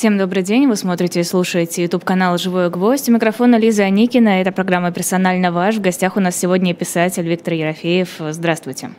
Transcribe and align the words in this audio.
Всем 0.00 0.16
добрый 0.16 0.42
день. 0.42 0.66
Вы 0.66 0.76
смотрите 0.76 1.20
и 1.20 1.24
слушаете 1.24 1.82
YouTube-канал 1.82 2.38
«Живой 2.38 2.70
гвоздь». 2.70 3.10
У 3.10 3.12
микрофона 3.12 3.56
Лиза 3.56 3.82
Аникина. 3.82 4.40
Это 4.40 4.50
программа 4.50 4.92
«Персонально 4.92 5.52
ваш». 5.52 5.76
В 5.76 5.82
гостях 5.82 6.16
у 6.16 6.20
нас 6.20 6.36
сегодня 6.36 6.72
писатель 6.72 7.28
Виктор 7.28 7.52
Ерофеев. 7.52 8.08
Здравствуйте. 8.30 8.92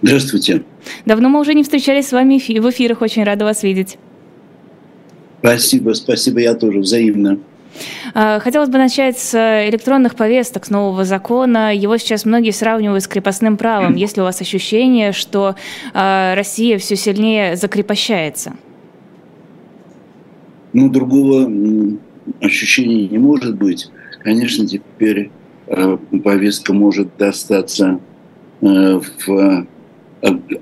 Здравствуйте. 0.00 0.62
Давно 1.04 1.28
мы 1.28 1.38
уже 1.38 1.52
не 1.52 1.64
встречались 1.64 2.08
с 2.08 2.12
вами 2.12 2.38
в 2.38 2.70
эфирах. 2.70 3.02
Очень 3.02 3.24
рада 3.24 3.44
вас 3.44 3.62
видеть. 3.62 3.98
Спасибо, 5.40 5.92
спасибо. 5.92 6.40
Я 6.40 6.54
тоже 6.54 6.78
взаимно. 6.78 7.38
А, 8.14 8.40
хотелось 8.40 8.70
бы 8.70 8.78
начать 8.78 9.18
с 9.18 9.34
электронных 9.68 10.14
повесток, 10.14 10.64
с 10.64 10.70
нового 10.70 11.04
закона. 11.04 11.76
Его 11.76 11.98
сейчас 11.98 12.24
многие 12.24 12.52
сравнивают 12.52 13.04
с 13.04 13.06
крепостным 13.06 13.58
правом. 13.58 13.94
Есть 13.96 14.16
ли 14.16 14.22
у 14.22 14.24
вас 14.24 14.40
ощущение, 14.40 15.12
что 15.12 15.56
а, 15.92 16.34
Россия 16.36 16.78
все 16.78 16.96
сильнее 16.96 17.54
закрепощается? 17.54 18.54
Ну, 20.78 20.88
другого 20.88 21.50
ощущения 22.40 23.08
не 23.08 23.18
может 23.18 23.56
быть. 23.56 23.90
Конечно, 24.22 24.64
теперь 24.64 25.32
э, 25.66 25.98
повестка 26.22 26.72
может 26.72 27.08
достаться 27.18 27.98
э, 28.60 29.00
в 29.00 29.28
э, 29.28 29.66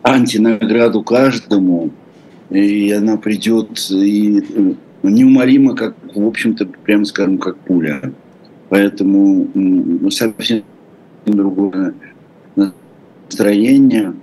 антинаграду 0.03 1.03
каждому, 1.03 1.91
и 2.49 2.91
она 2.93 3.19
придет 3.19 3.91
и 3.91 4.43
неумолимо, 5.03 5.77
как, 5.77 5.95
в 6.15 6.27
общем-то, 6.27 6.65
прямо 6.85 7.05
скажем, 7.05 7.37
как 7.37 7.59
пуля. 7.59 8.15
Поэтому 8.71 9.47
совсем 10.11 10.63
другое 11.27 11.93
настроение. 12.57 14.15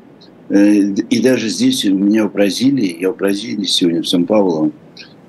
И 0.49 1.21
даже 1.21 1.49
здесь 1.49 1.85
у 1.85 1.93
меня 1.93 2.27
в 2.27 2.33
Бразилии, 2.33 2.97
я 2.99 3.11
в 3.11 3.17
Бразилии 3.17 3.65
сегодня, 3.65 4.01
в 4.01 4.07
Сан-Пауло, 4.07 4.71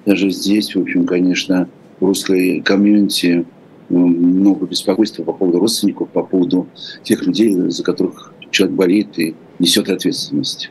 даже 0.06 0.30
здесь, 0.30 0.74
в 0.74 0.80
общем, 0.80 1.06
конечно, 1.06 1.68
в 2.00 2.06
русской 2.06 2.60
комьюнити 2.60 3.46
ну, 3.88 4.06
много 4.06 4.66
беспокойства 4.66 5.22
по 5.24 5.32
поводу 5.32 5.60
родственников, 5.60 6.08
по 6.10 6.22
поводу 6.22 6.66
тех 7.02 7.26
людей, 7.26 7.54
за 7.54 7.82
которых 7.82 8.32
человек 8.50 8.76
болеет 8.76 9.18
и 9.18 9.34
несет 9.58 9.88
ответственность. 9.88 10.70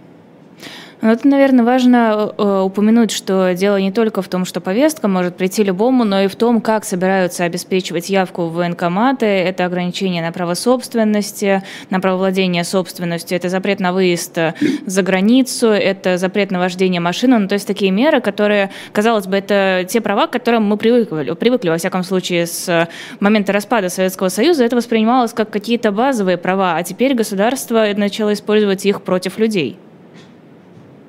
Ну, 1.03 1.11
это, 1.11 1.27
наверное, 1.27 1.65
важно 1.65 2.33
э, 2.37 2.61
упомянуть, 2.61 3.11
что 3.11 3.53
дело 3.55 3.75
не 3.75 3.91
только 3.91 4.21
в 4.21 4.29
том, 4.29 4.45
что 4.45 4.61
повестка 4.61 5.09
может 5.09 5.35
прийти 5.35 5.61
любому, 5.61 6.05
но 6.05 6.21
и 6.21 6.27
в 6.27 6.37
том, 6.37 6.61
как 6.61 6.85
собираются 6.85 7.43
обеспечивать 7.43 8.09
явку 8.09 8.43
в 8.43 8.53
военкоматы. 8.53 9.25
Это 9.25 9.65
ограничение 9.65 10.21
на 10.21 10.31
право 10.31 10.53
собственности, 10.53 11.61
на 11.89 11.99
право 11.99 12.19
владения 12.19 12.63
собственностью, 12.63 13.35
это 13.35 13.49
запрет 13.49 13.81
на 13.81 13.91
выезд 13.91 14.37
за 14.85 15.01
границу, 15.01 15.71
это 15.71 16.17
запрет 16.17 16.51
на 16.51 16.59
вождение 16.59 17.01
машины. 17.01 17.37
Ну, 17.37 17.49
то 17.49 17.55
есть 17.55 17.67
такие 17.67 17.91
меры, 17.91 18.21
которые, 18.21 18.71
казалось 18.93 19.27
бы, 19.27 19.35
это 19.35 19.85
те 19.85 19.99
права, 19.99 20.27
к 20.27 20.31
которым 20.31 20.63
мы 20.63 20.77
привыкли, 20.77 21.33
привыкли, 21.33 21.67
во 21.67 21.77
всяком 21.79 22.05
случае, 22.05 22.47
с 22.47 22.87
момента 23.19 23.51
распада 23.51 23.89
Советского 23.89 24.29
Союза. 24.29 24.63
Это 24.63 24.77
воспринималось 24.77 25.33
как 25.33 25.49
какие-то 25.49 25.91
базовые 25.91 26.37
права, 26.37 26.77
а 26.77 26.83
теперь 26.83 27.13
государство 27.13 27.85
начало 27.93 28.31
использовать 28.31 28.85
их 28.85 29.01
против 29.01 29.37
людей. 29.37 29.77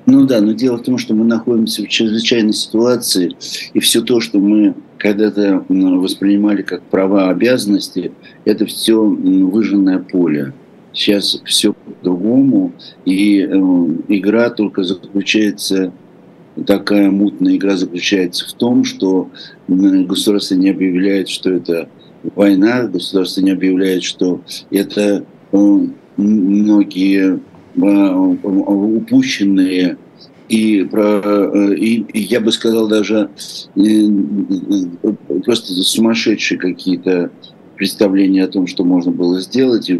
Ну 0.05 0.27
да, 0.27 0.39
но 0.39 0.51
дело 0.51 0.77
в 0.77 0.83
том, 0.83 0.97
что 0.97 1.15
мы 1.15 1.25
находимся 1.25 1.81
в 1.83 1.87
чрезвычайной 1.87 2.53
ситуации, 2.53 3.35
и 3.73 3.79
все 3.79 4.01
то, 4.01 4.19
что 4.19 4.39
мы 4.39 4.75
когда-то 4.99 5.65
воспринимали 5.67 6.61
как 6.61 6.83
права, 6.83 7.29
обязанности, 7.29 8.11
это 8.45 8.65
все 8.67 9.03
выжженное 9.03 9.99
поле. 9.99 10.53
Сейчас 10.93 11.41
все 11.43 11.73
по-другому, 11.73 12.71
и 13.03 13.39
э, 13.39 13.47
игра 14.07 14.49
только 14.49 14.83
заключается, 14.83 15.91
такая 16.65 17.09
мутная 17.09 17.57
игра 17.57 17.75
заключается 17.75 18.47
в 18.47 18.53
том, 18.53 18.85
что 18.85 19.29
государство 19.67 20.55
не 20.55 20.69
объявляет, 20.69 21.27
что 21.29 21.51
это 21.51 21.89
война, 22.35 22.83
государство 22.83 23.41
не 23.41 23.51
объявляет, 23.51 24.03
что 24.03 24.41
это 24.69 25.25
э, 25.51 25.79
многие 26.15 27.41
Э, 27.77 28.35
упущенные 28.43 29.97
и, 30.49 30.83
про, 30.83 31.21
э, 31.23 31.75
и, 31.75 32.01
и 32.01 32.19
я 32.19 32.39
бы 32.39 32.51
сказал 32.51 32.87
даже 32.87 33.29
э, 33.75 35.41
просто 35.43 35.73
сумасшедшие 35.73 36.59
какие-то 36.59 37.31
представления 37.75 38.43
о 38.43 38.47
том, 38.47 38.67
что 38.67 38.83
можно 38.83 39.11
было 39.11 39.39
сделать, 39.41 39.89
и 39.89 39.99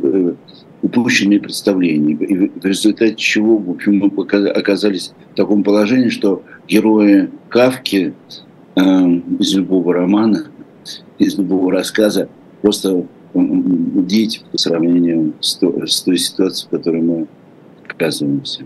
упущенные 0.82 1.40
представления. 1.40 2.14
И 2.14 2.50
в 2.60 2.66
результате 2.66 3.16
чего 3.16 3.58
в 3.58 3.70
общем, 3.72 3.98
мы 3.98 4.50
оказались 4.50 5.14
в 5.34 5.36
таком 5.36 5.64
положении, 5.64 6.10
что 6.10 6.44
герои 6.68 7.30
Кавки 7.50 8.14
э, 8.76 8.82
из 9.40 9.56
любого 9.56 9.94
романа, 9.94 10.46
из 11.18 11.38
любого 11.38 11.72
рассказа 11.72 12.30
просто 12.62 13.06
дети 13.34 14.42
по 14.52 14.58
сравнению 14.58 15.34
с, 15.42 15.56
то, 15.56 15.86
с 15.86 16.02
той 16.02 16.18
ситуацией, 16.18 16.68
в 16.68 16.78
которой 16.78 17.02
мы 17.02 17.28
оказываемся. 17.88 18.66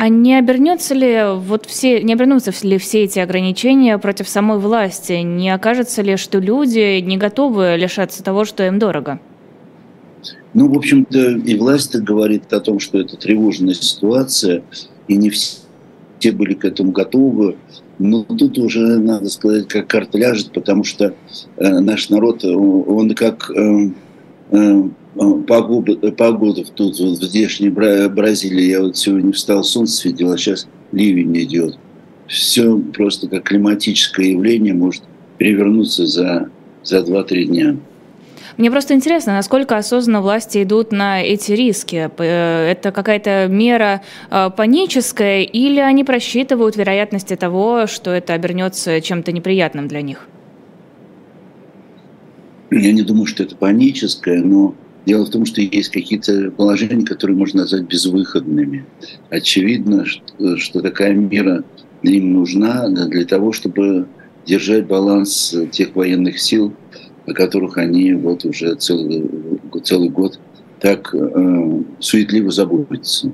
А 0.00 0.08
не 0.10 0.38
обернется 0.38 0.94
ли 0.94 1.24
вот 1.34 1.66
все, 1.66 2.00
не 2.04 2.12
обернутся 2.12 2.52
ли 2.62 2.78
все 2.78 3.02
эти 3.02 3.18
ограничения 3.18 3.98
против 3.98 4.28
самой 4.28 4.60
власти? 4.60 5.14
Не 5.14 5.50
окажется 5.50 6.02
ли, 6.02 6.16
что 6.16 6.38
люди 6.38 7.00
не 7.00 7.16
готовы 7.16 7.74
лишаться 7.76 8.22
того, 8.22 8.44
что 8.44 8.64
им 8.64 8.78
дорого? 8.78 9.18
Ну, 10.54 10.72
в 10.72 10.78
общем-то, 10.78 11.38
и 11.38 11.58
власть 11.58 11.96
говорит 11.96 12.52
о 12.52 12.60
том, 12.60 12.78
что 12.78 13.00
это 13.00 13.16
тревожная 13.16 13.74
ситуация, 13.74 14.62
и 15.08 15.16
не 15.16 15.30
все 15.30 16.30
были 16.30 16.54
к 16.54 16.64
этому 16.64 16.92
готовы. 16.92 17.56
Но 17.98 18.22
тут 18.22 18.56
уже, 18.56 18.98
надо 18.98 19.28
сказать, 19.28 19.66
как 19.66 19.88
карта 19.88 20.16
ляжет, 20.16 20.52
потому 20.52 20.84
что 20.84 21.16
э, 21.56 21.78
наш 21.80 22.08
народ, 22.08 22.44
он 22.44 23.16
как 23.16 23.50
э, 23.50 23.90
э, 24.52 24.82
погода, 25.46 26.12
погода 26.12 26.64
тут 26.64 26.98
вот 26.98 27.18
в 27.18 27.22
здешней 27.22 27.70
Бразилии. 27.70 28.64
Я 28.64 28.82
вот 28.82 28.96
сегодня 28.96 29.32
встал, 29.32 29.64
солнце 29.64 30.08
видел, 30.08 30.32
а 30.32 30.38
сейчас 30.38 30.68
ливень 30.92 31.36
идет. 31.42 31.78
Все 32.26 32.78
просто 32.78 33.28
как 33.28 33.44
климатическое 33.44 34.26
явление 34.26 34.74
может 34.74 35.02
перевернуться 35.38 36.06
за, 36.06 36.50
за 36.84 36.98
2-3 36.98 37.44
дня. 37.44 37.76
Мне 38.58 38.72
просто 38.72 38.94
интересно, 38.94 39.34
насколько 39.34 39.76
осознанно 39.76 40.20
власти 40.20 40.64
идут 40.64 40.90
на 40.90 41.22
эти 41.22 41.52
риски. 41.52 42.10
Э, 42.18 42.70
это 42.72 42.90
какая-то 42.90 43.46
мера 43.48 44.02
э, 44.30 44.50
паническая 44.54 45.42
или 45.42 45.78
они 45.78 46.02
просчитывают 46.02 46.76
вероятности 46.76 47.36
того, 47.36 47.86
что 47.86 48.10
это 48.10 48.34
обернется 48.34 49.00
чем-то 49.00 49.30
неприятным 49.30 49.86
для 49.86 50.02
них? 50.02 50.26
Я 52.70 52.92
не 52.92 53.02
думаю, 53.02 53.26
что 53.26 53.44
это 53.44 53.54
паническое, 53.54 54.42
но 54.42 54.74
Дело 55.06 55.24
в 55.24 55.30
том, 55.30 55.46
что 55.46 55.60
есть 55.60 55.90
какие-то 55.90 56.50
положения, 56.50 57.04
которые 57.04 57.36
можно 57.36 57.62
назвать 57.62 57.84
безвыходными. 57.84 58.84
Очевидно, 59.30 60.04
что, 60.04 60.56
что 60.58 60.80
такая 60.80 61.14
мера 61.14 61.64
им 62.02 62.32
нужна 62.32 62.88
для 62.88 63.24
того, 63.24 63.52
чтобы 63.52 64.06
держать 64.46 64.86
баланс 64.86 65.54
тех 65.72 65.94
военных 65.94 66.40
сил, 66.40 66.74
о 67.26 67.32
которых 67.32 67.78
они 67.78 68.14
вот 68.14 68.44
уже 68.44 68.74
целый, 68.74 69.28
целый 69.82 70.08
год 70.08 70.38
так 70.80 71.14
э, 71.14 71.82
суетливо 71.98 72.50
заботятся. 72.50 73.32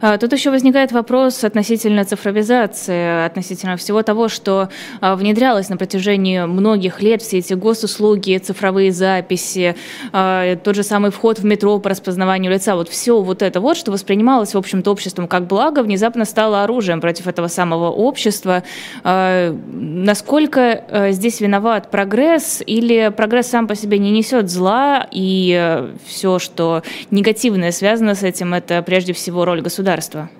А, 0.00 0.18
тут 0.18 0.32
еще 0.32 0.50
возникает 0.50 0.92
вопрос 0.92 1.44
относительно 1.44 2.04
цифровизации, 2.04 3.26
относительно 3.26 3.76
всего 3.76 4.02
того, 4.02 4.28
что 4.28 4.68
а, 5.00 5.16
внедрялось 5.16 5.68
на 5.68 5.76
протяжении 5.76 6.44
многих 6.44 7.02
лет, 7.02 7.22
все 7.22 7.38
эти 7.38 7.54
госуслуги, 7.54 8.38
цифровые 8.38 8.92
записи, 8.92 9.76
а, 10.12 10.56
тот 10.56 10.74
же 10.74 10.82
самый 10.82 11.10
вход 11.10 11.38
в 11.38 11.44
метро 11.44 11.78
по 11.78 11.90
распознаванию 11.90 12.52
лица, 12.52 12.76
вот 12.76 12.88
все 12.88 13.20
вот 13.20 13.42
это 13.42 13.60
вот, 13.60 13.76
что 13.76 13.92
воспринималось, 13.92 14.54
в 14.54 14.58
общем-то, 14.58 14.90
обществом 14.90 15.28
как 15.28 15.46
благо, 15.46 15.82
внезапно 15.82 16.24
стало 16.24 16.64
оружием 16.64 17.00
против 17.00 17.26
этого 17.26 17.48
самого 17.48 17.90
общества. 17.90 18.62
Насколько 19.04 21.08
здесь 21.10 21.40
виноват 21.40 21.90
прогресс 21.90 22.62
или 22.64 23.12
прогресс 23.14 23.48
сам 23.48 23.66
по 23.66 23.74
себе 23.74 23.98
не 23.98 24.10
несет 24.10 24.50
зла, 24.50 25.06
и 25.10 25.88
все, 26.06 26.38
что 26.38 26.82
негативное 27.10 27.72
связано 27.72 28.14
с 28.14 28.22
этим, 28.22 28.54
это 28.54 28.82
прежде 28.82 29.12
всего 29.12 29.44
роль 29.44 29.59
государства? 29.62 30.30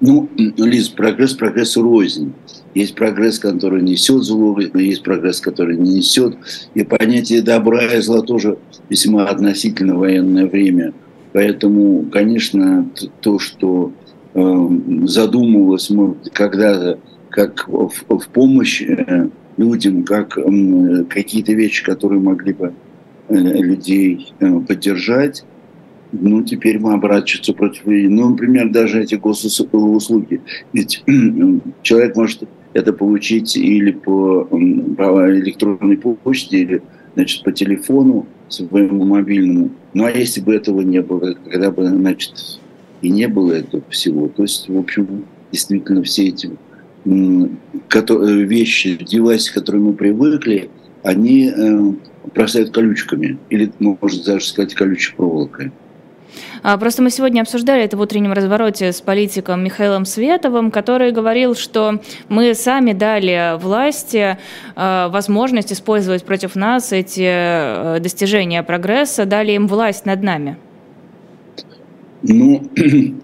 Ну, 0.00 0.28
Лиз, 0.36 0.88
прогресс 0.88 1.34
прогресс 1.34 1.76
рознь. 1.76 2.32
Есть 2.74 2.94
прогресс, 2.94 3.38
который 3.38 3.82
несет 3.82 4.22
зло, 4.22 4.58
есть 4.74 5.02
прогресс, 5.02 5.40
который 5.40 5.76
не 5.76 5.96
несет. 5.96 6.36
И 6.74 6.84
понятие 6.84 7.42
добра 7.42 7.84
и 7.84 8.00
зла 8.00 8.22
тоже 8.22 8.58
весьма 8.88 9.26
относительно 9.26 9.96
военное 9.96 10.46
время. 10.46 10.94
Поэтому, 11.32 12.06
конечно, 12.10 12.88
то, 13.20 13.38
что 13.38 13.92
э, 14.34 14.68
задумывалось 15.04 15.90
когда-то 16.32 16.98
как 17.28 17.68
в, 17.68 17.92
в 18.08 18.28
помощь 18.28 18.82
э, 18.82 19.28
людям, 19.56 20.04
как 20.04 20.38
э, 20.38 21.04
какие-то 21.08 21.52
вещи, 21.52 21.84
которые 21.84 22.20
могли 22.20 22.52
бы 22.52 22.72
э, 23.28 23.34
людей 23.34 24.32
э, 24.40 24.60
поддержать, 24.60 25.44
ну, 26.12 26.42
теперь 26.42 26.78
мы 26.78 26.94
оборачиваться 26.94 27.52
против... 27.52 27.82
Ну, 27.86 28.30
например, 28.30 28.70
даже 28.70 29.02
эти 29.02 29.14
госуслуги. 29.14 30.40
Ведь 30.72 31.02
человек 31.82 32.16
может 32.16 32.42
это 32.72 32.92
получить 32.92 33.56
или 33.56 33.92
по, 33.92 34.44
по 34.44 35.30
электронной 35.30 35.96
почте, 35.96 36.58
или 36.58 36.82
значит, 37.14 37.42
по 37.44 37.52
телефону 37.52 38.26
своему 38.48 39.04
мобильному. 39.04 39.70
Ну, 39.94 40.04
а 40.04 40.10
если 40.10 40.40
бы 40.40 40.54
этого 40.54 40.80
не 40.80 41.00
было, 41.00 41.34
когда 41.50 41.70
бы, 41.70 41.86
значит, 41.86 42.60
и 43.02 43.10
не 43.10 43.28
было 43.28 43.52
этого 43.52 43.82
всего, 43.88 44.28
то 44.28 44.42
есть, 44.42 44.68
в 44.68 44.78
общем, 44.78 45.24
действительно 45.50 46.02
все 46.02 46.28
эти 46.28 46.50
вещи, 47.04 48.96
девайсы, 48.96 49.50
к 49.50 49.54
которым 49.54 49.84
мы 49.84 49.92
привыкли, 49.94 50.70
они 51.02 51.50
э, 51.50 51.92
бросают 52.34 52.70
колючками, 52.70 53.38
или, 53.48 53.72
можно 53.78 54.22
даже 54.24 54.44
сказать, 54.44 54.74
колючей 54.74 55.14
проволокой. 55.16 55.72
А, 56.62 56.76
просто 56.78 57.02
мы 57.02 57.10
сегодня 57.10 57.40
обсуждали 57.42 57.82
это 57.82 57.96
в 57.96 58.00
утреннем 58.00 58.32
развороте 58.32 58.92
с 58.92 59.00
политиком 59.00 59.64
Михаилом 59.64 60.04
Световым, 60.04 60.70
который 60.70 61.12
говорил, 61.12 61.54
что 61.54 62.00
мы 62.28 62.54
сами 62.54 62.92
дали 62.92 63.58
власти 63.58 64.38
а, 64.76 65.08
возможность 65.08 65.72
использовать 65.72 66.24
против 66.24 66.56
нас 66.56 66.92
эти 66.92 67.26
э, 67.26 68.00
достижения 68.00 68.62
прогресса, 68.62 69.24
дали 69.24 69.52
им 69.52 69.66
власть 69.66 70.06
над 70.06 70.22
нами. 70.22 70.56
Ну, 72.22 72.62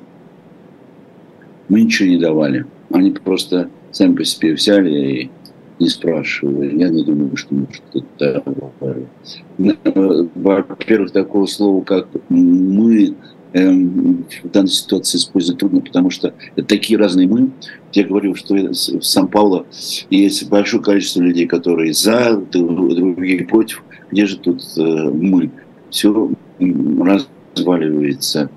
мы 1.69 1.81
ничего 1.81 2.09
не 2.09 2.19
давали. 2.19 2.67
Они 2.91 3.11
просто 3.11 3.69
сами 3.91 4.15
по 4.15 4.25
себе 4.25 4.55
взяли 4.55 4.91
и 4.91 5.31
не 5.79 5.89
спрашивая. 5.89 6.71
Я 6.71 6.89
не 6.89 7.05
думаю, 7.05 7.37
что 7.37 7.55
может 7.55 7.83
это 7.93 8.43
Во-первых, 10.35 11.13
такого 11.13 11.47
слова, 11.47 11.83
как 11.83 12.09
«мы», 12.29 13.15
эм, 13.53 14.25
в 14.43 14.51
данной 14.51 14.69
ситуации 14.69 15.19
использовать 15.19 15.61
трудно, 15.61 15.81
потому 15.81 16.11
что 16.11 16.35
это 16.57 16.67
такие 16.67 16.99
разные 16.99 17.27
мы. 17.27 17.51
Я 17.93 18.05
говорил, 18.05 18.35
что 18.35 18.55
в 18.55 18.75
Сан-Пауло 18.75 19.67
есть 20.11 20.49
большое 20.49 20.83
количество 20.83 21.21
людей, 21.21 21.47
которые 21.47 21.93
за, 21.93 22.37
другие 22.37 23.45
против. 23.45 23.83
Где 24.11 24.27
же 24.27 24.39
тут 24.39 24.63
э, 24.77 24.81
мы? 24.83 25.51
Все 25.91 26.31
разваливается 26.59 28.51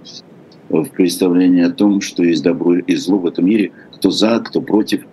в 0.70 0.86
представлении 0.90 1.64
о 1.64 1.72
том, 1.72 2.02
что 2.02 2.24
есть 2.24 2.44
добро 2.44 2.78
и 2.78 2.96
зло 2.96 3.18
в 3.18 3.26
этом 3.26 3.46
мире, 3.46 3.72
кто 3.94 4.12
за, 4.12 4.40
кто 4.40 4.62
против. 4.62 5.06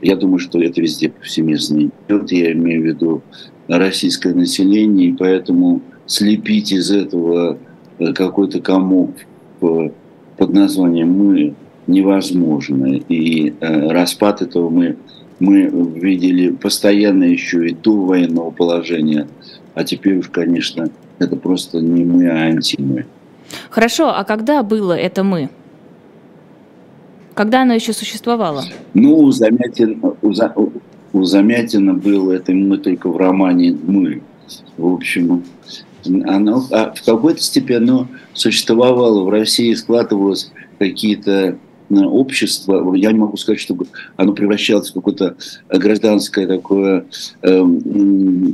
Я 0.00 0.16
думаю, 0.16 0.38
что 0.38 0.60
это 0.60 0.80
везде 0.80 1.08
повсеместно 1.08 1.90
идет. 2.08 2.32
Я 2.32 2.52
имею 2.52 2.82
в 2.82 2.86
виду 2.86 3.22
российское 3.68 4.34
население, 4.34 5.10
и 5.10 5.12
поэтому 5.12 5.82
слепить 6.06 6.72
из 6.72 6.90
этого 6.90 7.58
э, 7.98 8.12
какой-то 8.12 8.60
комок 8.60 9.10
под 9.60 10.52
названием 10.52 11.10
«мы» 11.10 11.54
невозможно. 11.86 12.86
И 13.08 13.54
э, 13.60 13.88
распад 13.88 14.42
этого 14.42 14.70
мы, 14.70 14.96
мы 15.40 15.62
видели 15.66 16.50
постоянно 16.50 17.24
еще 17.24 17.68
и 17.68 17.74
до 17.74 18.04
военного 18.04 18.50
положения. 18.50 19.26
А 19.74 19.84
теперь 19.84 20.18
уж, 20.18 20.28
конечно, 20.28 20.88
это 21.18 21.36
просто 21.36 21.80
не 21.80 22.04
мы, 22.04 22.28
а 22.30 22.46
антимы. 22.46 23.06
Хорошо, 23.70 24.10
а 24.14 24.24
когда 24.24 24.62
было 24.62 24.92
это 24.92 25.24
«мы»? 25.24 25.50
Когда 27.38 27.62
оно 27.62 27.72
еще 27.72 27.92
существовало? 27.92 28.64
Ну, 28.94 29.16
у 29.16 29.30
Замятина, 29.30 30.12
у, 30.22 30.32
у 31.12 31.22
Замятина 31.22 31.94
было 31.94 32.32
это 32.32 32.50
мы 32.50 32.78
только 32.78 33.08
в 33.08 33.16
романе 33.16 33.78
«Мы». 33.80 34.22
В 34.76 34.94
общем, 34.94 35.44
оно, 36.04 36.64
а 36.72 36.92
в 36.92 37.04
какой-то 37.04 37.40
степени 37.40 37.76
оно 37.76 38.08
существовало 38.34 39.22
в 39.22 39.28
России, 39.28 39.72
складывалось 39.74 40.50
какие-то 40.80 41.30
э, 41.90 41.94
общества. 41.94 42.92
Я 42.96 43.12
не 43.12 43.20
могу 43.20 43.36
сказать, 43.36 43.60
что 43.60 43.76
оно 44.16 44.32
превращалось 44.32 44.90
в 44.90 44.94
какое-то 44.94 45.36
гражданское 45.70 46.44
такое 46.44 47.06
э, 47.42 47.64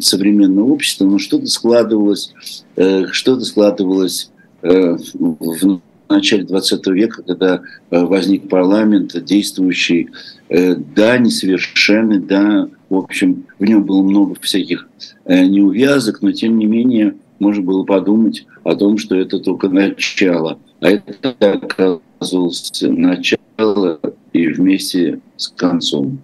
современное 0.02 0.64
общество, 0.64 1.06
но 1.06 1.18
что-то 1.18 1.46
складывалось, 1.46 2.34
э, 2.76 3.06
что-то 3.12 3.46
складывалось 3.46 4.30
э, 4.60 4.98
в 5.14 5.80
в 6.08 6.12
начале 6.12 6.44
20 6.44 6.86
века, 6.88 7.22
когда 7.22 7.62
э, 7.90 8.04
возник 8.04 8.48
парламент 8.48 9.22
действующий, 9.24 10.10
э, 10.48 10.74
да, 10.74 11.18
несовершенный, 11.18 12.20
да, 12.20 12.68
в 12.88 12.96
общем, 12.96 13.46
в 13.58 13.64
нем 13.64 13.84
было 13.84 14.02
много 14.02 14.36
всяких 14.40 14.88
э, 15.24 15.44
неувязок, 15.44 16.22
но 16.22 16.32
тем 16.32 16.58
не 16.58 16.66
менее 16.66 17.16
можно 17.38 17.62
было 17.62 17.84
подумать 17.84 18.46
о 18.62 18.74
том, 18.74 18.98
что 18.98 19.16
это 19.16 19.38
только 19.38 19.68
начало. 19.68 20.58
А 20.80 20.88
это 20.88 21.34
оказалось 21.40 22.82
начало 22.82 24.00
и 24.32 24.46
вместе 24.48 25.20
с 25.36 25.48
концом. 25.48 26.18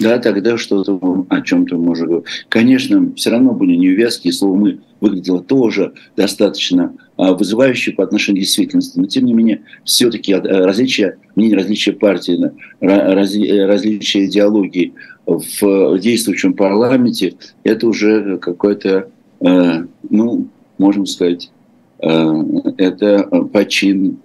Да, 0.00 0.18
тогда 0.18 0.56
что-то 0.56 1.26
о 1.28 1.40
чем-то 1.42 1.76
можно 1.76 2.06
говорить. 2.06 2.26
Конечно, 2.48 3.12
все 3.16 3.30
равно 3.30 3.52
были 3.52 3.76
неувязки, 3.76 4.28
и 4.28 4.44
«мы» 4.44 4.80
выглядело 5.00 5.42
тоже 5.42 5.92
достаточно 6.16 6.94
а, 7.16 7.34
вызывающе 7.34 7.92
по 7.92 8.02
отношению 8.04 8.42
к 8.42 8.44
действительности. 8.44 8.98
Но, 8.98 9.06
тем 9.06 9.26
не 9.26 9.34
менее, 9.34 9.62
все-таки 9.84 10.32
а, 10.32 10.40
различия 10.40 11.18
мнений, 11.36 11.54
различия 11.54 11.92
партий, 11.92 12.38
различия 12.80 14.24
идеологии 14.24 14.94
в 15.26 15.98
действующем 15.98 16.54
парламенте– 16.54 17.34
это 17.64 17.86
уже 17.86 18.38
какой-то, 18.38 19.10
а, 19.40 19.84
ну, 20.08 20.48
можем 20.78 21.04
сказать, 21.04 21.50
это 21.98 23.24
почин 23.52 24.16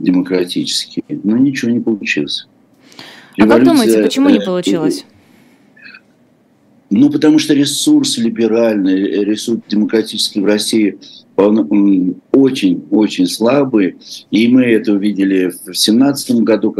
демократический. 0.00 1.04
Но 1.08 1.36
ничего 1.36 1.70
не 1.70 1.78
получилось. 1.78 2.48
А 3.38 3.46
как 3.46 3.64
думаете, 3.64 4.02
почему 4.02 4.28
не 4.28 4.40
получилось? 4.40 5.04
Ну, 6.90 7.10
потому 7.10 7.38
что 7.38 7.54
ресурс 7.54 8.18
либеральный, 8.18 9.24
ресурс 9.24 9.60
демократический 9.68 10.40
в 10.40 10.44
России 10.44 10.98
очень-очень 11.36 13.26
слабый. 13.26 13.96
И 14.30 14.46
мы 14.48 14.64
это 14.66 14.92
увидели 14.92 15.52
в 15.66 15.74
семнадцатом 15.74 16.44
году, 16.44 16.72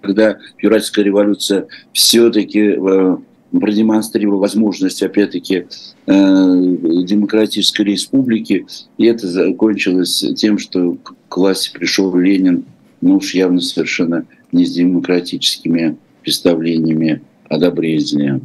когда 0.00 0.38
февральская 0.56 1.04
революция 1.04 1.66
все-таки 1.92 2.76
э, 2.78 3.16
продемонстрировала 3.50 4.40
возможность, 4.40 5.02
опять-таки, 5.02 5.66
э, 6.06 6.76
демократической 7.04 7.82
республики. 7.82 8.66
И 8.96 9.04
это 9.04 9.28
закончилось 9.28 10.24
тем, 10.36 10.58
что 10.58 10.96
к 11.28 11.36
власти 11.36 11.70
пришел 11.72 12.14
Ленин, 12.16 12.64
ну 13.02 13.16
уж 13.16 13.34
явно 13.34 13.60
совершенно 13.60 14.24
не 14.52 14.64
с 14.64 14.72
демократическими 14.72 15.96
представлениями 16.22 17.22
одобрения. 17.48 18.40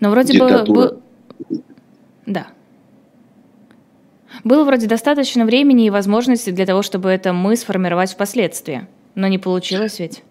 Но 0.00 0.10
вроде 0.10 0.34
Диктатура. 0.34 0.64
бы... 0.66 1.00
Был... 1.48 1.62
Да. 2.26 2.48
Было 4.44 4.64
вроде 4.64 4.86
достаточно 4.86 5.44
времени 5.44 5.86
и 5.86 5.90
возможностей 5.90 6.52
для 6.52 6.66
того, 6.66 6.82
чтобы 6.82 7.08
это 7.08 7.32
мы 7.32 7.56
сформировать 7.56 8.12
впоследствии. 8.12 8.86
Но 9.14 9.26
не 9.28 9.38
получилось 9.38 9.98
ведь. 9.98 10.22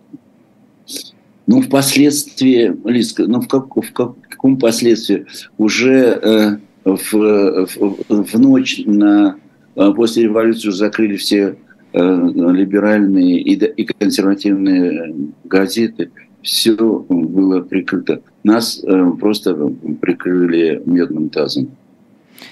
Ну, 1.47 1.61
впоследствии, 1.61 2.75
Лизка, 2.85 3.25
ну 3.25 3.41
в, 3.41 3.47
как, 3.47 3.75
в, 3.75 3.91
как, 3.91 4.11
в 4.11 4.29
каком 4.29 4.57
последствии? 4.57 5.25
Уже 5.57 6.19
э, 6.21 6.57
в, 6.85 7.13
в, 7.13 8.23
в 8.23 8.39
ночь 8.39 8.81
на, 8.85 9.35
э, 9.75 9.91
после 9.95 10.23
революции 10.23 10.69
закрыли 10.69 11.17
все 11.17 11.57
либеральные 11.93 13.39
и, 13.41 13.85
консервативные 13.85 15.15
газеты. 15.43 16.11
Все 16.41 16.75
было 17.09 17.61
прикрыто. 17.61 18.21
Нас 18.43 18.81
э, 18.83 19.11
просто 19.19 19.55
прикрыли 19.99 20.81
медным 20.85 21.29
тазом. 21.29 21.71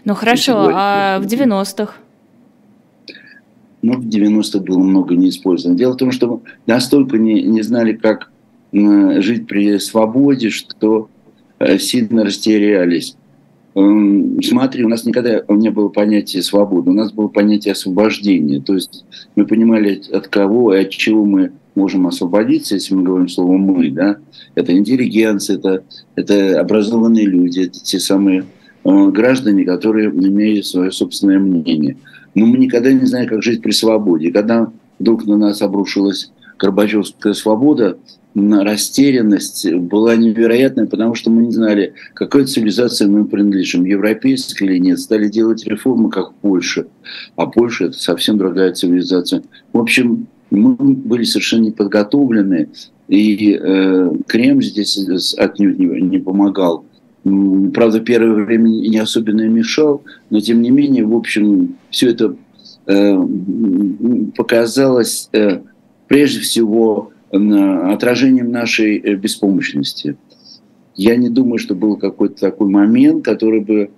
Ну 0.03 0.13
хорошо, 0.13 0.69
а 0.73 1.19
в 1.19 1.25
90-х? 1.25 1.93
Ну, 3.81 3.93
в 3.93 4.05
90-х 4.05 4.59
было 4.59 4.79
много 4.79 5.15
неиспользовано. 5.15 5.77
Дело 5.77 5.93
в 5.93 5.97
том, 5.97 6.11
что 6.11 6.27
мы 6.27 6.41
настолько 6.65 7.17
не, 7.17 7.43
не 7.43 7.61
знали, 7.61 7.93
как 7.93 8.31
э, 8.73 9.21
жить 9.21 9.47
при 9.47 9.77
свободе, 9.79 10.49
что 10.49 11.09
э, 11.59 11.77
сильно 11.77 12.25
растерялись. 12.25 13.15
Эм, 13.77 14.41
смотри, 14.41 14.83
у 14.83 14.89
нас 14.89 15.05
никогда 15.05 15.43
не 15.49 15.69
было 15.69 15.89
понятия 15.89 16.41
свободы, 16.41 16.89
у 16.89 16.93
нас 16.93 17.11
было 17.11 17.27
понятие 17.27 17.73
освобождения. 17.73 18.59
То 18.59 18.73
есть 18.73 19.05
мы 19.35 19.45
понимали, 19.45 20.01
от 20.11 20.27
кого 20.29 20.73
и 20.73 20.81
от 20.81 20.89
чего 20.89 21.23
мы 21.23 21.51
можем 21.75 22.07
освободиться, 22.07 22.73
если 22.73 22.95
мы 22.95 23.03
говорим 23.03 23.29
слово 23.29 23.55
«мы». 23.57 23.91
Да? 23.91 24.17
Это 24.55 24.75
интеллигенция, 24.75 25.57
это, 25.57 25.83
это 26.15 26.59
образованные 26.59 27.27
люди, 27.27 27.67
это 27.67 27.79
те 27.79 27.99
самые 27.99 28.45
э, 28.83 29.09
граждане, 29.09 29.63
которые 29.63 30.09
имеют 30.09 30.65
свое 30.65 30.91
собственное 30.91 31.37
мнение. 31.37 31.97
Но 32.33 32.47
мы 32.47 32.57
никогда 32.57 32.91
не 32.91 33.05
знаем, 33.05 33.29
как 33.29 33.43
жить 33.43 33.61
при 33.61 33.71
свободе. 33.71 34.31
Когда 34.31 34.71
вдруг 34.97 35.27
на 35.27 35.37
нас 35.37 35.61
обрушилась 35.61 36.31
Горбачевская 36.57 37.33
свобода, 37.33 37.97
растерянность 38.35 39.71
была 39.73 40.15
невероятная, 40.15 40.85
потому 40.85 41.15
что 41.15 41.31
мы 41.31 41.43
не 41.43 41.51
знали, 41.51 41.93
какой 42.13 42.45
цивилизации 42.45 43.05
мы 43.05 43.25
принадлежим, 43.25 43.85
европейской 43.85 44.63
или 44.63 44.77
нет. 44.77 44.99
Стали 44.99 45.27
делать 45.27 45.65
реформы, 45.65 46.09
как 46.09 46.33
Польша. 46.35 46.87
А 47.35 47.47
Польша– 47.47 47.85
это 47.85 47.97
совсем 47.97 48.37
другая 48.37 48.73
цивилизация. 48.73 49.43
В 49.73 49.79
общем, 49.79 50.27
мы 50.49 50.75
были 50.75 51.23
совершенно 51.23 51.63
не 51.63 51.71
подготовлены, 51.71 52.69
и 53.07 53.57
э, 53.59 54.11
Кремль 54.27 54.63
здесь 54.63 55.33
отнюдь 55.37 55.79
не, 55.79 55.85
не 55.85 56.19
помогал. 56.19 56.85
Правда, 57.73 57.99
первое 57.99 58.45
время 58.45 58.69
не 58.69 58.97
особенно 58.97 59.47
мешал, 59.47 60.03
но 60.29 60.39
тем 60.39 60.61
не 60.61 60.69
менее, 60.69 61.05
в 61.05 61.15
общем, 61.15 61.75
все 61.89 62.11
это 62.11 62.35
э, 62.85 63.27
показалось 64.35 65.29
э, 65.33 65.61
прежде 66.07 66.39
всего 66.39 67.11
отражением 67.31 68.51
нашей 68.51 68.97
э, 68.97 69.15
беспомощности. 69.15 70.17
Я 70.95 71.15
не 71.15 71.29
думаю, 71.29 71.59
что 71.59 71.75
был 71.75 71.97
какой-то 71.97 72.39
такой 72.39 72.69
момент, 72.69 73.23
который 73.23 73.59
бы 73.59 73.91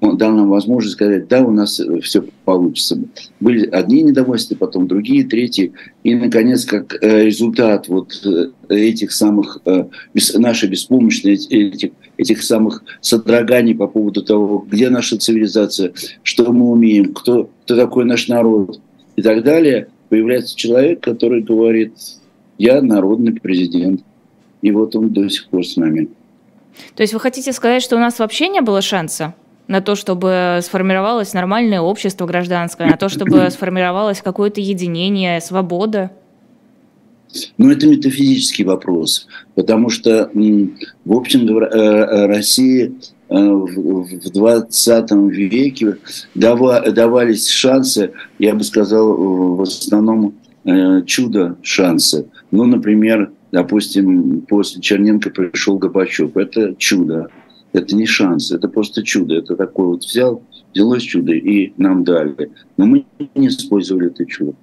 дал 0.00 0.32
нам 0.32 0.48
возможность 0.48 0.94
сказать, 0.94 1.26
да, 1.26 1.42
у 1.42 1.50
нас 1.50 1.80
э, 1.80 2.00
все 2.00 2.24
получится. 2.44 2.98
Были 3.40 3.66
одни 3.66 4.02
недовольства, 4.02 4.56
потом 4.56 4.86
другие, 4.86 5.24
третьи. 5.24 5.72
И, 6.04 6.14
наконец, 6.14 6.66
как 6.66 7.02
э, 7.02 7.24
результат 7.24 7.88
вот 7.88 8.12
этих 8.68 9.10
самых, 9.12 9.58
нашей 10.34 10.68
беспомощности, 10.68 11.54
этих, 11.54 11.90
этих 12.18 12.42
самых 12.42 12.84
содроганий 13.00 13.74
по 13.74 13.86
поводу 13.86 14.22
того, 14.22 14.66
где 14.70 14.90
наша 14.90 15.16
цивилизация, 15.16 15.94
что 16.22 16.52
мы 16.52 16.70
умеем, 16.70 17.14
кто, 17.14 17.50
кто 17.64 17.74
такой 17.74 18.04
наш 18.04 18.28
народ 18.28 18.80
и 19.16 19.22
так 19.22 19.42
далее, 19.42 19.88
появляется 20.08 20.56
человек, 20.56 21.00
который 21.00 21.42
говорит, 21.42 21.94
я 22.58 22.80
народный 22.82 23.32
президент. 23.32 24.02
И 24.62 24.72
вот 24.72 24.96
он 24.96 25.12
до 25.12 25.28
сих 25.28 25.48
пор 25.48 25.64
с 25.66 25.76
нами. 25.76 26.08
То 26.94 27.02
есть 27.02 27.12
вы 27.12 27.20
хотите 27.20 27.52
сказать, 27.52 27.82
что 27.82 27.96
у 27.96 27.98
нас 27.98 28.18
вообще 28.18 28.48
не 28.48 28.60
было 28.60 28.82
шанса 28.82 29.34
на 29.68 29.80
то, 29.80 29.94
чтобы 29.94 30.60
сформировалось 30.62 31.32
нормальное 31.32 31.80
общество 31.80 32.26
гражданское, 32.26 32.86
на 32.86 32.96
то, 32.96 33.08
чтобы 33.08 33.48
сформировалось 33.50 34.20
какое-то 34.22 34.60
единение, 34.60 35.40
свобода? 35.40 36.10
Ну, 37.58 37.70
это 37.70 37.86
метафизический 37.86 38.64
вопрос, 38.64 39.26
потому 39.54 39.90
что, 39.90 40.30
в 40.32 41.12
общем, 41.12 41.58
э, 41.58 41.66
э, 41.66 42.26
Россия 42.26 42.92
в 43.28 44.30
20 44.30 45.10
веке 45.30 45.98
давались 46.34 47.48
шансы, 47.48 48.12
я 48.38 48.54
бы 48.54 48.62
сказал, 48.64 49.14
в 49.56 49.62
основном 49.62 50.34
чудо-шансы. 51.06 52.26
Ну, 52.50 52.64
например, 52.64 53.30
допустим, 53.52 54.42
после 54.42 54.80
Черненко 54.80 55.30
пришел 55.30 55.78
Горбачев. 55.78 56.36
Это 56.36 56.74
чудо. 56.76 57.28
Это 57.72 57.94
не 57.94 58.06
шанс, 58.06 58.52
это 58.52 58.68
просто 58.68 59.02
чудо. 59.02 59.34
Это 59.34 59.56
такое 59.56 59.86
вот 59.86 60.04
взял, 60.04 60.42
взялось 60.72 61.02
чудо 61.02 61.32
и 61.32 61.72
нам 61.76 62.04
дали. 62.04 62.50
Но 62.76 62.86
мы 62.86 63.04
не 63.34 63.48
использовали 63.48 64.08
это 64.08 64.24
чудо. 64.26 64.54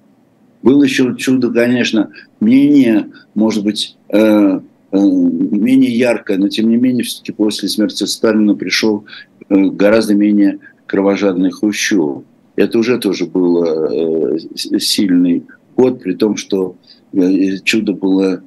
Было 0.62 0.84
еще 0.84 1.16
чудо, 1.18 1.52
конечно, 1.52 2.10
менее, 2.40 3.10
может 3.36 3.64
быть, 3.64 3.98
э, 4.10 4.18
э, 4.18 4.62
менее 5.00 5.92
яркое, 5.92 6.38
но 6.38 6.50
тем 6.50 6.70
не 6.70 6.78
менее, 6.78 7.04
все-таки 7.04 7.32
после 7.32 7.70
смерти 7.70 8.04
Сталина 8.04 8.56
пришел 8.56 9.06
э, 9.50 9.56
гораздо 9.56 10.16
менее 10.16 10.60
кровожадный 10.86 11.52
Хрущев. 11.52 12.24
Это 12.56 12.78
уже 12.78 13.00
тоже 13.00 13.26
был 13.26 13.64
э, 13.64 14.38
сильный 14.56 15.44
ход, 15.76 16.02
при 16.02 16.14
том, 16.14 16.38
что 16.38 16.76
Э, 17.14 17.58
чудо 17.64 17.94
было 17.94 18.42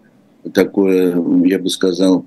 такое, 0.52 1.16
я 1.44 1.58
бы 1.58 1.70
сказал, 1.70 2.26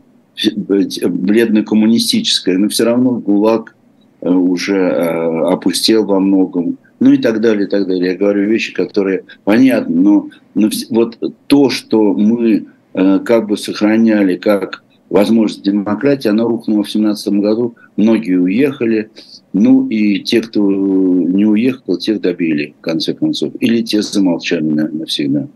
бледно-коммунистическое, 0.56 2.58
но 2.58 2.70
все 2.70 2.86
равно 2.86 3.20
ГУЛАГ 3.20 3.76
э, 4.22 4.30
уже 4.30 4.78
э, 4.78 5.52
опустел 5.52 6.06
во 6.06 6.20
многом, 6.20 6.80
ну 7.00 7.12
и 7.12 7.18
так 7.18 7.42
далее, 7.42 7.68
и 7.68 7.70
так 7.70 7.86
далее. 7.88 8.12
Я 8.12 8.18
говорю 8.18 8.50
вещи, 8.50 8.74
которые 8.74 9.26
понятны, 9.44 9.96
но, 9.96 10.30
но 10.56 10.70
вот 10.90 11.20
то, 11.48 11.70
что 11.70 12.14
мы 12.14 12.66
как 12.94 13.48
бы 13.48 13.58
сохраняли 13.58 14.36
как 14.36 14.84
возможность 15.10 15.64
демократии, 15.64 16.30
она 16.30 16.44
рухнула 16.44 16.84
в 16.84 16.92
2017 16.92 17.34
году, 17.34 17.76
многие 17.98 18.38
уехали, 18.38 19.10
ну 19.54 19.88
и 19.88 20.20
те, 20.20 20.42
кто 20.42 20.62
не 20.62 21.46
уехал, 21.46 21.98
тех 21.98 22.22
добили, 22.22 22.76
в 22.80 22.82
конце 22.82 23.14
концов, 23.14 23.54
или 23.60 23.82
те 23.82 24.02
замолчали 24.02 24.62
навсегда. 24.62 25.48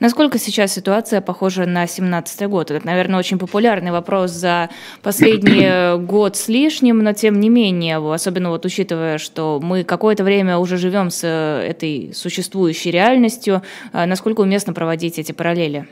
Насколько 0.00 0.38
сейчас 0.38 0.74
ситуация 0.74 1.20
похожа 1.20 1.64
на 1.64 1.86
17 1.86 2.48
год? 2.48 2.70
Это, 2.70 2.86
наверное, 2.86 3.18
очень 3.18 3.38
популярный 3.38 3.90
вопрос 3.90 4.30
за 4.30 4.68
последний 5.02 5.96
год 6.04 6.36
с 6.36 6.48
лишним, 6.48 6.98
но 6.98 7.12
тем 7.12 7.40
не 7.40 7.48
менее, 7.48 7.96
особенно 8.12 8.50
вот 8.50 8.66
учитывая, 8.66 9.18
что 9.18 9.60
мы 9.62 9.84
какое-то 9.84 10.24
время 10.24 10.58
уже 10.58 10.76
живем 10.76 11.10
с 11.10 11.20
э, 11.24 11.66
этой 11.70 12.12
существующей 12.14 12.90
реальностью, 12.90 13.62
э, 13.92 14.04
насколько 14.04 14.42
уместно 14.42 14.72
проводить 14.74 15.18
эти 15.18 15.32
параллели? 15.32 15.86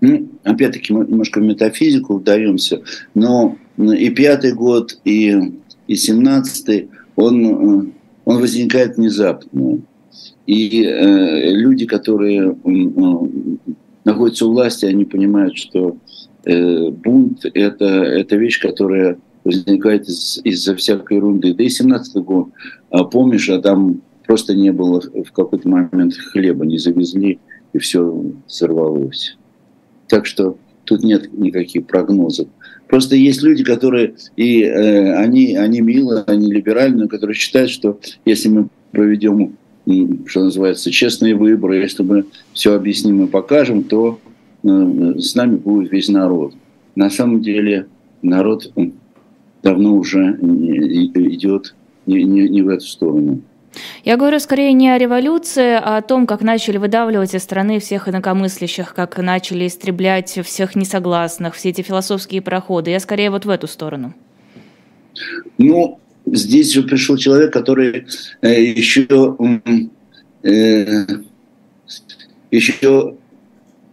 Ну, 0.00 0.28
опять-таки, 0.44 0.92
мы 0.92 1.04
немножко 1.06 1.40
в 1.40 1.42
метафизику 1.42 2.18
вдаемся, 2.18 2.82
но 3.14 3.56
и 3.78 4.10
пятый 4.10 4.52
год, 4.52 4.98
и, 5.04 5.34
и 5.86 5.96
семнадцатый, 5.96 6.88
он, 7.16 7.44
э, 7.46 7.90
он 8.24 8.38
возникает 8.38 8.96
внезапно. 8.96 9.80
И 10.46 10.84
э, 10.84 11.50
люди, 11.50 11.84
которые 11.84 12.52
э, 12.52 12.70
находятся 14.04 14.46
у 14.46 14.52
власти, 14.52 14.86
они 14.86 15.04
понимают, 15.04 15.56
что 15.56 15.96
э, 16.44 16.90
бунт 16.90 17.44
это, 17.54 17.84
это 17.84 18.36
вещь, 18.36 18.60
которая 18.60 19.18
возникает 19.44 20.08
из, 20.08 20.40
из-за 20.44 20.76
всякой 20.76 21.16
ерунды. 21.16 21.54
Да 21.54 21.64
и 21.64 21.68
17 21.68 22.22
год, 22.24 22.48
а, 22.90 23.04
помнишь, 23.04 23.48
а 23.48 23.60
там 23.60 24.02
просто 24.26 24.54
не 24.54 24.70
было 24.72 25.00
в 25.00 25.32
какой-то 25.32 25.68
момент 25.68 26.14
хлеба, 26.14 26.66
не 26.66 26.78
завезли, 26.78 27.38
и 27.72 27.78
все 27.78 28.32
сорвалось. 28.46 29.36
Так 30.08 30.26
что 30.26 30.56
тут 30.84 31.02
нет 31.02 31.32
никаких 31.32 31.86
прогнозов. 31.86 32.48
Просто 32.88 33.14
есть 33.16 33.42
люди, 33.42 33.62
которые, 33.62 34.14
и 34.36 34.62
э, 34.62 35.14
они, 35.14 35.54
они 35.56 35.80
милые, 35.80 36.24
они 36.26 36.50
либеральные, 36.50 37.08
которые 37.08 37.36
считают, 37.36 37.70
что 37.70 38.00
если 38.24 38.48
мы 38.48 38.68
проведем 38.92 39.56
что 40.26 40.44
называется, 40.44 40.90
честные 40.90 41.34
выборы, 41.34 41.76
если 41.76 42.02
мы 42.02 42.26
все 42.52 42.74
объясним 42.74 43.24
и 43.24 43.26
покажем, 43.26 43.84
то 43.84 44.18
э, 44.62 45.14
с 45.18 45.34
нами 45.34 45.56
будет 45.56 45.90
весь 45.90 46.08
народ. 46.08 46.54
На 46.94 47.08
самом 47.08 47.40
деле 47.40 47.86
народ 48.20 48.70
давно 49.62 49.94
уже 49.94 50.36
идет 50.42 51.74
не, 52.06 52.22
не, 52.24 52.48
не 52.48 52.62
в 52.62 52.68
эту 52.68 52.84
сторону. 52.84 53.40
Я 54.04 54.16
говорю 54.16 54.38
скорее 54.38 54.72
не 54.72 54.88
о 54.90 54.98
революции, 54.98 55.74
а 55.74 55.98
о 55.98 56.02
том, 56.02 56.26
как 56.26 56.42
начали 56.42 56.78
выдавливать 56.78 57.34
из 57.34 57.42
страны 57.42 57.78
всех 57.78 58.08
инакомыслящих, 58.08 58.94
как 58.94 59.18
начали 59.18 59.66
истреблять 59.66 60.38
всех 60.44 60.74
несогласных, 60.74 61.54
все 61.54 61.70
эти 61.70 61.82
философские 61.82 62.42
проходы. 62.42 62.90
Я 62.90 63.00
скорее 63.00 63.30
вот 63.30 63.44
в 63.44 63.50
эту 63.50 63.66
сторону. 63.66 64.14
Ну, 65.58 66.00
здесь 66.26 66.72
же 66.72 66.82
пришел 66.82 67.16
человек, 67.16 67.52
который 67.52 68.06
э, 68.42 68.62
еще, 68.62 69.36
э, 70.42 71.06
еще, 72.50 73.16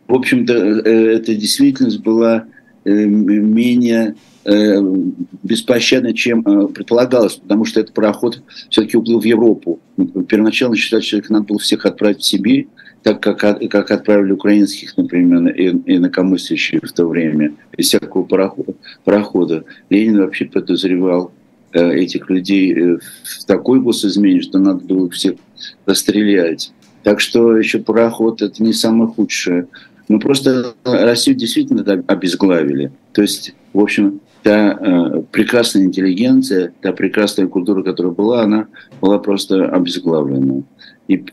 в 0.07 0.13
общем-то, 0.13 0.53
э, 0.53 1.15
эта 1.17 1.35
действительность 1.35 1.99
была 1.99 2.45
менее 2.85 4.15
беспощадна, 4.45 6.13
чем 6.13 6.43
предполагалось, 6.43 7.35
потому 7.35 7.65
что 7.65 7.79
этот 7.79 7.93
пароход 7.93 8.41
все-таки 8.69 8.97
уплыл 8.97 9.19
в 9.19 9.25
Европу. 9.25 9.79
Первоначально 10.27 10.75
считали, 10.75 11.01
что 11.01 11.21
надо 11.29 11.45
было 11.45 11.59
всех 11.59 11.85
отправить 11.85 12.19
в 12.19 12.25
Сибирь, 12.25 12.67
так 13.01 13.21
как, 13.21 13.39
как 13.39 13.91
отправили 13.91 14.31
украинских, 14.31 14.97
например, 14.97 15.51
инакомыслящих 15.85 16.81
в 16.83 16.91
то 16.91 17.07
время, 17.07 17.53
из 17.75 17.87
всякого 17.87 18.23
парохода. 19.03 19.63
Ленин 19.89 20.19
вообще 20.19 20.45
подозревал 20.45 21.31
Э, 21.75 21.91
этих 21.91 22.29
людей 22.29 22.73
э, 22.73 22.97
в 23.23 23.45
такой 23.45 23.81
госизмене, 23.81 24.39
что 24.39 24.59
надо 24.59 24.85
было 24.85 25.09
всех 25.09 25.35
расстрелять. 25.85 26.71
Так 27.03 27.19
что 27.19 27.57
еще 27.57 27.79
пароход– 27.79 28.41
это 28.41 28.63
не 28.63 28.71
самое 28.71 29.11
худшее. 29.11 29.67
Но 30.07 30.17
просто 30.19 30.73
Россию 30.85 31.35
действительно 31.35 31.83
обезглавили. 32.07 32.93
То 33.11 33.21
есть, 33.21 33.53
в 33.73 33.81
общем, 33.81 34.21
та 34.45 34.77
э, 34.79 35.23
прекрасная 35.31 35.85
интеллигенция, 35.85 36.71
та 36.81 36.91
прекрасная 36.91 37.47
культура, 37.47 37.81
которая 37.81 38.13
была, 38.13 38.43
она 38.43 38.67
была 39.01 39.17
просто 39.17 39.69
обезглавлена. 39.69 40.61
И 41.07 41.25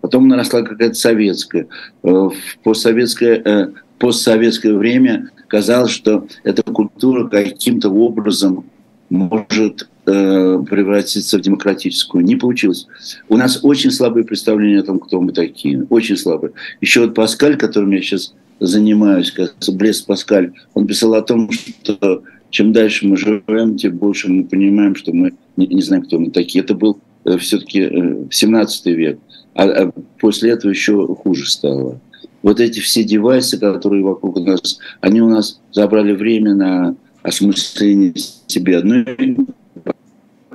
потом 0.00 0.28
наросла 0.28 0.62
какая-то 0.62 0.94
советская. 0.94 1.66
Э, 2.04 2.08
в 2.08 2.34
постсоветское, 2.62 3.42
э, 3.44 3.72
постсоветское 3.98 4.72
время 4.74 5.30
казалось, 5.48 5.90
что 5.90 6.28
эта 6.44 6.62
культура 6.62 7.26
каким-то 7.26 7.90
образом 7.90 8.66
может 9.10 9.88
э, 10.06 10.62
превратиться 10.70 11.38
в 11.38 11.40
демократическую. 11.40 12.24
Не 12.24 12.36
получилось. 12.36 12.86
У 13.28 13.36
нас 13.36 13.64
очень 13.64 13.90
слабые 13.90 14.24
представления 14.24 14.78
о 14.78 14.84
том, 14.84 15.00
кто 15.00 15.20
мы 15.20 15.32
такие. 15.32 15.84
Очень 15.90 16.16
слабые. 16.16 16.52
Еще 16.80 17.00
вот 17.00 17.16
Паскаль, 17.16 17.56
которым 17.56 17.90
я 17.90 18.00
сейчас 18.00 18.32
занимаюсь, 18.66 19.32
как 19.32 19.54
Блес 19.72 20.02
Паскаль, 20.02 20.52
он 20.74 20.86
писал 20.86 21.14
о 21.14 21.22
том, 21.22 21.50
что 21.50 22.22
чем 22.50 22.72
дальше 22.72 23.06
мы 23.06 23.16
живем, 23.16 23.76
тем 23.76 23.96
больше 23.96 24.30
мы 24.30 24.44
понимаем, 24.44 24.94
что 24.94 25.12
мы 25.12 25.32
не, 25.56 25.66
не 25.66 25.82
знаем, 25.82 26.04
кто 26.04 26.18
мы 26.18 26.30
такие. 26.30 26.62
Это 26.62 26.74
был 26.74 26.98
э, 27.24 27.38
все-таки 27.38 27.80
э, 27.80 28.26
17 28.30 28.86
век. 28.86 29.18
А, 29.54 29.64
а 29.64 29.92
после 30.20 30.50
этого 30.50 30.70
еще 30.70 31.06
хуже 31.14 31.50
стало. 31.50 32.00
Вот 32.42 32.60
эти 32.60 32.80
все 32.80 33.04
девайсы, 33.04 33.58
которые 33.58 34.04
вокруг 34.04 34.38
нас, 34.40 34.78
они 35.00 35.20
у 35.22 35.28
нас 35.28 35.60
забрали 35.72 36.12
время 36.12 36.54
на 36.54 36.94
осмысление 37.22 38.14
себя. 38.46 38.80
Ну 38.82 39.04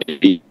и 0.07 0.41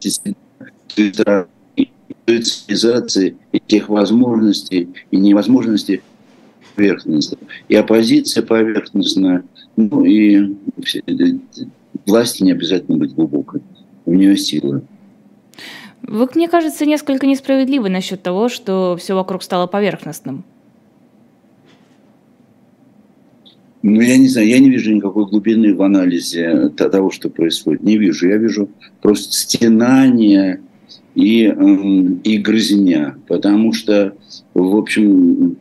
цивилизации 2.26 3.36
и 3.52 3.60
тех 3.60 3.88
возможностей 3.88 4.88
и 5.10 5.16
невозможностей 5.16 6.02
поверхностно. 6.76 7.38
И 7.68 7.74
оппозиция 7.74 8.42
поверхностная, 8.42 9.44
ну 9.76 10.04
и 10.04 10.54
власти 12.06 12.42
не 12.42 12.52
обязательно 12.52 12.98
быть 12.98 13.14
глубокой. 13.14 13.62
У 14.04 14.14
нее 14.14 14.36
сила. 14.36 14.82
Вы, 16.02 16.28
мне 16.34 16.48
кажется, 16.48 16.86
несколько 16.86 17.26
несправедливы 17.26 17.88
насчет 17.88 18.22
того, 18.22 18.48
что 18.48 18.96
все 18.96 19.14
вокруг 19.14 19.42
стало 19.42 19.66
поверхностным. 19.66 20.44
Ну, 23.82 24.00
я 24.00 24.16
не 24.16 24.28
знаю, 24.28 24.48
я 24.48 24.58
не 24.58 24.70
вижу 24.70 24.92
никакой 24.92 25.26
глубины 25.26 25.74
в 25.74 25.82
анализе 25.82 26.70
того, 26.70 27.10
что 27.10 27.30
происходит. 27.30 27.82
Не 27.82 27.98
вижу. 27.98 28.28
Я 28.28 28.36
вижу 28.36 28.68
просто 29.00 29.32
стенание 29.32 30.60
и, 31.14 31.44
эм, 31.44 32.20
и 32.24 32.38
грызня. 32.38 33.16
Потому 33.28 33.72
что, 33.72 34.14
в 34.54 34.76
общем, 34.76 35.56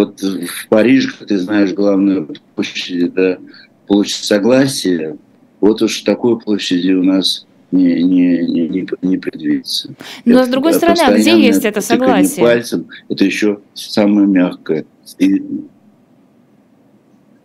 вот 0.00 0.20
в 0.22 0.68
Париже, 0.68 1.10
как 1.10 1.28
ты 1.28 1.38
знаешь, 1.38 1.72
главная 1.72 2.26
площадь– 2.54 3.02
это 3.02 3.38
площадь 3.86 4.24
Согласия. 4.24 5.16
Вот 5.60 5.82
уж 5.82 6.00
такой 6.00 6.38
площади 6.40 6.92
у 6.92 7.02
нас 7.02 7.46
не, 7.70 8.02
не, 8.02 8.38
не, 8.46 8.68
не, 8.68 8.88
не 9.02 9.18
предвидится. 9.18 9.94
Но 10.24 10.40
это, 10.40 10.46
с 10.46 10.48
другой 10.48 10.74
стороны, 10.74 11.00
а 11.02 11.18
где 11.18 11.38
есть 11.38 11.64
это 11.64 11.80
согласие? 11.80 12.44
пальцем– 12.44 12.86
это 13.08 13.24
еще 13.24 13.60
самое 13.74 14.26
мягкое. 14.26 14.86
И, 15.18 15.42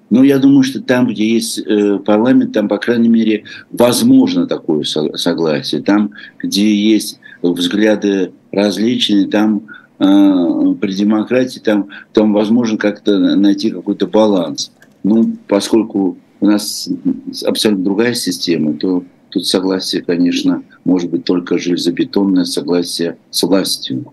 ну, 0.09 0.23
я 0.23 0.37
думаю, 0.39 0.63
что 0.63 0.81
там, 0.81 1.07
где 1.07 1.27
есть 1.27 1.59
э, 1.59 1.99
парламент, 1.99 2.53
там, 2.53 2.69
по 2.69 2.77
крайней 2.77 3.09
мере, 3.09 3.43
возможно 3.69 4.47
такое 4.47 4.83
согласие. 4.83 5.81
Там, 5.81 6.11
где 6.39 6.73
есть 6.73 7.19
взгляды 7.41 8.31
различные, 8.51 9.27
там 9.27 9.67
при 9.97 10.93
демократии, 10.93 11.59
там, 11.59 11.89
там 12.13 12.33
возможно 12.33 12.77
как-то 12.77 13.17
найти 13.17 13.71
какой-то 13.71 14.07
баланс. 14.07 14.71
Ну, 15.03 15.35
поскольку 15.47 16.17
у 16.41 16.45
нас 16.45 16.89
абсолютно 17.45 17.85
другая 17.85 18.13
система, 18.13 18.73
то 18.73 19.03
тут 19.29 19.47
согласие, 19.47 20.01
конечно, 20.01 20.63
может 20.83 21.09
быть 21.09 21.23
только 21.23 21.57
железобетонное 21.57 22.45
согласие 22.45 23.17
с 23.29 23.43
властью. 23.43 24.11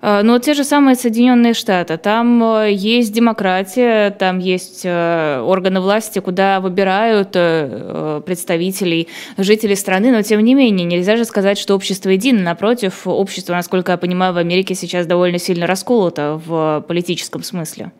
А, 0.00 0.22
но 0.22 0.38
те 0.38 0.54
же 0.54 0.64
самые 0.64 0.94
Соединенные 0.96 1.54
Штаты, 1.54 1.96
там 1.96 2.42
э, 2.42 2.72
есть 2.72 3.12
демократия, 3.12 4.10
там 4.10 4.38
есть 4.38 4.82
э, 4.84 5.40
органы 5.40 5.80
власти, 5.80 6.18
куда 6.18 6.60
выбирают 6.60 7.30
э, 7.34 8.20
представителей 8.24 9.08
жителей 9.36 9.76
страны, 9.76 10.12
но 10.12 10.22
тем 10.22 10.40
не 10.40 10.54
менее 10.54 10.86
нельзя 10.86 11.16
же 11.16 11.24
сказать, 11.24 11.58
что 11.58 11.74
общество 11.74 12.10
едино. 12.10 12.42
Напротив, 12.42 13.06
общество, 13.06 13.54
насколько 13.54 13.92
я 13.92 13.98
понимаю, 13.98 14.34
в 14.34 14.38
Америке 14.38 14.74
сейчас 14.74 15.06
довольно 15.06 15.38
сильно 15.38 15.66
расколото 15.66 16.40
в 16.44 16.84
политическом 16.86 17.42
смысле. 17.42 17.92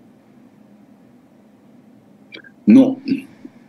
Ну, 2.67 2.99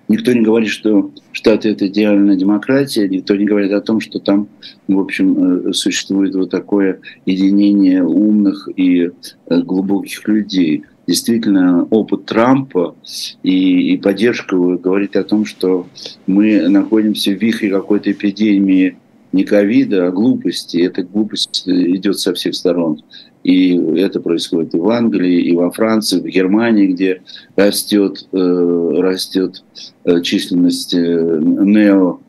Никто 0.08 0.32
не 0.32 0.42
говорит, 0.42 0.70
что 0.70 1.12
Штаты– 1.34 1.70
это 1.72 1.88
идеальная 1.88 2.36
демократия, 2.36 3.08
никто 3.08 3.36
не 3.36 3.46
говорит 3.46 3.72
о 3.74 3.82
том, 3.82 4.00
что 4.00 4.20
там, 4.20 4.48
в 4.88 5.00
общем, 5.00 5.68
э, 5.70 5.74
существует 5.74 6.34
вот 6.34 6.50
такое 6.50 7.02
единение 7.26 8.04
умных 8.04 8.70
и 8.76 9.12
э, 9.50 9.62
глубоких 9.62 10.28
людей. 10.28 10.84
Действительно, 11.08 11.84
опыт 11.86 12.26
Трампа 12.26 12.96
и, 13.44 13.94
и 13.94 13.98
поддержка 13.98 14.58
говорит 14.58 15.16
о 15.16 15.24
том, 15.24 15.46
что 15.46 15.88
мы 16.26 16.68
находимся 16.68 17.32
в 17.32 17.42
вихре 17.42 17.70
какой-то 17.70 18.12
эпидемии 18.12 18.98
не 19.32 19.44
ковида, 19.44 20.08
а 20.08 20.12
глупости. 20.12 20.78
Эта 20.78 21.04
глупость 21.04 21.64
идет 21.68 22.20
со 22.20 22.34
всех 22.34 22.56
сторон. 22.56 23.04
И 23.48 23.78
это 23.98 24.20
происходит 24.20 24.76
и 24.76 24.78
в 24.78 24.90
Англии, 24.90 25.42
и 25.42 25.56
во 25.56 25.72
Франции, 25.72 26.20
в 26.20 26.26
Германии, 26.26 26.88
где 26.88 27.22
растет, 27.56 28.28
э, 28.34 28.92
растет 28.98 29.64
э, 30.04 30.22
численность 30.22 30.94
э, 30.94 31.40
нео 31.42 32.20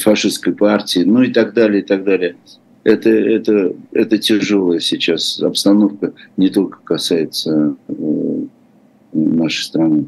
фашистской 0.00 0.52
партии, 0.54 1.04
ну 1.06 1.22
и 1.22 1.32
так 1.32 1.54
далее, 1.54 1.82
и 1.82 1.84
так 1.84 2.02
далее. 2.02 2.34
Это, 2.82 3.08
это, 3.08 3.72
это 3.92 4.18
тяжелая 4.18 4.80
сейчас 4.80 5.40
обстановка, 5.40 6.12
не 6.36 6.48
только 6.48 6.78
касается 6.82 7.76
нашей 9.12 9.62
страны. 9.62 10.06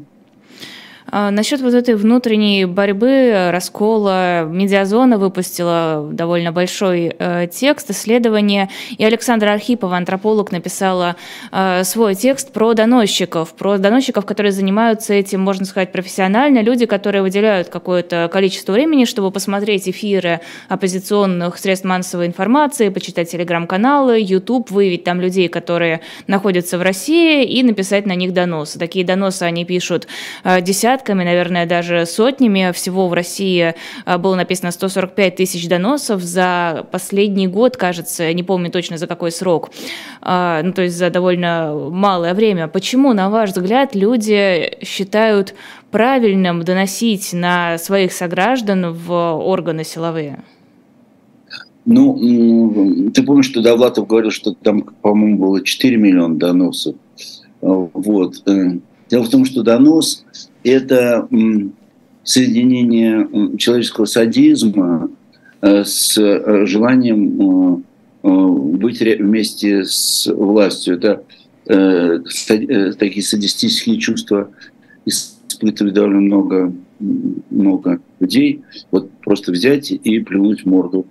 А, 1.13 1.29
насчет 1.29 1.59
вот 1.59 1.73
этой 1.73 1.95
внутренней 1.95 2.63
борьбы, 2.63 3.49
раскола, 3.51 4.45
Медиазона 4.45 5.17
выпустила 5.17 6.07
довольно 6.09 6.53
большой 6.53 7.13
э, 7.19 7.47
текст, 7.51 7.91
исследование, 7.91 8.69
и 8.97 9.03
Александра 9.03 9.51
Архипова, 9.51 9.97
антрополог, 9.97 10.53
написала 10.53 11.17
э, 11.51 11.83
свой 11.83 12.15
текст 12.15 12.53
про 12.53 12.73
доносчиков, 12.73 13.53
про 13.55 13.77
доносчиков, 13.77 14.25
которые 14.25 14.53
занимаются 14.53 15.13
этим, 15.13 15.41
можно 15.41 15.65
сказать, 15.65 15.91
профессионально, 15.91 16.61
люди, 16.61 16.85
которые 16.85 17.21
выделяют 17.21 17.67
какое-то 17.67 18.29
количество 18.31 18.71
времени, 18.71 19.03
чтобы 19.03 19.31
посмотреть 19.31 19.89
эфиры 19.89 20.39
оппозиционных 20.69 21.57
средств 21.57 21.85
массовой 21.85 22.27
информации, 22.27 22.87
почитать 22.87 23.29
телеграм-каналы, 23.29 24.17
YouTube, 24.21 24.71
выявить 24.71 25.03
там 25.03 25.19
людей, 25.19 25.49
которые 25.49 25.99
находятся 26.27 26.77
в 26.77 26.81
России, 26.81 27.43
и 27.43 27.63
написать 27.63 28.05
на 28.05 28.15
них 28.15 28.31
доносы. 28.31 28.79
Такие 28.79 29.03
доносы 29.03 29.43
они 29.43 29.65
пишут 29.65 30.07
э, 30.45 30.61
десятки 30.61 31.00
десятками, 31.01 31.23
наверное, 31.23 31.65
даже 31.65 32.05
сотнями. 32.05 32.71
Всего 32.73 33.07
в 33.07 33.13
России 33.13 33.73
а, 34.05 34.17
было 34.17 34.35
написано 34.35 34.71
145 34.71 35.35
тысяч 35.35 35.67
доносов 35.67 36.21
за 36.21 36.85
последний 36.91 37.47
год, 37.47 37.77
кажется, 37.77 38.31
не 38.33 38.43
помню 38.43 38.69
точно 38.71 38.97
за 38.97 39.07
какой 39.07 39.31
срок, 39.31 39.71
а, 40.21 40.61
ну 40.63 40.73
то 40.73 40.83
есть 40.83 40.95
за 40.95 41.09
довольно 41.09 41.73
малое 41.91 42.33
время. 42.33 42.67
Почему, 42.67 43.13
на 43.13 43.29
ваш 43.29 43.51
взгляд, 43.51 43.95
люди 43.95 44.77
считают 44.83 45.55
правильным 45.91 46.63
доносить 46.63 47.33
на 47.33 47.77
своих 47.77 48.11
сограждан 48.11 48.93
в 48.93 49.11
органы 49.11 49.83
силовые? 49.83 50.43
Ну, 51.85 53.09
ты 53.11 53.23
помнишь, 53.23 53.47
что 53.47 53.63
Довлатов 53.63 54.05
говорил, 54.05 54.29
что 54.29 54.53
там, 54.53 54.83
по-моему, 55.01 55.39
было 55.39 55.63
4 55.63 55.97
миллиона 55.97 56.37
доносов. 56.37 56.95
Вот. 57.61 58.47
Э, 58.47 58.77
дело 59.09 59.23
в 59.23 59.29
том, 59.29 59.45
что 59.45 59.63
донос 59.63 60.23
это 60.63 61.27
соединение 62.23 63.57
человеческого 63.57 64.05
садизма 64.05 65.09
э, 65.61 65.83
с 65.83 66.17
э, 66.17 66.65
желанием 66.65 67.83
э, 68.23 68.27
быть 68.27 69.01
вместе 69.01 69.83
с 69.85 70.31
властью. 70.31 70.95
Это 70.95 71.23
такие 71.63 73.23
садистические 73.23 73.97
чувства 73.97 74.49
испытывает 75.05 75.93
довольно 75.93 76.19
много, 76.19 76.73
много 76.99 78.01
людей. 78.19 78.63
Вот 78.89 79.11
просто 79.23 79.51
взять 79.51 79.91
и 79.91 80.19
плюнуть 80.19 80.63
в 80.63 80.65
морду. 80.65 81.05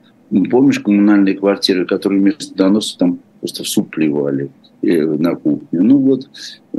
Помнишь 0.51 0.81
коммунальные 0.81 1.37
квартиры, 1.37 1.87
которые 1.87 2.21
вместо 2.21 2.55
доноса 2.55 2.99
там 2.99 3.21
просто 3.41 3.63
в 3.63 3.69
суп 3.69 3.91
плевали? 3.91 4.51
на 4.83 5.35
кухню. 5.35 5.83
Ну 5.83 5.99
вот 5.99 6.29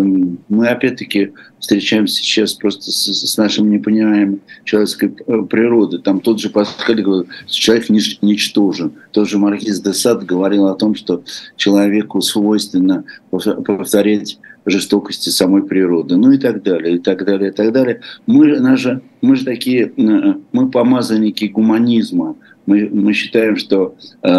мы 0.04 0.68
опять-таки 0.68 1.34
встречаемся 1.60 2.16
сейчас 2.16 2.54
просто 2.54 2.92
с, 2.92 3.08
с 3.08 3.38
нашим 3.38 3.70
непониманием 3.72 4.42
человеческой 4.64 5.16
э, 5.26 5.42
природы. 5.44 6.00
Там 6.00 6.20
тот 6.20 6.40
же 6.40 6.50
Паскаль 6.50 7.02
говорил, 7.02 7.28
что 7.48 7.56
человек 7.56 7.90
ничтожен. 7.90 8.94
Тот 9.12 9.30
же 9.30 9.38
Маркиз 9.38 9.82
де 9.82 9.94
Сад 9.94 10.26
говорил 10.26 10.68
о 10.68 10.76
том, 10.76 10.96
что 10.96 11.24
человеку 11.56 12.22
свойственно 12.22 13.04
повторять 13.30 14.40
жестокости 14.66 15.30
самой 15.30 15.64
природы, 15.64 16.18
ну 16.18 16.32
и 16.32 16.38
так 16.38 16.64
далее, 16.64 16.96
и 16.96 17.00
так 17.00 17.26
далее, 17.26 17.50
и 17.50 17.54
так 17.54 17.72
далее. 17.72 18.02
Мы, 18.28 18.60
наши, 18.60 19.02
мы 19.22 19.36
же 19.36 19.46
такие, 19.46 19.92
э, 19.96 20.34
мы 20.52 20.70
помазанники 20.70 21.46
гуманизма, 21.46 22.36
мы, 22.66 22.90
мы 22.92 23.14
считаем, 23.14 23.58
что 23.58 23.96
э, 24.22 24.30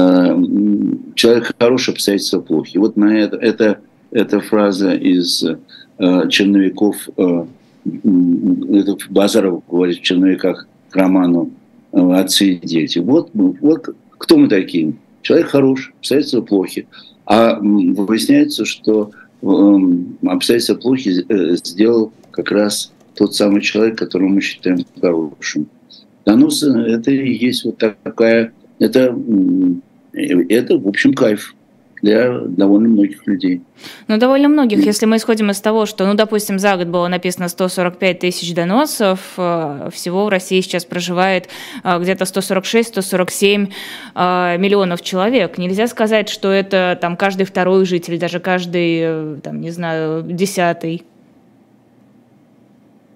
человек 1.14 1.54
хороший, 1.58 1.92
обстоятельства 1.92 2.40
плохи. 2.40 2.78
Вот 2.78 2.96
на 2.96 3.16
это, 3.16 3.36
это, 3.36 3.80
эта 4.12 4.40
фраза 4.40 4.94
из 4.94 5.42
э, 5.42 6.28
черновиков, 6.28 6.96
э, 7.16 7.44
это 7.84 8.96
Базаров 9.10 9.62
говорит 9.68 9.98
в 9.98 10.02
черновиках 10.02 10.68
к 10.90 10.96
роману 10.96 11.50
отцы 11.92 12.52
и 12.52 12.66
дети. 12.66 12.98
Вот, 13.00 13.30
вот 13.34 13.94
кто 14.18 14.36
мы 14.36 14.48
такие? 14.48 14.94
Человек 15.22 15.48
хороший, 15.48 15.92
обстоятельства 15.98 16.42
плохи. 16.42 16.86
А 17.26 17.58
выясняется, 17.60 18.64
что 18.64 19.10
эм, 19.42 20.18
обстоятельства 20.26 20.74
плохи 20.74 21.24
э, 21.28 21.56
сделал 21.56 22.12
как 22.30 22.50
раз 22.50 22.92
тот 23.16 23.34
самый 23.34 23.60
человек, 23.60 23.98
которого 23.98 24.28
мы 24.28 24.40
считаем 24.40 24.84
хорошим. 25.00 25.66
Доносы– 26.24 26.70
это 26.88 27.10
и 27.10 27.32
есть 27.32 27.64
вот 27.64 27.78
такая, 27.78 28.52
это, 28.78 29.16
это 30.12 30.78
в 30.78 30.88
общем, 30.88 31.14
кайф 31.14 31.54
для 32.02 32.40
довольно 32.40 32.88
многих 32.88 33.26
людей. 33.28 33.62
Ну, 34.08 34.18
довольно 34.18 34.48
многих, 34.48 34.84
если 34.84 35.06
мы 35.06 35.16
исходим 35.16 35.50
из 35.50 35.60
того, 35.60 35.86
что, 35.86 36.04
ну, 36.04 36.14
допустим, 36.14 36.58
за 36.58 36.76
год 36.76 36.88
было 36.88 37.06
написано 37.06 37.48
145 37.48 38.18
тысяч 38.18 38.52
доносов, 38.54 39.20
э, 39.38 39.88
всего 39.92 40.26
в 40.26 40.28
России 40.28 40.60
сейчас 40.60 40.84
проживает 40.84 41.48
э, 41.84 42.00
где-то 42.00 42.24
146-147 42.24 43.72
э, 44.14 44.58
миллионов 44.58 45.02
человек. 45.02 45.58
Нельзя 45.58 45.86
сказать, 45.86 46.28
что 46.28 46.50
это 46.50 46.98
там 47.00 47.16
каждый 47.16 47.46
второй 47.46 47.84
житель, 47.86 48.18
даже 48.18 48.40
каждый, 48.40 49.40
там, 49.40 49.60
не 49.60 49.70
знаю, 49.70 50.24
десятый. 50.24 51.04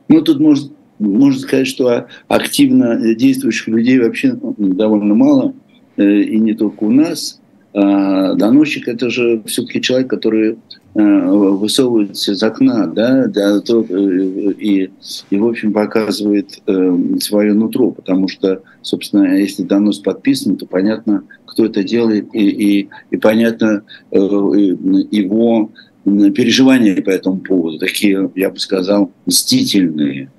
Ну, 0.07 0.23
тут 0.23 0.39
можно, 0.39 0.71
можно 1.01 1.41
сказать, 1.41 1.67
что 1.67 2.07
активно 2.29 3.17
действующих 3.17 3.67
людей 3.67 3.99
вообще 3.99 4.39
довольно 4.41 5.17
мало, 5.17 5.55
и 5.97 6.39
не 6.39 6.55
только 6.55 6.85
у 6.85 6.93
нас– 6.93 7.41
доносчик– 7.77 8.89
это 8.89 9.11
же 9.11 9.43
все-таки 9.47 9.83
человек, 9.83 10.09
который 10.09 10.57
а, 10.99 11.01
высовывается 11.01 12.33
из 12.33 12.43
окна, 12.43 12.87
да, 12.87 13.27
да 13.27 13.61
э, 13.69 14.53
и, 14.59 14.91
и, 15.29 15.37
в 15.37 15.47
общем, 15.47 15.75
показывает 15.75 16.63
э, 16.67 16.99
свое 17.21 17.53
нутро, 17.53 17.91
потому 17.91 18.29
что, 18.29 18.63
собственно, 18.81 19.37
если 19.37 19.63
донос 19.63 19.99
подписан, 19.99 20.57
то 20.57 20.65
понятно, 20.65 21.25
кто 21.45 21.67
это 21.67 21.85
делает, 21.85 22.35
и, 22.35 22.49
и, 22.49 22.89
и 23.11 23.17
понятно 23.19 23.83
э, 24.11 24.17
его 24.17 25.71
переживания 26.07 27.03
по 27.03 27.11
этому 27.11 27.41
поводу, 27.41 27.79
такие, 27.79 28.31
я 28.35 28.49
бы 28.49 28.59
сказал, 28.59 29.13
мстительные. 29.27 30.31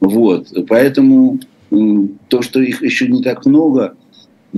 Вот, 0.00 0.48
поэтому 0.68 1.40
то, 2.28 2.42
что 2.42 2.60
их 2.60 2.82
еще 2.82 3.08
не 3.08 3.22
так 3.22 3.46
много, 3.46 3.94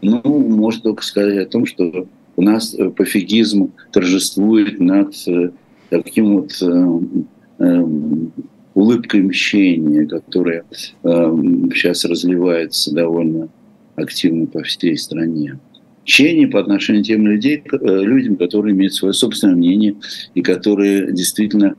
ну, 0.03 0.20
может 0.25 0.83
только 0.83 1.05
сказать 1.05 1.47
о 1.47 1.49
том, 1.49 1.64
что 1.64 2.09
у 2.37 2.42
нас 2.42 2.75
э, 2.75 2.90
пофигизм 2.90 3.73
торжествует 3.92 4.81
над 4.81 5.14
э, 5.27 5.51
таким 5.90 6.40
вот 6.40 6.53
э, 6.62 7.85
улыбкой 8.75 9.23
мщения, 9.23 10.07
которая 10.07 10.64
сейчас 11.05 12.05
разливается 12.05 12.92
довольно 12.92 13.49
активно 13.94 14.47
по 14.47 14.64
всей 14.64 14.99
стране. 14.99 15.61
Мщение 16.05 16.49
по 16.49 16.59
отношению 16.59 17.05
к 17.05 17.07
тем 17.07 17.25
людей, 17.25 17.62
людям, 17.81 18.35
которые 18.35 18.75
имеют 18.75 18.94
свое 18.94 19.14
собственное 19.14 19.55
мнение 19.55 19.94
и 20.35 20.42
которые 20.42 21.12
действительно 21.12 21.77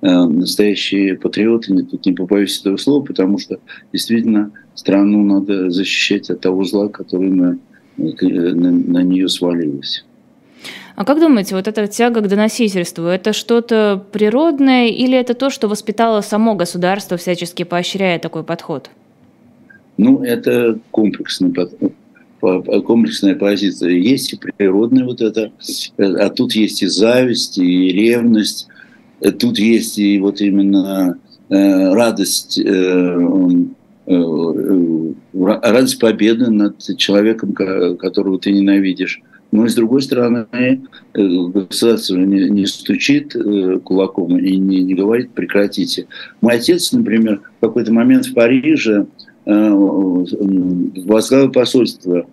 настоящие 0.00 1.18
патриоты, 1.18 1.74
не, 1.74 1.82
тут 1.82 2.06
не 2.06 2.14
побоюсь 2.14 2.58
этого 2.60 2.78
слова, 2.78 3.04
потому 3.04 3.36
что 3.36 3.60
действительно 3.92 4.50
страну 4.74 5.22
надо 5.22 5.68
защищать 5.68 6.30
от 6.30 6.40
того 6.40 6.64
зла, 6.64 6.88
который 6.88 7.28
мы 7.28 7.58
на, 8.00 8.70
на 8.70 9.02
нее 9.02 9.28
свалилось. 9.28 10.04
А 10.96 11.04
как 11.04 11.20
думаете, 11.20 11.54
вот 11.54 11.66
эта 11.66 11.86
тяга 11.86 12.20
к 12.20 12.28
доносительству, 12.28 13.04
это 13.04 13.32
что-то 13.32 14.04
природное 14.12 14.88
или 14.88 15.16
это 15.16 15.34
то, 15.34 15.48
что 15.48 15.68
воспитало 15.68 16.20
само 16.20 16.54
государство, 16.54 17.16
всячески 17.16 17.62
поощряя 17.62 18.18
такой 18.18 18.42
подход? 18.42 18.90
Ну, 19.96 20.22
это 20.22 20.78
комплексный 20.90 21.50
подход 21.50 21.92
комплексная 22.40 23.34
позиция. 23.34 23.90
Есть 23.90 24.32
и 24.32 24.36
природная 24.38 25.04
вот 25.04 25.20
это, 25.20 25.52
а 25.98 26.30
тут 26.30 26.52
есть 26.54 26.82
и 26.82 26.86
зависть, 26.86 27.58
и 27.58 27.92
ревность, 27.92 28.66
тут 29.38 29.58
есть 29.58 29.98
и 29.98 30.18
вот 30.18 30.40
именно 30.40 31.18
э, 31.50 31.92
радость 31.92 32.58
э, 32.58 33.18
Э, 34.10 34.12
э, 34.12 34.89
радость 35.46 35.98
победы 35.98 36.50
над 36.50 36.78
человеком, 36.96 37.52
которого 37.52 38.38
ты 38.38 38.52
ненавидишь. 38.52 39.20
Но, 39.52 39.66
с 39.66 39.74
другой 39.74 40.02
стороны, 40.02 40.46
э, 40.52 40.76
государство 41.14 42.16
не, 42.16 42.48
не 42.50 42.66
стучит 42.66 43.34
кулаком 43.82 44.38
и 44.38 44.56
не, 44.56 44.84
не 44.84 44.94
говорит 44.94 45.32
«прекратите». 45.32 46.06
Мой 46.40 46.54
отец, 46.54 46.92
например, 46.92 47.40
в 47.58 47.66
какой-то 47.66 47.92
момент 47.92 48.26
в 48.26 48.34
Париже 48.34 49.06
возглавил 49.46 51.50
посольство 51.50 52.26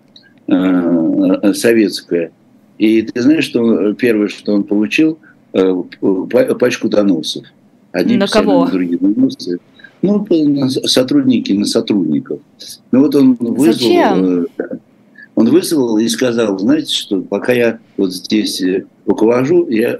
советское. 0.46 2.30
И 2.78 3.02
ты 3.02 3.20
знаешь, 3.20 3.44
что 3.44 3.92
первое, 3.94 4.28
что 4.28 4.54
он 4.54 4.62
получил, 4.62 5.18
пачку 5.52 6.88
доносов. 6.88 7.44
Одни 7.90 8.16
На 8.16 8.26
кого? 8.26 8.66
Другие 8.66 8.98
доносы. 8.98 9.58
Ну, 10.02 10.26
сотрудники 10.68 11.52
на 11.52 11.64
сотрудников. 11.64 12.40
Ну 12.92 13.00
вот 13.00 13.14
он 13.14 13.34
вызвал... 13.34 13.72
Зачем? 13.72 14.46
Э, 14.58 14.78
он 15.34 15.50
вызвал 15.50 15.98
и 15.98 16.08
сказал, 16.08 16.58
знаете 16.58 16.92
что, 16.92 17.20
пока 17.20 17.52
я 17.52 17.78
вот 17.96 18.12
здесь 18.12 18.60
э, 18.60 18.86
руковожу, 19.06 19.68
я 19.68 19.98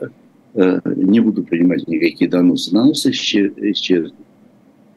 э, 0.55 0.81
не 0.97 1.21
буду 1.21 1.43
принимать 1.45 1.87
никакие 1.87 2.31
доносы. 2.31 2.73
Доносы 2.73 3.11
исчезнут. 3.11 4.15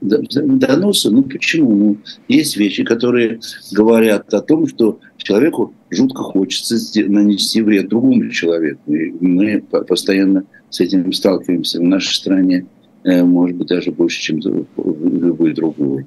Доносы, 0.02 1.12
ну 1.12 1.22
почему? 1.22 1.76
Ну, 1.76 1.98
есть 2.28 2.58
вещи, 2.58 2.84
которые 2.84 3.40
говорят 3.72 4.34
о 4.34 4.42
том, 4.42 4.68
что 4.68 5.00
человеку 5.18 5.76
жутко 5.92 6.24
хочется 6.24 6.76
нанести 7.08 7.62
вред 7.62 7.90
другому 7.90 8.30
человеку. 8.30 8.92
И 8.92 9.14
мы 9.20 9.62
постоянно 9.62 10.44
с 10.72 10.80
этим 10.80 11.14
сталкиваемся 11.14 11.80
в 11.80 11.84
нашей 11.84 12.16
стране. 12.16 12.66
Э, 13.04 13.24
может 13.24 13.58
быть, 13.58 13.68
даже 13.68 13.92
больше, 13.92 14.22
чем 14.22 14.40
любой 14.40 15.54
другой. 15.54 16.06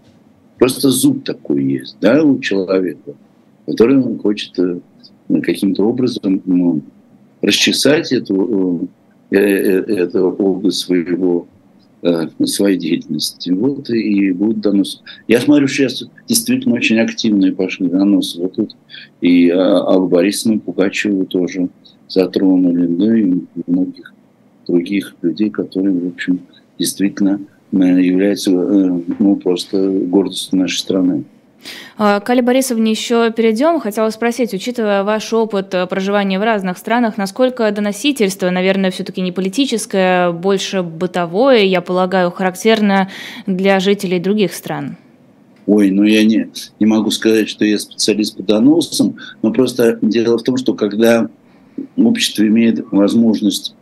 Просто 0.59 0.91
зуб 0.91 1.25
такой 1.25 1.65
есть, 1.65 1.97
да, 2.01 2.23
у 2.23 2.39
человека, 2.39 3.15
который 3.67 3.99
он 3.99 4.19
хочет 4.19 4.57
э, 4.59 4.79
каким-то 5.43 5.85
образом 5.85 6.41
ну, 6.45 6.83
расчесать 7.43 8.13
эту, 8.13 8.89
э, 9.31 9.39
эту 9.39 10.31
область 10.31 10.79
своего 10.79 11.47
своей 12.45 12.77
деятельности. 12.77 13.49
Вот 13.49 13.89
и 13.89 14.31
будут 14.33 14.61
доносы. 14.61 14.99
Я 15.27 15.41
смотрю, 15.41 15.67
сейчас 15.69 16.05
действительно 16.29 16.75
очень 16.75 16.99
активные 16.99 17.55
пошли 17.55 17.89
доносы. 17.89 18.43
Вот 18.43 18.57
тут 18.57 18.77
и 19.23 19.49
Аллу 19.49 20.07
Борисовну 20.07 20.61
Пугачеву 20.61 21.25
тоже 21.25 21.71
затронули, 22.09 22.87
да, 22.89 23.19
и 23.19 23.33
многих 23.67 24.13
других 24.67 25.15
людей, 25.23 25.49
которые, 25.49 25.99
в 25.99 26.09
общем, 26.09 26.41
действительно 26.79 27.41
э, 27.73 27.77
является 27.77 28.51
э, 28.51 29.01
ну, 29.19 29.37
просто 29.37 29.89
гордостью 29.89 30.59
нашей 30.59 30.79
страны. 30.79 31.25
А, 31.97 32.21
к 32.21 32.29
Али 32.31 32.41
Борисовне 32.41 32.91
еще 32.91 33.33
перейдем. 33.33 33.81
Хотела 33.81 34.11
спросить, 34.11 34.53
учитывая 34.53 35.05
ваш 35.05 35.33
опыт 35.33 35.73
э, 35.75 35.87
проживания 35.87 36.39
в 36.39 36.43
разных 36.43 36.79
странах, 36.79 37.17
насколько 37.17 37.71
доносительство, 37.71 38.51
наверное, 38.51 38.91
все-таки 38.91 39.21
не 39.21 39.33
политическое, 39.33 40.33
больше 40.33 40.83
бытовое, 40.83 41.63
я 41.63 41.81
полагаю, 41.81 42.31
характерно 42.31 43.11
для 43.47 43.81
жителей 43.81 44.19
других 44.19 44.53
стран? 44.53 44.97
Ой, 45.67 45.91
ну 45.91 46.03
я 46.03 46.25
не, 46.25 46.49
не 46.79 46.87
могу 46.87 47.11
сказать, 47.11 47.49
что 47.49 47.65
я 47.65 47.79
специалист 47.79 48.37
по 48.37 48.43
доносам, 48.43 49.17
но 49.41 49.51
просто 49.51 49.99
дело 50.03 50.37
в 50.37 50.43
том, 50.43 50.59
что 50.59 50.75
когда 50.75 51.31
общество 51.97 52.47
имеет 52.47 52.85
возможность 52.93 53.75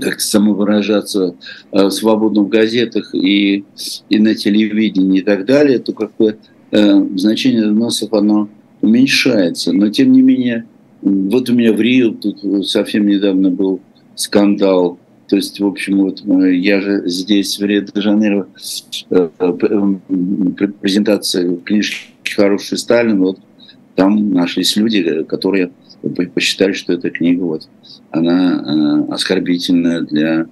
как-то 0.00 0.22
самовыражаться 0.22 1.34
э, 1.72 1.90
свободно 1.90 2.42
в 2.42 2.48
газетах 2.48 3.14
и, 3.14 3.64
и 4.08 4.18
на 4.18 4.34
телевидении 4.34 5.20
и 5.20 5.22
так 5.22 5.46
далее, 5.46 5.78
то 5.78 5.92
как 5.92 6.12
бы 6.18 6.36
э, 6.70 7.06
значение 7.16 7.62
доносов 7.62 8.12
оно 8.12 8.48
уменьшается. 8.80 9.72
Но 9.72 9.90
тем 9.90 10.12
не 10.12 10.22
менее, 10.22 10.66
вот 11.02 11.48
у 11.48 11.54
меня 11.54 11.72
в 11.72 11.80
Рио 11.80 12.10
тут 12.10 12.66
совсем 12.66 13.06
недавно 13.06 13.50
был 13.50 13.80
скандал. 14.14 14.98
То 15.28 15.36
есть, 15.36 15.60
в 15.60 15.66
общем, 15.66 15.98
вот 15.98 16.22
э, 16.26 16.54
я 16.54 16.80
же 16.80 17.08
здесь, 17.08 17.58
в 17.58 17.64
Рио-де-Жанейро, 17.64 18.48
э, 19.10 19.28
э, 19.38 20.68
презентация 20.80 21.56
книжки 21.56 22.08
«Хороший 22.34 22.78
Сталин», 22.78 23.20
вот 23.20 23.38
там 23.94 24.32
нашлись 24.32 24.76
люди, 24.76 25.22
которые 25.24 25.70
посчитали, 26.34 26.72
что 26.72 26.92
эта 26.92 27.10
книга 27.10 27.42
вот, 27.42 27.68
она 28.10 29.06
э, 29.08 29.12
оскорбительная 29.12 30.02
для 30.02 30.46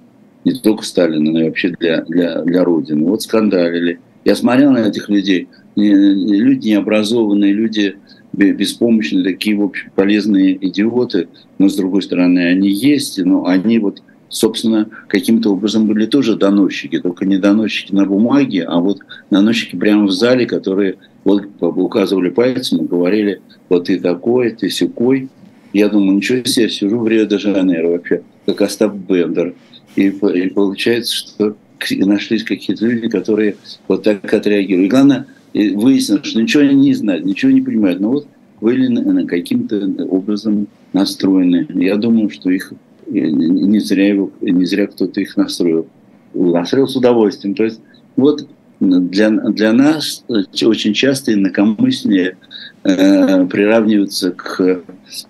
не 0.45 0.53
только 0.53 0.83
Сталина, 0.83 1.31
но 1.31 1.41
и 1.41 1.43
вообще 1.45 1.69
для, 1.79 2.01
для, 2.03 2.41
для 2.43 2.63
Родины. 2.63 3.05
Вот 3.05 3.21
скандалили. 3.23 3.99
Я 4.25 4.35
смотрел 4.35 4.71
на 4.71 4.87
этих 4.87 5.09
людей. 5.09 5.49
Люди 5.75 6.69
необразованные, 6.69 7.53
люди 7.53 7.95
беспомощные, 8.33 9.23
такие, 9.23 9.57
в 9.57 9.63
общем, 9.63 9.91
полезные 9.95 10.57
идиоты. 10.67 11.27
Но, 11.57 11.67
с 11.67 11.75
другой 11.75 12.01
стороны, 12.01 12.39
они 12.39 12.69
есть, 12.69 13.23
но 13.23 13.45
они 13.45 13.79
вот 13.79 14.01
собственно, 14.29 14.87
каким-то 15.07 15.51
образом 15.51 15.87
были 15.87 16.05
тоже 16.05 16.35
доносчики, 16.35 16.99
только 16.99 17.25
не 17.25 17.37
доносчики 17.37 17.93
на 17.93 18.05
бумаге, 18.05 18.63
а 18.63 18.79
вот 18.79 18.99
доносчики 19.31 19.75
прямо 19.75 20.05
в 20.05 20.11
зале, 20.11 20.45
которые 20.45 20.97
вот 21.23 21.47
указывали 21.59 22.29
пальцем 22.29 22.85
и 22.85 22.87
говорили, 22.87 23.41
вот 23.67 23.85
ты 23.85 23.99
такой, 23.99 24.51
ты 24.51 24.69
секой. 24.69 25.29
Я 25.73 25.89
думаю, 25.89 26.17
ничего 26.17 26.43
себе, 26.45 26.69
сижу 26.69 26.99
в 26.99 27.07
Рио-де-Жанейро 27.07 27.89
вообще, 27.89 28.23
как 28.45 28.61
Остап 28.61 28.95
Бендер. 28.95 29.53
И, 29.95 30.07
и 30.07 30.49
получается, 30.49 31.15
что 31.15 31.55
нашлись 31.91 32.43
какие-то 32.43 32.85
люди, 32.85 33.07
которые 33.07 33.55
вот 33.87 34.03
так 34.03 34.33
отреагировали. 34.33 34.85
И 34.85 34.89
главное, 34.89 35.25
выяснилось, 35.53 36.25
что 36.25 36.41
ничего 36.41 36.63
они 36.63 36.75
не 36.75 36.93
знают, 36.93 37.25
ничего 37.25 37.51
не 37.51 37.61
понимают. 37.61 37.99
Но 37.99 38.11
вот 38.11 38.27
были 38.61 39.25
каким-то 39.25 39.87
образом 40.09 40.67
настроены. 40.93 41.67
Я 41.69 41.97
думаю, 41.97 42.29
что 42.29 42.49
их 42.49 42.73
не 43.07 43.79
зря, 43.79 44.15
не 44.41 44.65
зря 44.65 44.87
кто-то 44.87 45.21
их 45.21 45.37
настроил. 45.37 45.87
Настроил 46.33 46.87
с 46.87 46.95
удовольствием. 46.95 47.55
То 47.55 47.63
есть 47.63 47.79
вот 48.15 48.47
для, 48.79 49.29
для 49.29 49.73
нас 49.73 50.23
очень 50.27 50.93
часто 50.93 51.33
инакомыслие 51.33 52.37
приравниваются 52.83 54.31
к 54.31 54.81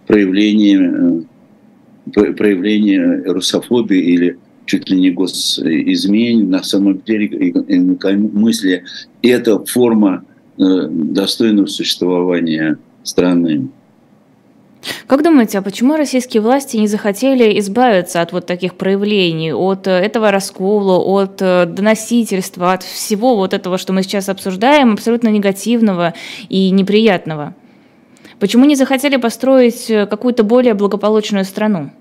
проявлению, 0.07 1.25
э, 2.15 2.33
проявлению 2.33 3.33
русофобии 3.33 3.99
или 3.99 4.37
чуть 4.65 4.89
ли 4.89 4.99
не 4.99 5.11
госизмене, 5.11 6.45
на 6.45 6.63
самом 6.63 7.01
деле 7.01 7.53
мысли– 8.17 8.83
это 9.23 9.63
форма 9.65 10.23
э, 10.57 10.63
достойного 10.89 11.65
существования 11.65 12.77
страны. 13.03 13.69
Как 15.07 15.23
думаете, 15.23 15.59
а 15.59 15.61
почему 15.61 15.95
российские 15.95 16.41
власти 16.41 16.77
не 16.77 16.87
захотели 16.87 17.59
избавиться 17.59 18.21
от 18.21 18.31
вот 18.31 18.45
таких 18.45 18.75
проявлений, 18.75 19.51
от 19.53 19.87
э, 19.87 19.91
этого 19.91 20.31
раскола, 20.31 20.97
от 20.97 21.41
э, 21.41 21.65
доносительства, 21.65 22.73
от 22.73 22.83
всего 22.83 23.35
вот 23.35 23.53
этого, 23.53 23.77
что 23.77 23.91
мы 23.91 24.03
сейчас 24.03 24.29
обсуждаем, 24.29 24.93
абсолютно 24.93 25.27
негативного 25.29 26.13
и 26.47 26.71
неприятного? 26.71 27.55
Почему 28.39 28.65
не 28.65 28.75
захотели 28.75 29.17
построить 29.17 29.87
какую-то 29.87 30.43
более 30.43 30.73
благополучную 30.73 31.43
страну? 31.43 31.91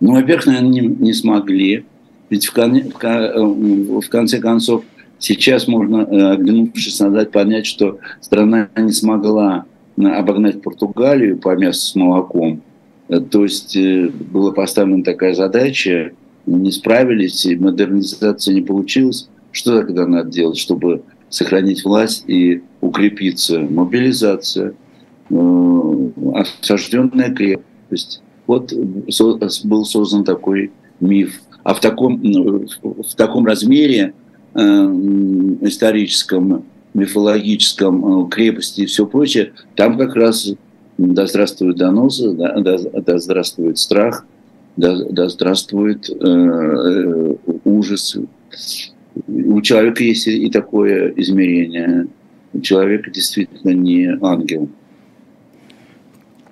Ну, 0.00 0.14
во-первых, 0.14 0.46
наверное, 0.46 0.70
не, 0.70 0.80
не 0.80 1.12
смогли. 1.12 1.84
Ведь 2.30 2.46
в, 2.46 2.52
кон, 2.52 2.80
в, 2.80 4.00
в 4.00 4.08
конце 4.08 4.38
концов 4.38 4.84
сейчас 5.18 5.66
можно, 5.68 6.02
э, 6.02 6.32
оглянувшись 6.32 7.00
назад, 7.00 7.32
понять, 7.32 7.66
что 7.66 7.98
страна 8.20 8.68
не 8.76 8.92
смогла 8.92 9.64
обогнать 10.06 10.62
Португалию 10.62 11.38
по 11.38 11.56
мясу 11.56 11.80
с 11.80 11.94
молоком. 11.94 12.62
Э, 13.08 13.20
то 13.20 13.44
есть 13.44 13.76
э, 13.76 14.08
была 14.08 14.52
поставлена 14.52 15.04
такая 15.04 15.34
задача, 15.34 16.12
не 16.46 16.72
справились, 16.72 17.44
и 17.46 17.56
модернизация 17.56 18.54
не 18.54 18.62
получилась. 18.62 19.28
Что 19.52 19.80
тогда 19.80 20.06
надо 20.06 20.30
делать, 20.30 20.58
чтобы 20.58 21.02
сохранить 21.28 21.84
власть 21.84 22.24
и 22.28 22.62
укрепиться? 22.80 23.60
Мобилизация, 23.60 24.74
осажденная 25.28 27.34
крепость 27.34 28.22
вот 28.50 28.72
был 28.72 29.84
создан 29.84 30.24
такой 30.24 30.72
миф. 30.98 31.40
А 31.62 31.72
в 31.72 31.80
таком, 31.80 32.20
в 32.20 33.14
таком 33.16 33.46
размере 33.46 34.12
э, 34.54 34.60
историческом, 35.60 36.64
мифологическом, 36.94 38.26
э, 38.26 38.28
крепости 38.30 38.82
и 38.82 38.86
все 38.86 39.06
прочее, 39.06 39.52
там 39.76 39.98
как 39.98 40.14
раз 40.14 40.52
да 40.98 41.26
здравствует 41.26 41.76
доносы, 41.76 42.32
да, 42.32 42.60
да, 42.60 42.78
да 42.78 43.18
здравствует 43.18 43.78
страх, 43.78 44.26
да, 44.76 44.96
да 45.10 45.28
здравствует 45.28 46.10
э, 46.10 46.14
э 46.20 47.34
ужас. 47.64 48.16
У 49.26 49.60
человека 49.60 50.04
есть 50.04 50.26
и 50.26 50.50
такое 50.50 51.12
измерение. 51.16 52.06
Человек 52.62 53.10
действительно 53.10 53.70
не 53.70 54.18
ангел. 54.20 54.68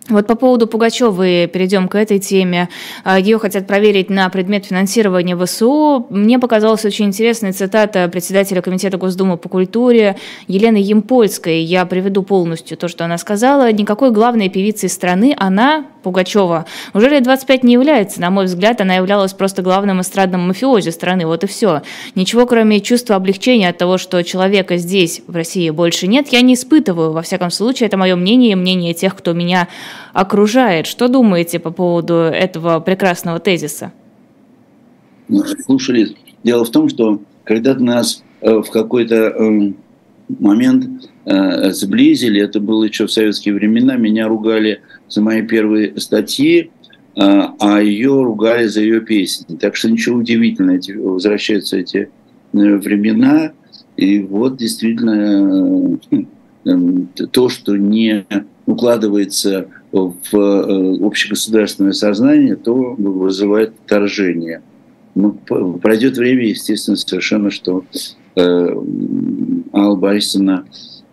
Вот 0.08 0.26
по 0.26 0.36
поводу 0.36 0.66
Пугачевой 0.66 1.46
перейдем 1.48 1.86
к 1.86 1.94
этой 1.94 2.18
теме. 2.18 2.70
А, 3.04 3.18
Ее 3.18 3.38
хотят 3.38 3.66
проверить 3.66 4.08
на 4.08 4.30
предмет 4.30 4.64
финансирования 4.64 5.36
ВСУ. 5.36 6.06
Мне 6.08 6.38
показалась 6.38 6.86
очень 6.86 7.06
интересная 7.06 7.52
цитата 7.52 8.08
председателя 8.08 8.62
Комитета 8.62 8.96
Госдумы 8.96 9.36
по 9.36 9.50
культуре 9.50 10.16
Елены 10.46 10.78
Емпольской. 10.78 11.60
Я 11.60 11.84
приведу 11.84 12.22
полностью 12.22 12.78
то, 12.78 12.88
что 12.88 13.04
она 13.04 13.18
сказала. 13.18 13.70
Никакой 13.70 14.10
главной 14.10 14.48
певицей 14.48 14.88
страны 14.88 15.36
она, 15.38 15.84
Пугачева, 16.02 16.64
уже 16.94 17.10
лет 17.10 17.24
25 17.24 17.62
не 17.64 17.74
является. 17.74 18.22
На 18.22 18.30
мой 18.30 18.46
взгляд, 18.46 18.80
она 18.80 18.94
являлась 18.94 19.34
просто 19.34 19.60
главным 19.60 20.00
эстрадным 20.00 20.48
мафиози 20.48 20.88
страны. 20.88 21.26
Вот 21.26 21.44
и 21.44 21.46
все. 21.46 21.82
Ничего, 22.14 22.46
кроме 22.46 22.80
чувства 22.80 23.16
облегчения 23.16 23.68
от 23.68 23.76
того, 23.76 23.98
что 23.98 24.24
человека 24.24 24.78
здесь, 24.78 25.20
в 25.26 25.36
России, 25.36 25.68
больше 25.68 26.06
нет, 26.06 26.28
я 26.28 26.40
не 26.40 26.54
испытываю. 26.54 27.12
Во 27.12 27.20
всяком 27.20 27.50
случае, 27.50 27.88
это 27.88 27.98
мое 27.98 28.16
мнение 28.16 28.52
и 28.52 28.54
мнение 28.54 28.94
тех, 28.94 29.14
кто 29.14 29.34
меня 29.34 29.68
окружает. 30.12 30.86
Что 30.86 31.08
думаете 31.08 31.58
по 31.58 31.70
поводу 31.70 32.14
этого 32.14 32.80
прекрасного 32.80 33.38
тезиса? 33.38 33.92
Ну, 35.28 35.44
слушали. 35.64 36.16
Дело 36.42 36.64
в 36.64 36.70
том, 36.70 36.88
что 36.88 37.20
когда 37.44 37.74
нас 37.74 38.22
э, 38.40 38.60
в 38.60 38.70
какой-то 38.70 39.14
э, 39.14 39.72
момент 40.38 41.08
э, 41.24 41.70
сблизили, 41.72 42.40
это 42.40 42.60
было 42.60 42.84
еще 42.84 43.06
в 43.06 43.12
советские 43.12 43.54
времена, 43.54 43.96
меня 43.96 44.28
ругали 44.28 44.82
за 45.08 45.22
мои 45.22 45.42
первые 45.42 45.98
статьи, 46.00 46.70
а 47.16 47.80
ее 47.80 48.22
ругали 48.22 48.66
за 48.68 48.80
ее 48.80 49.00
песни. 49.00 49.56
Так 49.56 49.74
что 49.74 49.90
ничего 49.90 50.18
удивительного, 50.18 50.78
возвращаются 51.14 51.76
эти 51.76 52.10
времена, 52.52 53.50
и 53.96 54.20
вот 54.20 54.56
действительно 54.56 55.98
то, 57.32 57.48
что 57.48 57.76
не 57.76 58.24
укладывается 58.66 59.68
в 59.92 60.36
э, 60.36 61.04
общегосударственное 61.04 61.92
сознание, 61.92 62.56
то 62.56 62.74
вызывает 62.74 63.70
отторжение. 63.70 64.62
Ну, 65.14 65.32
пройдет 65.82 66.16
время, 66.16 66.46
естественно, 66.46 66.96
совершенно, 66.96 67.50
что 67.50 67.84
э, 68.36 68.76
Алла 69.72 69.96
Борисовна 69.96 70.66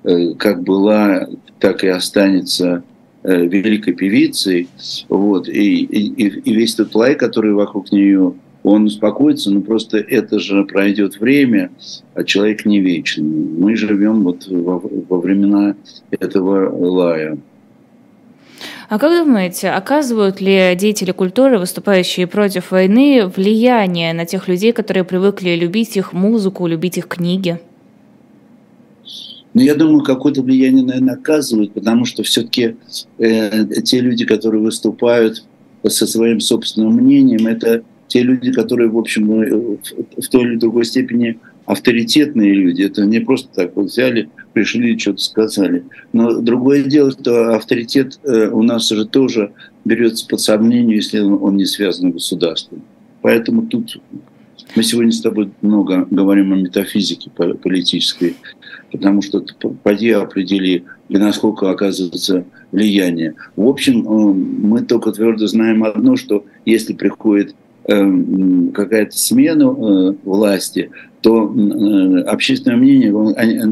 э, 0.04 0.34
как 0.38 0.64
была, 0.64 1.28
так 1.60 1.84
и 1.84 1.88
останется 1.88 2.84
великой 3.24 3.94
певицей. 3.94 4.68
Вот, 5.10 5.50
и, 5.50 5.84
и, 5.84 6.28
и 6.28 6.54
весь 6.54 6.76
тот 6.76 6.94
лай, 6.94 7.16
который 7.16 7.54
вокруг 7.54 7.92
нее, 7.92 8.36
он 8.62 8.86
успокоится, 8.86 9.50
но 9.50 9.62
просто 9.62 9.98
это 9.98 10.38
же 10.40 10.64
пройдет 10.66 11.20
время, 11.20 11.72
а 12.14 12.24
человек 12.24 12.66
не 12.66 12.82
вечный. 12.82 13.24
Мы 13.24 13.76
живем 13.76 14.22
вот 14.24 14.46
во, 14.48 14.80
во 14.80 15.20
времена 15.20 15.76
этого 16.12 16.70
лая. 16.88 17.40
А 18.89 18.99
как 18.99 19.25
думаете, 19.25 19.69
оказывают 19.69 20.41
ли 20.41 20.75
деятели 20.78 21.12
культуры, 21.12 21.58
выступающие 21.58 22.28
против 22.28 22.71
войны, 22.71 23.28
влияние 23.28 24.13
на 24.13 24.25
тех 24.25 24.47
людей, 24.47 24.73
которые 24.73 25.04
привыкли 25.04 25.56
любить 25.56 25.97
их 25.97 26.13
музыку, 26.13 26.67
любить 26.67 26.97
их 26.97 27.08
книги? 27.08 27.60
Ну, 29.54 29.62
я 29.62 29.73
думаю, 29.73 30.04
какое-то 30.04 30.41
влияние, 30.41 30.84
наверное, 30.84 31.15
оказывают, 31.15 31.73
потому 31.73 32.04
что 32.06 32.23
все-таки 32.23 32.75
э, 33.17 33.65
те 33.84 34.01
люди, 34.01 34.25
которые 34.25 34.62
выступают 34.62 35.45
со 35.88 36.06
своим 36.06 36.41
собственным 36.41 36.95
мнением, 36.95 37.47
это 37.47 37.84
те 38.08 38.21
люди, 38.21 38.51
которые, 38.51 38.89
в 38.89 38.97
общем, 38.97 39.41
э, 39.41 39.78
в 40.17 40.28
той 40.30 40.43
или 40.43 40.56
другой 40.58 40.84
степени 40.84 41.39
авторитетные 41.65 42.54
люди. 42.54 42.84
Это 42.84 43.06
не 43.06 43.19
просто 43.19 43.47
так 43.54 43.75
вот 43.75 43.86
взяли, 43.86 44.30
пришли, 44.56 44.98
что-то 44.98 45.22
сказали. 45.22 45.84
Но 46.13 46.39
другое 46.39 46.84
дело, 46.84 47.12
что 47.12 47.56
авторитет 47.56 48.20
э, 48.24 48.48
у 48.48 48.63
нас 48.63 48.88
же 48.88 49.06
тоже 49.06 49.52
берется 49.84 50.26
под 50.26 50.39
сомнение, 50.39 50.96
если 50.96 51.20
он 51.20 51.58
не 51.58 51.65
связан 51.65 52.12
с 52.12 52.13
государством. 52.13 52.82
Поэтому 53.22 53.68
тут 53.68 54.02
мы 54.76 54.84
сегодня 54.84 55.12
с 55.12 55.20
тобой 55.20 55.52
много 55.62 56.08
говорим 56.10 56.54
о 56.54 56.56
метафизике 56.56 57.30
политической, 57.30 58.38
потому 58.91 59.22
что 59.22 59.46
поди 59.84 60.12
определи, 60.12 60.86
и 61.10 61.18
насколько 61.18 61.70
оказывается 61.70 62.46
влияние. 62.72 63.36
В 63.58 63.68
общем, 63.68 64.08
э, 64.08 64.34
мы 64.34 64.84
только 64.84 65.12
твердо 65.12 65.48
знаем 65.48 65.84
одно, 65.84 66.15
что 66.15 66.46
если 66.65 66.94
приходит 66.94 67.56
какая-то 67.88 69.17
смена 69.17 69.63
э, 69.63 70.13
власти, 70.24 70.89
то 71.21 71.54
э, 71.54 72.21
общественное 72.21 72.78
мнение, 72.78 73.12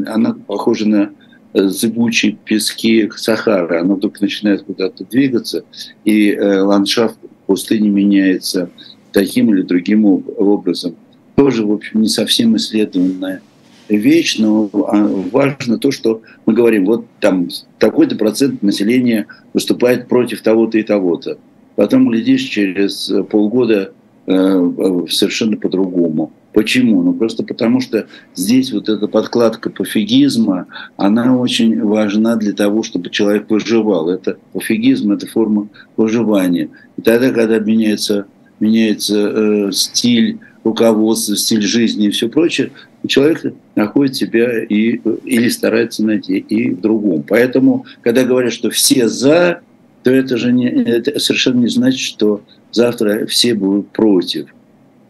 оно 0.08 0.34
похоже 0.34 0.88
на 0.88 1.10
зыбучие 1.52 2.36
пески 2.44 3.10
Сахары. 3.16 3.78
Оно 3.78 3.96
только 3.96 4.22
начинает 4.22 4.62
куда-то 4.62 5.04
двигаться, 5.04 5.64
и 6.04 6.30
э, 6.30 6.60
ландшафт 6.60 7.18
пустыни 7.46 7.88
меняется 7.88 8.70
таким 9.12 9.52
или 9.52 9.62
другим 9.62 10.04
образом. 10.04 10.96
Тоже, 11.36 11.66
в 11.66 11.72
общем, 11.72 12.02
не 12.02 12.08
совсем 12.08 12.56
исследованная 12.56 13.42
вещь, 13.88 14.38
но 14.38 14.70
а, 14.72 15.06
важно 15.30 15.78
то, 15.78 15.90
что 15.90 16.22
мы 16.46 16.54
говорим, 16.54 16.86
вот 16.86 17.04
там 17.20 17.48
такой-то 17.78 18.16
процент 18.16 18.62
населения 18.62 19.26
выступает 19.52 20.08
против 20.08 20.40
того-то 20.42 20.78
и 20.78 20.82
того-то. 20.82 21.38
Потом, 21.76 22.08
глядишь, 22.08 22.42
через 22.42 23.12
полгода 23.30 23.92
совершенно 24.26 25.56
по-другому. 25.56 26.32
Почему? 26.52 27.02
Ну 27.02 27.12
просто 27.12 27.42
потому 27.42 27.80
что 27.80 28.06
здесь 28.34 28.72
вот 28.72 28.88
эта 28.88 29.08
подкладка 29.08 29.70
пофигизма, 29.70 30.66
она 30.96 31.36
очень 31.36 31.82
важна 31.82 32.36
для 32.36 32.52
того, 32.52 32.82
чтобы 32.82 33.10
человек 33.10 33.50
выживал. 33.50 34.08
Это 34.08 34.38
пофигизм, 34.52 35.12
это 35.12 35.26
форма 35.26 35.68
выживания. 35.96 36.70
И 36.96 37.02
тогда, 37.02 37.30
когда 37.30 37.58
меняется, 37.58 38.26
меняется 38.60 39.16
э, 39.16 39.72
стиль 39.72 40.38
руководства, 40.62 41.36
стиль 41.36 41.62
жизни 41.62 42.06
и 42.06 42.10
все 42.10 42.28
прочее, 42.28 42.70
человек 43.06 43.44
находит 43.74 44.16
себя 44.16 44.62
и, 44.62 45.00
или 45.24 45.48
старается 45.48 46.04
найти 46.04 46.38
и 46.38 46.70
в 46.70 46.80
другом. 46.80 47.24
Поэтому, 47.26 47.84
когда 48.00 48.24
говорят, 48.24 48.52
что 48.52 48.70
все 48.70 49.08
за, 49.08 49.60
то 50.04 50.10
это 50.10 50.36
же 50.36 50.52
не, 50.52 50.68
это 50.68 51.18
совершенно 51.18 51.60
не 51.60 51.68
значит, 51.68 52.00
что 52.00 52.42
завтра 52.74 53.26
все 53.26 53.54
будут 53.54 53.88
против. 53.88 54.48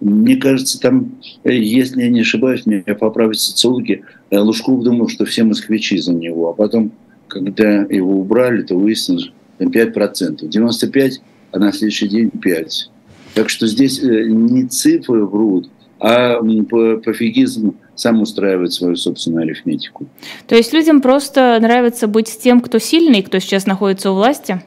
Мне 0.01 0.37
кажется, 0.37 0.79
там, 0.79 1.13
э, 1.45 1.55
если 1.55 2.03
я 2.03 2.11
не 2.11 2.21
ошибаюсь, 2.21 2.67
меня 2.67 2.95
поправят 2.95 3.39
социологи, 3.39 4.05
э, 4.31 4.39
Лужков 4.39 4.83
думал, 4.83 5.09
что 5.09 5.25
все 5.25 5.45
москвичи 5.45 5.99
за 5.99 6.13
него. 6.13 6.51
А 6.51 6.53
потом, 6.53 6.93
когда 7.27 7.83
его 7.83 8.21
убрали, 8.21 8.63
то 8.63 8.77
выяснилось, 8.77 9.25
что 9.25 9.65
5%. 9.65 10.49
95%, 10.49 11.21
а 11.53 11.59
на 11.59 11.73
следующий 11.73 12.09
день 12.09 12.29
5%. 12.29 12.91
Так 13.35 13.49
что 13.49 13.67
здесь 13.67 13.99
э, 14.03 14.25
не 14.29 14.65
цифры 14.65 15.25
врут, 15.25 15.71
а 16.01 16.39
пофигизм 16.41 17.77
сам 17.95 18.21
устраивает 18.21 18.73
свою 18.73 18.97
собственную 18.97 19.45
арифметику. 19.45 20.07
То 20.47 20.55
есть 20.55 20.73
людям 20.73 21.01
просто 21.01 21.59
нравится 21.61 22.09
быть 22.09 22.29
с 22.29 22.37
тем, 22.37 22.61
кто 22.61 22.79
сильный, 22.79 23.23
кто 23.23 23.39
сейчас 23.39 23.67
находится 23.67 24.11
у 24.11 24.15
власти? 24.15 24.63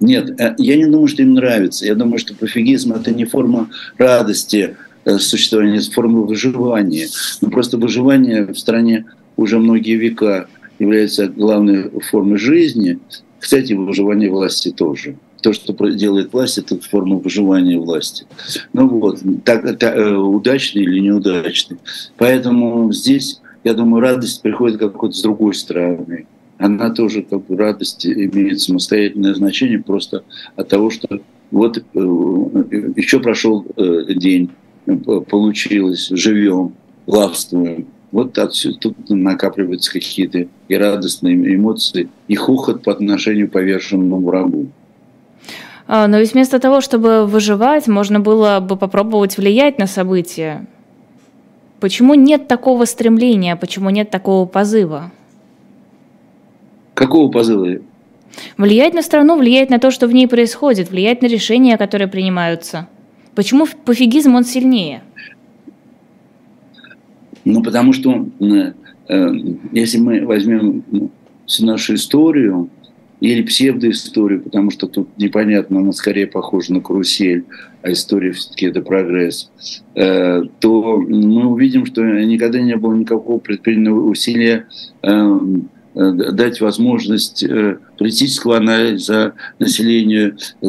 Нет, 0.00 0.40
э, 0.40 0.54
я 0.58 0.76
не 0.76 0.86
думаю, 0.86 1.08
что 1.08 1.22
им 1.22 1.34
нравится. 1.34 1.86
Я 1.86 1.94
думаю, 1.94 2.18
что 2.18 2.34
пофигизм– 2.34 2.92
это 2.94 3.12
не 3.12 3.26
форма 3.26 3.68
радости 3.98 4.76
э, 5.04 5.18
существования, 5.18 5.78
это 5.78 5.90
форма 5.90 6.22
выживания. 6.22 7.06
Но 7.40 7.48
ну, 7.48 7.52
просто 7.52 7.76
выживание 7.76 8.46
в 8.46 8.58
стране 8.58 9.04
уже 9.36 9.58
многие 9.58 9.96
века 9.96 10.48
является 10.78 11.28
главной 11.28 11.90
формой 12.00 12.38
жизни. 12.38 12.98
Кстати, 13.38 13.74
выживание 13.74 14.30
власти 14.30 14.70
тоже. 14.70 15.16
То, 15.42 15.52
что 15.52 15.72
делает 15.90 16.32
власть, 16.32 16.58
это 16.58 16.78
форма 16.80 17.16
выживания 17.16 17.78
власти. 17.78 18.26
Ну 18.72 18.88
вот, 18.88 19.20
так, 19.44 19.78
так 19.78 19.96
э, 19.96 20.14
удачный 20.14 20.82
или 20.82 21.00
неудачный. 21.00 21.76
Поэтому 22.16 22.90
здесь, 22.92 23.40
я 23.64 23.74
думаю, 23.74 24.00
радость 24.00 24.40
приходит 24.40 24.78
как-то 24.78 25.12
с 25.12 25.22
другой 25.22 25.54
стороны 25.54 26.26
она 26.60 26.90
тоже 26.90 27.22
как 27.22 27.46
бы 27.46 27.56
радость 27.56 28.06
имеет 28.06 28.60
самостоятельное 28.60 29.34
значение 29.34 29.82
просто 29.82 30.24
от 30.56 30.68
того, 30.68 30.90
что 30.90 31.08
вот 31.50 31.78
э, 31.78 31.82
еще 32.96 33.18
прошел 33.20 33.64
э, 33.76 34.14
день, 34.14 34.50
получилось, 35.28 36.08
живем, 36.10 36.74
властвуем. 37.06 37.86
Вот 38.12 38.36
отсюда, 38.38 38.78
тут 38.78 38.96
накапливаются 39.08 39.90
какие-то 39.90 40.48
и 40.68 40.74
радостные 40.74 41.54
эмоции, 41.54 42.08
и 42.28 42.34
хохот 42.34 42.82
по 42.82 42.92
отношению 42.92 43.48
к 43.48 43.52
поверженному 43.52 44.20
врагу. 44.20 44.66
А, 45.86 46.08
но 46.08 46.18
ведь 46.18 46.34
вместо 46.34 46.58
того, 46.58 46.82
чтобы 46.82 47.24
выживать, 47.26 47.88
можно 47.88 48.20
было 48.20 48.60
бы 48.60 48.76
попробовать 48.76 49.38
влиять 49.38 49.78
на 49.78 49.86
события. 49.86 50.66
Почему 51.78 52.14
нет 52.14 52.48
такого 52.48 52.84
стремления, 52.84 53.56
почему 53.56 53.88
нет 53.88 54.10
такого 54.10 54.44
позыва? 54.44 55.10
Какого 57.00 57.30
позыва? 57.30 57.78
Влиять 58.58 58.92
на 58.92 59.00
страну, 59.00 59.38
влиять 59.38 59.70
на 59.70 59.78
то, 59.78 59.90
что 59.90 60.06
в 60.06 60.12
ней 60.12 60.28
происходит, 60.28 60.90
влиять 60.90 61.22
на 61.22 61.28
решения, 61.28 61.78
которые 61.78 62.08
принимаются. 62.08 62.88
Почему 63.34 63.66
пофигизм 63.86 64.34
он 64.34 64.44
сильнее? 64.44 65.02
Ну, 67.46 67.62
потому 67.62 67.94
что 67.94 68.26
э, 68.38 69.32
если 69.72 69.96
мы 69.96 70.26
возьмем 70.26 70.84
ну, 70.90 71.10
всю 71.46 71.64
нашу 71.64 71.94
историю 71.94 72.68
или 73.20 73.40
псевдоисторию, 73.44 74.42
потому 74.42 74.70
что 74.70 74.86
тут 74.86 75.08
непонятно, 75.16 75.80
она 75.80 75.92
скорее 75.92 76.26
похожа 76.26 76.74
на 76.74 76.82
карусель, 76.82 77.46
а 77.80 77.92
история 77.92 78.32
все-таки 78.32 78.66
это 78.66 78.82
прогресс, 78.82 79.50
э, 79.94 80.42
то 80.58 80.96
мы 80.98 81.46
увидим, 81.46 81.86
что 81.86 82.02
никогда 82.02 82.60
не 82.60 82.76
было 82.76 82.94
никакого 82.94 83.38
предпринятого 83.38 84.10
усилия 84.10 84.66
Э, 85.02 85.38
дать 86.00 86.60
возможность 86.60 87.42
э, 87.42 87.78
политического 87.98 88.56
анализа 88.56 89.34
населению, 89.58 90.36
э, 90.62 90.66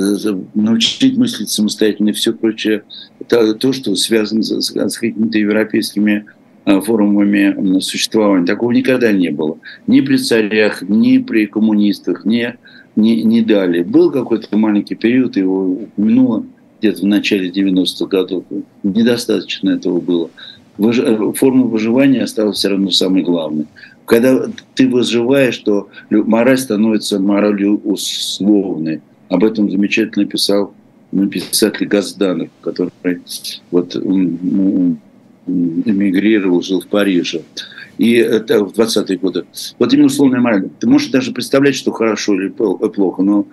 научить 0.54 1.18
мыслить 1.18 1.50
самостоятельно 1.50 2.10
и 2.10 2.14
все 2.14 2.34
прочее. 2.34 2.84
Это 3.20 3.54
то, 3.54 3.72
что 3.72 3.96
связано 3.96 4.44
с, 4.44 4.52
с 4.52 4.98
какими-то 4.98 5.38
европейскими 5.38 6.26
формами 6.64 7.80
существования. 7.80 8.46
Такого 8.46 8.72
никогда 8.72 9.12
не 9.12 9.30
было. 9.30 9.58
Ни 9.88 10.02
при 10.02 10.18
царях, 10.18 10.84
ни 10.84 11.18
при 11.18 11.48
коммунистах, 11.48 12.24
ни, 12.24 12.56
ни, 12.96 13.22
ни 13.22 13.42
далее. 13.42 13.84
Был 13.84 14.12
какой-то 14.12 14.56
маленький 14.58 14.94
период, 14.94 15.38
его 15.38 15.72
упомянуло 15.72 16.46
где-то 16.80 17.02
в 17.02 17.06
начале 17.06 17.50
90-х 17.50 18.06
годов. 18.06 18.44
Недостаточно 18.84 19.72
этого 19.72 20.00
было. 20.00 20.30
Форма 20.78 21.66
выживания 21.66 22.24
осталась 22.24 22.58
все 22.58 22.70
равно 22.70 22.92
самой 22.92 23.24
главной 23.24 23.66
когда 24.12 24.46
ты 24.76 24.90
выживаешь, 24.90 25.58
то 25.60 25.88
мораль 26.10 26.58
становится 26.58 27.18
моралью 27.18 27.80
условной. 27.82 29.00
Об 29.30 29.46
этом 29.46 29.72
замечательно 29.72 30.26
писал 30.26 30.74
ну, 31.14 31.30
писатель 31.30 31.88
Газданов, 31.88 32.50
который 32.60 32.92
вот, 33.72 33.96
эмигрировал, 35.46 36.62
жил 36.62 36.82
в 36.82 36.88
Париже 36.88 37.44
и 37.98 38.14
это 38.14 38.64
в 38.64 38.72
20-е 38.74 39.18
годы. 39.18 39.46
Вот 39.78 39.94
именно 39.94 40.08
условная 40.08 40.40
мораль. 40.40 40.70
Ты 40.80 40.88
можешь 40.88 41.10
даже 41.10 41.32
представлять, 41.32 41.76
что 41.76 41.92
хорошо 41.92 42.34
или 42.34 42.50
плохо, 42.50 43.22
но 43.22 43.46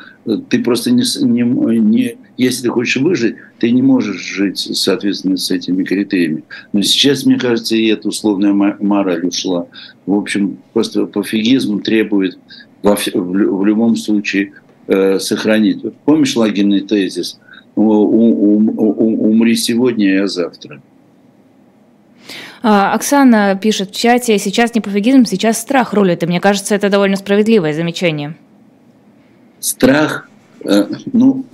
ты 0.48 0.62
просто 0.62 0.90
не, 0.90 1.03
не, 1.24 1.42
не 1.79 2.16
если 2.37 2.62
ты 2.64 2.68
хочешь 2.70 3.03
выжить, 3.03 3.37
ты 3.59 3.70
не 3.70 3.83
можешь 3.83 4.20
жить, 4.20 4.59
соответственно, 4.59 5.37
с 5.37 5.51
этими 5.51 5.83
критериями. 5.85 6.44
Но 6.72 6.83
сейчас, 6.83 7.27
мне 7.27 7.38
кажется, 7.38 7.77
и 7.77 7.87
эта 7.87 8.09
условная 8.09 8.53
мораль 8.53 9.27
ушла. 9.27 9.66
В 10.07 10.14
общем, 10.14 10.59
просто 10.72 11.07
пофигизм 11.07 11.81
требует 11.81 12.38
во, 12.83 12.96
в, 12.96 13.07
в 13.14 13.66
любом 13.66 13.96
случае 13.96 14.53
э, 14.87 15.18
сохранить. 15.18 15.83
Помнишь 16.05 16.37
лагерный 16.37 16.81
тезис? 16.81 17.38
Умри 17.74 19.55
сегодня, 19.55 20.24
а 20.24 20.27
завтра. 20.27 20.83
А, 22.62 22.92
Оксана 22.94 23.58
пишет 23.60 23.90
в 23.90 23.94
чате, 23.94 24.38
сейчас 24.38 24.74
не 24.74 24.80
пофигизм, 24.80 25.24
сейчас 25.24 25.60
страх 25.60 25.92
рулит. 25.92 26.22
И 26.22 26.26
мне 26.26 26.40
кажется, 26.40 26.74
это 26.74 26.90
довольно 26.90 27.16
справедливое 27.16 27.72
замечание. 27.72 28.34
Страх, 29.60 30.28
э, 30.64 30.86
ну, 31.12 31.44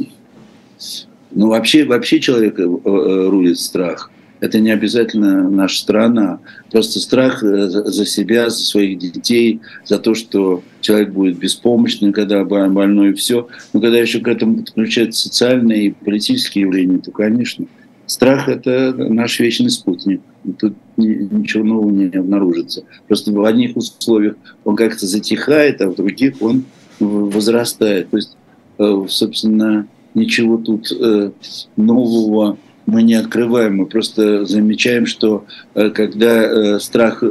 ну 1.30 1.48
вообще, 1.48 1.84
вообще 1.84 2.20
человека 2.20 2.62
э, 2.62 2.66
э, 2.66 3.28
рулит 3.28 3.58
страх. 3.58 4.10
Это 4.40 4.60
не 4.60 4.70
обязательно 4.70 5.48
наша 5.48 5.78
страна. 5.78 6.38
Просто 6.70 7.00
страх 7.00 7.40
за 7.40 8.04
себя, 8.04 8.50
за 8.50 8.62
своих 8.62 8.98
детей, 8.98 9.60
за 9.86 9.98
то, 9.98 10.14
что 10.14 10.62
человек 10.82 11.10
будет 11.10 11.38
беспомощным, 11.38 12.12
когда 12.12 12.44
больной 12.44 13.10
и 13.10 13.14
все. 13.14 13.48
Но 13.72 13.80
когда 13.80 13.96
еще 13.96 14.20
к 14.20 14.28
этому 14.28 14.58
подключаются 14.58 15.22
социальные 15.22 15.84
и 15.86 15.90
политические 15.92 16.62
явления, 16.62 16.98
то, 16.98 17.10
конечно, 17.10 17.64
страх– 18.06 18.48
это 18.50 18.94
наш 18.94 19.40
вечный 19.40 19.70
спутник 19.70 20.20
тут 20.58 20.74
ничего 20.96 21.64
нового 21.64 21.90
не 21.90 22.06
обнаружится. 22.06 22.84
Просто 23.08 23.32
в 23.32 23.44
одних 23.44 23.76
условиях 23.76 24.36
он 24.64 24.76
как-то 24.76 25.06
затихает, 25.06 25.80
а 25.80 25.88
в 25.88 25.96
других 25.96 26.40
он 26.40 26.64
возрастает. 27.00 28.10
То 28.10 28.16
есть, 28.16 28.36
э, 28.78 29.04
собственно, 29.08 29.86
ничего 30.14 30.58
тут 30.58 30.92
э, 30.92 31.30
нового 31.76 32.58
мы 32.86 33.02
не 33.02 33.14
открываем, 33.14 33.78
мы 33.78 33.86
просто 33.86 34.44
замечаем, 34.44 35.06
что 35.06 35.46
э, 35.74 35.88
когда 35.90 36.78
страх 36.78 37.22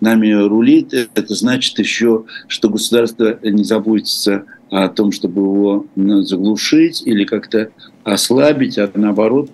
нами 0.00 0.32
рулит, 0.32 0.94
это 0.94 1.34
значит 1.34 1.78
еще, 1.78 2.24
что 2.48 2.68
государство 2.68 3.38
не 3.42 3.64
заботится 3.64 4.44
о 4.72 4.88
том, 4.88 5.12
чтобы 5.12 5.42
его 5.42 5.86
заглушить 6.22 7.02
или 7.06 7.24
как-то 7.24 7.70
ослабить, 8.02 8.78
а 8.78 8.90
наоборот 8.94 9.50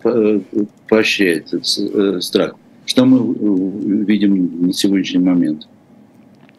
поощряет 0.89 1.53
этот 1.53 2.25
страх 2.25 2.55
что 2.89 3.05
мы 3.05 3.19
э, 3.19 4.05
видим 4.07 4.67
на 4.67 4.73
сегодняшний 4.73 5.21
момент. 5.21 5.69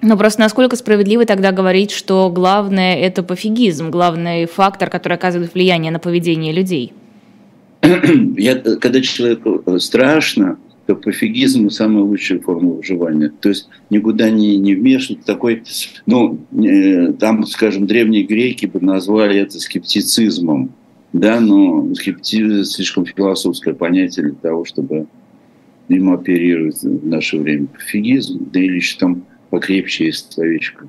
Но 0.01 0.15
просто 0.15 0.41
насколько 0.41 0.75
справедливо 0.75 1.25
тогда 1.25 1.51
говорить, 1.51 1.91
что 1.91 2.29
главное– 2.29 2.95
это 2.97 3.23
пофигизм, 3.23 3.89
главный 3.89 4.45
фактор, 4.45 4.89
который 4.89 5.15
оказывает 5.15 5.53
влияние 5.53 5.91
на 5.91 5.99
поведение 5.99 6.53
людей? 6.53 6.93
Я, 7.81 8.55
когда 8.55 9.01
человеку 9.01 9.63
э, 9.65 9.79
страшно, 9.79 10.57
то 10.89 10.95
пофигизм– 10.95 11.69
самая 11.69 12.03
лучшая 12.03 12.39
форма 12.39 12.71
выживания. 12.71 13.31
То 13.41 13.49
есть 13.49 13.69
никуда 13.91 14.31
не, 14.31 14.57
не 14.57 14.73
вмешивать. 14.73 15.23
Такой, 15.23 15.61
ну, 16.07 16.39
э, 16.51 17.13
там, 17.13 17.45
скажем, 17.45 17.85
древние 17.85 18.23
греки 18.23 18.65
бы 18.65 18.79
назвали 18.79 19.39
это 19.39 19.59
скептицизмом. 19.59 20.71
да, 21.13 21.39
но 21.39 21.93
скептизм 21.93 22.63
слишком 22.63 23.05
философское 23.05 23.75
понятие 23.75 24.29
для 24.29 24.35
того, 24.35 24.65
чтобы 24.65 25.05
им 25.89 26.11
оперировать 26.11 26.81
в 26.81 27.07
наше 27.07 27.37
время. 27.37 27.67
Пофигизм, 27.67 28.49
да 28.51 28.59
или 28.59 28.77
еще 28.77 28.97
там 28.97 29.25
покрепче 29.51 30.07
есть 30.07 30.33
словечко. 30.33 30.87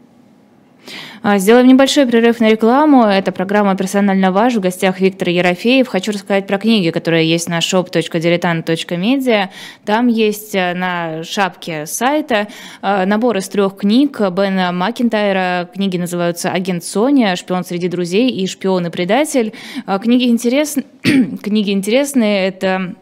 А, 1.22 1.38
сделаем 1.38 1.66
небольшой 1.66 2.06
перерыв 2.06 2.40
на 2.40 2.50
рекламу. 2.50 3.04
Это 3.04 3.30
программа 3.32 3.76
«Персонально 3.76 4.32
ваш». 4.32 4.54
В 4.54 4.60
гостях 4.60 5.00
Виктор 5.00 5.28
Ерофеев. 5.28 5.86
Хочу 5.86 6.12
рассказать 6.12 6.46
про 6.46 6.58
книги, 6.58 6.90
которые 6.90 7.28
есть 7.28 7.48
на 7.48 7.58
shop.diletant.media. 7.58 9.48
Там 9.84 10.06
есть 10.06 10.54
э, 10.54 10.72
на 10.74 11.22
шапке 11.22 11.84
сайта 11.86 12.48
э, 12.80 13.04
набор 13.04 13.36
из 13.36 13.48
трех 13.48 13.76
книг 13.76 14.18
Бена 14.18 14.72
Макентайра. 14.72 15.68
Книги 15.74 15.98
называются 15.98 16.50
«Агент 16.50 16.84
Соня», 16.84 17.36
«Шпион 17.36 17.64
среди 17.64 17.88
друзей» 17.88 18.30
и 18.30 18.46
«Шпион 18.46 18.86
и 18.86 18.90
предатель». 18.90 19.52
А, 19.84 19.98
книги, 19.98 20.24
интерес... 20.24 20.76
книги 21.02 21.70
интересные. 21.70 22.48
Это 22.48 22.94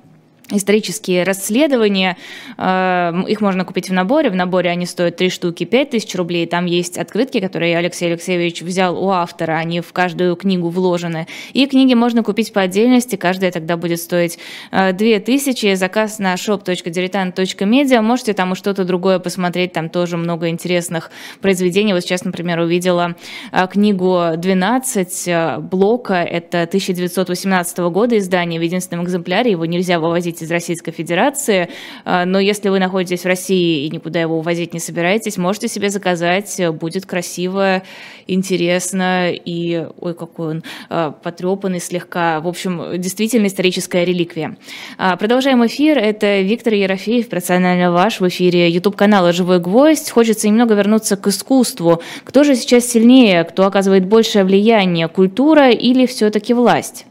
исторические 0.51 1.25
расследования. 1.25 2.17
Э, 2.57 3.13
их 3.29 3.41
можно 3.41 3.65
купить 3.65 3.89
в 3.89 3.93
наборе. 3.93 4.31
В 4.31 4.35
наборе 4.35 4.71
они 4.71 4.87
стоят 4.87 5.17
3 5.17 5.31
штуки 5.31 5.65
5 5.65 5.91
тысяч 5.91 6.15
рублей. 6.15 6.47
Там 6.47 6.67
есть 6.67 6.97
открытки, 6.97 7.41
которые 7.41 7.77
Алексей 7.77 8.07
Алексеевич 8.07 8.63
взял 8.63 9.03
у 9.03 9.11
автора. 9.11 9.53
Они 9.53 9.81
в 9.81 9.93
каждую 9.93 10.37
книгу 10.37 10.69
вложены. 10.69 11.27
И 11.53 11.67
книги 11.67 11.95
можно 11.95 12.23
купить 12.23 12.53
по 12.53 12.63
отдельности. 12.63 13.17
Каждая 13.17 13.51
тогда 13.53 13.77
будет 13.77 14.01
стоить 14.01 14.39
2 14.71 14.91
э. 14.91 15.77
Заказ 15.77 16.19
на 16.19 16.35
shop.diletant.media. 16.35 18.01
Можете 18.01 18.33
там 18.33 18.53
и 18.53 18.57
что-то 18.57 18.85
другое 18.85 19.19
посмотреть. 19.19 19.73
Там 19.73 19.91
тоже 19.91 20.17
много 20.17 20.49
интересных 20.49 21.11
произведений. 21.41 21.93
Вот 21.93 22.03
сейчас, 22.03 22.25
например, 22.25 22.61
увидела 22.61 23.17
э, 23.53 23.67
книгу 23.67 24.07
«12» 24.07 25.61
Блока. 25.61 26.15
Это 26.15 26.63
1918 26.63 27.79
года 27.79 28.17
издание 28.17 28.59
в 28.59 28.63
единственном 28.63 29.05
экземпляре. 29.05 29.51
Его 29.51 29.67
нельзя 29.67 29.99
вывозить 30.01 30.38
увозить 30.39 30.43
из 30.43 30.51
Российской 30.51 30.93
Федерации, 30.93 31.69
а, 32.05 32.25
но 32.25 32.39
если 32.39 32.69
вы 32.71 32.79
находитесь 32.79 33.23
в 33.23 33.27
России 33.27 33.87
и 33.87 33.91
никуда 33.91 34.21
его 34.21 34.39
увозить 34.39 34.75
не 34.75 34.81
собираетесь, 34.81 35.37
можете 35.37 35.69
себе 35.69 35.91
заказать, 35.91 36.61
будет 36.73 37.07
красиво, 37.07 37.83
интересно 38.27 39.31
и, 39.33 39.87
ой, 40.01 40.15
какой 40.15 40.51
он 40.51 40.63
а, 40.89 41.11
потрепанный 41.11 41.81
слегка. 41.81 42.41
В 42.41 42.49
общем, 42.49 43.01
действительно 43.01 43.47
историческая 43.47 44.05
реликвия. 44.05 44.57
А, 44.99 45.17
продолжаем 45.17 45.65
эфир. 45.67 45.99
Это 45.99 46.41
Виктор 46.41 46.75
Ерофеев, 46.75 47.29
персонально 47.29 47.93
ваш, 47.93 48.21
в 48.21 48.29
эфире 48.29 48.71
YouTube-канала 48.71 49.33
«Живой 49.33 49.61
гвоздь». 49.61 50.11
Хочется 50.11 50.49
немного 50.49 50.75
вернуться 50.75 51.17
к 51.17 51.27
искусству. 51.27 52.03
Кто 52.25 52.45
же 52.45 52.55
сейчас 52.55 52.87
сильнее, 52.87 53.45
кто 53.45 53.67
оказывает 53.67 54.07
большее 54.07 54.45
влияние, 54.45 55.09
культура 55.09 55.71
или 55.71 56.07
все-таки 56.07 56.55
власть? 56.55 57.07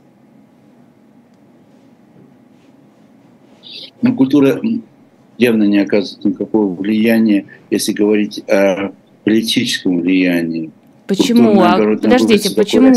Но 4.02 4.14
культура 4.14 4.62
явно 5.38 5.64
не 5.64 5.80
оказывает 5.80 6.26
никакого 6.26 6.74
влияния, 6.74 7.46
если 7.70 7.94
говорить 7.94 8.44
о 8.50 8.92
политическом 9.24 10.00
влиянии. 10.00 10.72
Почему? 11.08 11.48
Культура, 11.48 11.66
а 11.66 11.70
наоборот, 11.70 12.02
Подождите, 12.02 12.56
почему? 12.56 12.94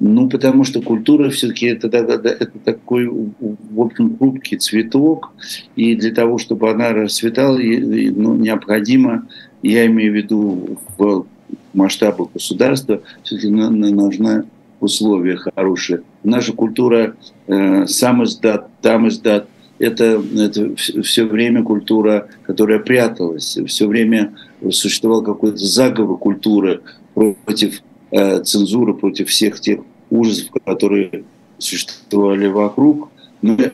Ну, 0.00 0.28
потому 0.28 0.62
что 0.62 0.80
культура 0.80 1.28
все-таки 1.30 1.66
это, 1.66 1.88
это, 1.88 2.28
это 2.28 2.58
такой, 2.64 3.08
в 3.08 3.80
общем, 3.80 4.16
хрупкий 4.16 4.56
цветок, 4.56 5.32
и 5.74 5.96
для 5.96 6.12
того, 6.12 6.38
чтобы 6.38 6.70
она 6.70 6.92
расцветала, 6.92 7.58
ну, 7.58 8.36
необходимо, 8.36 9.26
я 9.62 9.86
имею 9.86 10.12
в 10.12 10.14
виду 10.14 10.78
в 10.96 11.26
масштабах 11.74 12.28
государства, 12.32 13.02
все-таки 13.24 13.48
нужна 13.48 14.44
условия 14.80 15.36
хорошие. 15.36 16.02
Наша 16.22 16.52
культура 16.52 17.16
э, 17.46 17.86
сам 17.86 18.24
издат, 18.24 18.68
там 18.80 19.08
издат, 19.08 19.48
это, 19.78 20.22
это 20.36 20.74
все 20.76 21.24
время 21.24 21.62
культура, 21.62 22.28
которая 22.42 22.80
пряталась, 22.80 23.58
все 23.66 23.86
время 23.86 24.34
существовал 24.70 25.22
какой-то 25.22 25.58
заговор 25.58 26.18
культуры 26.18 26.80
против 27.14 27.82
э, 28.10 28.42
цензуры, 28.42 28.94
против 28.94 29.28
всех 29.28 29.60
тех 29.60 29.80
ужасов, 30.10 30.50
которые 30.64 31.24
существовали 31.58 32.46
вокруг. 32.46 33.10
Но 33.40 33.54
э, 33.54 33.68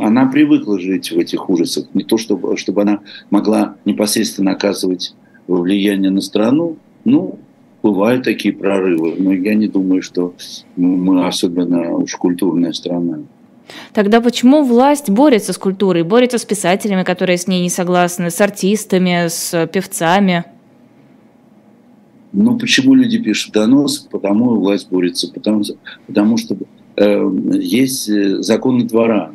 она 0.00 0.26
привыкла 0.26 0.78
жить 0.78 1.10
в 1.10 1.18
этих 1.18 1.50
ужасах. 1.50 1.86
Не 1.94 2.04
то, 2.04 2.18
чтобы, 2.18 2.56
чтобы 2.56 2.82
она 2.82 3.00
могла 3.30 3.76
непосредственно 3.84 4.52
оказывать 4.52 5.14
влияние 5.48 6.10
на 6.10 6.20
страну. 6.20 6.76
Ну, 7.04 7.38
бывают 7.82 8.24
такие 8.24 8.54
прорывы, 8.54 9.14
но 9.18 9.32
я 9.32 9.54
не 9.54 9.68
думаю, 9.68 10.02
что 10.02 10.34
мы 10.76 11.26
особенно 11.26 11.96
уж 11.96 12.14
культурная 12.16 12.72
страна. 12.72 13.20
Тогда 13.92 14.20
почему 14.20 14.62
власть 14.62 15.10
борется 15.10 15.52
с 15.52 15.58
культурой, 15.58 16.02
борется 16.02 16.38
с 16.38 16.44
писателями, 16.44 17.02
которые 17.02 17.36
с 17.36 17.46
ней 17.46 17.62
не 17.62 17.70
согласны, 17.70 18.30
с 18.30 18.40
артистами, 18.40 19.28
с 19.28 19.66
певцами? 19.72 20.44
Ну, 22.32 22.58
почему 22.58 22.94
люди 22.94 23.18
пишут 23.18 23.52
донос? 23.52 23.98
Потому 24.10 24.56
власть 24.56 24.88
борется. 24.90 25.32
Потому, 25.32 25.62
потому 26.06 26.36
что 26.36 26.56
э, 26.96 27.30
есть 27.54 28.08
э, 28.08 28.42
законы 28.42 28.84
двора. 28.84 29.32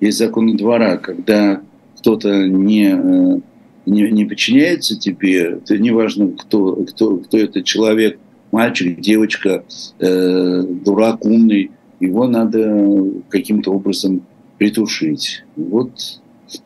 Есть 0.00 0.18
законы 0.18 0.56
двора, 0.56 0.96
когда 0.96 1.60
кто-то 1.98 2.46
не 2.46 2.94
э, 2.94 3.40
не, 3.86 4.10
не 4.10 4.24
подчиняется 4.24 4.98
тебе, 4.98 5.58
это 5.58 5.78
неважно, 5.78 6.32
кто, 6.32 6.76
кто, 6.76 7.16
кто 7.18 7.38
это 7.38 7.62
человек, 7.62 8.18
мальчик, 8.52 9.00
девочка, 9.00 9.64
э, 9.98 10.62
дурак, 10.62 11.24
умный, 11.24 11.70
его 11.98 12.26
надо 12.26 13.12
каким-то 13.28 13.72
образом 13.72 14.22
притушить. 14.58 15.44
Вот 15.56 16.20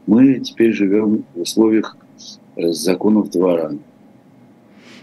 мы 0.06 0.40
теперь 0.40 0.72
живем 0.72 1.24
в 1.34 1.42
условиях 1.42 1.96
э, 2.56 2.70
законов 2.70 3.30
двора. 3.30 3.72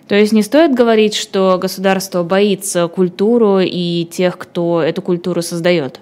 То 0.07 0.15
есть 0.15 0.33
не 0.33 0.41
стоит 0.41 0.73
говорить, 0.73 1.13
что 1.13 1.57
государство 1.61 2.23
боится 2.23 2.87
культуру 2.87 3.59
и 3.59 4.05
тех, 4.05 4.37
кто 4.37 4.81
эту 4.81 5.01
культуру 5.01 5.41
создает? 5.41 6.01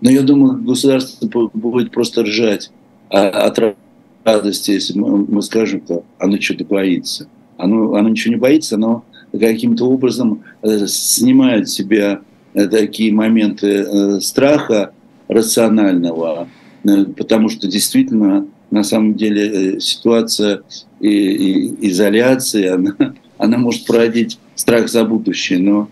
Но 0.00 0.10
я 0.10 0.22
думаю, 0.22 0.62
государство 0.62 1.50
будет 1.52 1.90
просто 1.90 2.22
ржать 2.22 2.70
от 3.10 3.58
радости, 4.24 4.72
если 4.72 4.98
мы, 4.98 5.24
мы 5.26 5.42
скажем, 5.42 5.80
то 5.80 6.04
оно 6.18 6.40
что-то 6.40 6.64
боится. 6.64 7.28
Оно, 7.56 7.94
оно 7.94 8.08
ничего 8.08 8.34
не 8.34 8.40
боится, 8.40 8.76
но 8.76 9.04
каким-то 9.38 9.84
образом 9.84 10.42
э, 10.62 10.86
снимает 10.86 11.68
с 11.68 11.74
себя 11.74 12.20
э, 12.54 12.66
такие 12.68 13.12
моменты 13.12 13.66
э, 13.66 14.20
страха 14.20 14.92
рационального, 15.28 16.48
потому 17.16 17.48
что 17.48 17.68
действительно 17.68 18.46
на 18.70 18.82
самом 18.82 19.14
деле 19.14 19.80
ситуация 19.80 20.62
и, 20.98 21.08
и 21.08 21.90
изоляции, 21.90 22.66
она, 22.74 22.96
она 23.38 23.58
может 23.58 23.86
породить 23.86 24.38
страх 24.54 24.88
за 24.88 25.04
будущее, 25.04 25.58
но 25.58 25.88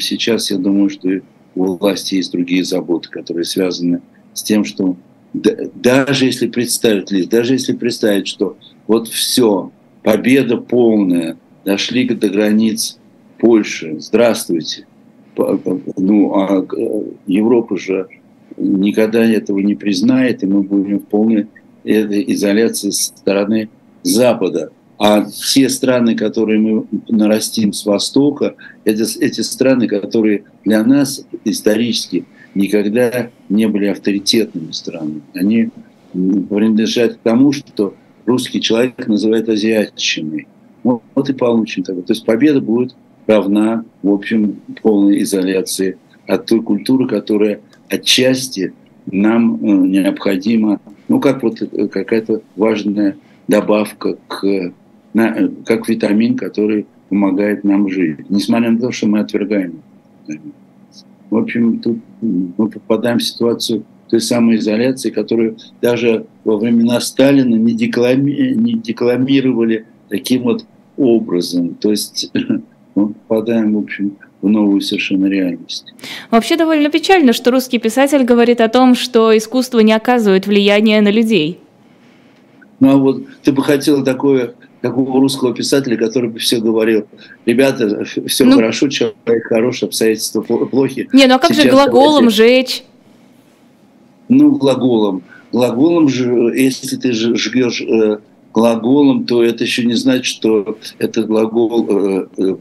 сейчас 0.00 0.50
я 0.50 0.58
думаю, 0.58 0.90
что 0.90 1.08
у 1.54 1.76
власти 1.76 2.16
есть 2.16 2.32
другие 2.32 2.64
заботы, 2.64 3.08
которые 3.08 3.44
связаны 3.44 4.00
с 4.34 4.42
тем, 4.42 4.64
что 4.64 4.96
даже 5.74 6.26
если 6.26 6.46
представить, 6.46 7.10
Лиз, 7.10 7.26
даже 7.26 7.54
если 7.54 7.72
представить, 7.74 8.26
что 8.26 8.56
вот 8.86 9.08
все, 9.08 9.70
победа 10.02 10.56
полная, 10.56 11.36
дошли 11.64 12.08
до 12.08 12.28
границ 12.28 12.98
Польши, 13.38 13.96
здравствуйте. 14.00 14.86
Ну, 15.96 16.34
а 16.34 16.64
э, 16.64 17.02
Европа 17.26 17.76
же 17.76 18.08
никогда 18.56 19.24
этого 19.24 19.60
не 19.60 19.76
признает, 19.76 20.42
и 20.42 20.46
мы 20.46 20.62
будем 20.62 20.98
в 20.98 21.04
полной 21.04 21.46
изоляции 21.84 22.90
со 22.90 23.16
стороны 23.16 23.68
Запада. 24.02 24.72
А 24.98 25.24
те 25.24 25.68
страны, 25.68 26.16
которые 26.16 26.58
мы 26.58 26.86
нарастим 27.08 27.72
с 27.72 27.86
Востока, 27.86 28.56
это 28.84 29.04
эти 29.20 29.42
страны, 29.42 29.86
которые 29.86 30.44
для 30.64 30.82
нас 30.82 31.24
исторически– 31.44 32.24
никогда 32.54 33.30
не 33.48 33.66
были 33.68 33.86
авторитетными 33.86 34.72
странами. 34.72 35.22
Они 35.34 35.70
принадлежат 36.12 37.14
к 37.14 37.18
тому, 37.18 37.52
что 37.52 37.94
русский 38.26 38.60
человек 38.60 39.06
называет 39.06 39.48
азиатчиной. 39.48 40.46
Вот, 40.82 41.02
вот 41.14 41.28
и 41.28 41.32
получим 41.32 41.82
такое. 41.82 42.02
То 42.02 42.12
есть 42.12 42.24
победа 42.24 42.60
будет 42.60 42.94
равна, 43.26 43.84
в 44.02 44.12
общем, 44.12 44.60
полной 44.82 45.22
изоляции 45.22 45.98
от 46.26 46.46
той 46.46 46.62
культуры, 46.62 47.06
которая 47.06 47.60
отчасти 47.88 48.72
нам 49.06 49.56
э, 49.56 49.86
необходима, 49.86 50.80
ну, 51.08 51.20
как 51.20 51.42
вот 51.42 51.62
э, 51.62 51.88
какая-то 51.88 52.42
важная 52.56 53.16
добавка 53.48 54.18
к, 54.28 54.72
на, 55.14 55.28
э, 55.28 55.48
как 55.64 55.88
витамин, 55.88 56.36
который 56.36 56.86
помогает 57.08 57.64
нам 57.64 57.88
жить, 57.88 58.28
несмотря 58.28 58.70
на 58.70 58.78
то, 58.78 58.92
что 58.92 59.06
мы 59.06 59.20
отвергаем. 59.20 59.82
В 61.30 61.36
общем, 61.36 61.78
тут 61.80 61.98
мы 62.20 62.68
попадаем 62.68 63.18
в 63.18 63.22
ситуацию 63.22 63.84
той 64.08 64.20
самой 64.20 64.56
изоляции, 64.56 65.10
которую 65.10 65.56
даже 65.82 66.26
во 66.44 66.56
времена 66.56 67.00
Сталина 67.00 67.54
не, 67.54 67.72
деклами, 67.72 68.54
не 68.54 68.74
декламировали 68.74 69.86
таким 70.08 70.44
вот 70.44 70.64
образом. 70.96 71.74
То 71.74 71.90
есть 71.90 72.30
мы 72.94 73.08
попадаем, 73.08 73.74
в 73.74 73.78
общем, 73.78 74.16
в 74.40 74.48
новую 74.48 74.80
совершенно 74.80 75.26
реальность. 75.26 75.92
Вообще 76.30 76.56
довольно 76.56 76.90
печально, 76.90 77.32
что 77.32 77.50
русский 77.50 77.78
писатель 77.78 78.24
говорит 78.24 78.60
о 78.60 78.68
том, 78.68 78.94
что 78.94 79.36
искусство 79.36 79.80
не 79.80 79.92
оказывает 79.92 80.46
влияния 80.46 81.00
на 81.00 81.10
людей. 81.10 81.58
Ну 82.80 82.90
а 82.90 82.96
вот 82.96 83.22
ты 83.42 83.52
бы 83.52 83.62
хотела 83.62 84.04
такое, 84.04 84.54
такого 84.80 85.20
русского 85.20 85.54
писателя, 85.54 85.96
который 85.96 86.30
бы 86.30 86.38
все 86.38 86.60
говорил, 86.60 87.06
ребята, 87.44 88.04
все 88.04 88.44
ну, 88.44 88.54
хорошо, 88.54 88.88
человек 88.88 89.46
хороший, 89.48 89.88
обстоятельства 89.88 90.42
плохи. 90.42 91.08
Не, 91.12 91.26
ну 91.26 91.34
а 91.34 91.38
как 91.38 91.52
Сейчас 91.52 91.64
же 91.64 91.70
глаголом 91.70 92.28
давайте... 92.28 92.36
жечь? 92.36 92.84
Ну, 94.28 94.52
глаголом. 94.56 95.22
Глаголом 95.52 96.08
же, 96.08 96.52
если 96.54 96.96
ты 96.96 97.12
жгешь 97.12 97.80
э, 97.80 98.18
глаголом, 98.52 99.24
то 99.24 99.42
это 99.42 99.64
еще 99.64 99.84
не 99.84 99.94
значит, 99.94 100.26
что 100.26 100.78
это 100.98 101.22
глагол, 101.22 101.86
э, 101.88 102.26
э, 102.36 102.56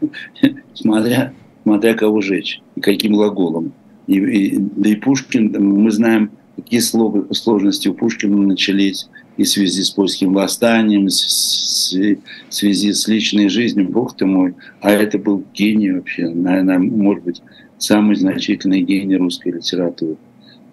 смотря, 0.74 1.32
смотря 1.64 1.94
кого 1.94 2.20
жечь, 2.20 2.60
и 2.76 2.80
каким 2.80 3.14
глаголом. 3.14 3.72
И, 4.06 4.18
и, 4.18 4.56
да 4.58 4.90
и 4.90 4.94
Пушкин, 4.94 5.56
мы 5.58 5.90
знаем, 5.90 6.30
какие 6.54 6.78
слова, 6.78 7.26
сложности 7.32 7.88
у 7.88 7.94
Пушкина 7.94 8.36
начались 8.36 9.08
и 9.36 9.44
в 9.44 9.48
связи 9.48 9.82
с 9.82 9.90
польским 9.90 10.32
восстанием, 10.32 11.06
в 11.06 11.10
связи 11.10 12.92
с 12.92 13.08
личной 13.08 13.48
жизнью, 13.48 13.88
бог 13.88 14.16
ты 14.16 14.26
мой. 14.26 14.54
А 14.80 14.90
это 14.90 15.18
был 15.18 15.44
гений 15.54 15.92
вообще, 15.92 16.28
наверное, 16.28 16.78
может 16.78 17.24
быть, 17.24 17.42
самый 17.78 18.16
значительный 18.16 18.80
гений 18.80 19.16
русской 19.16 19.52
литературы. 19.52 20.16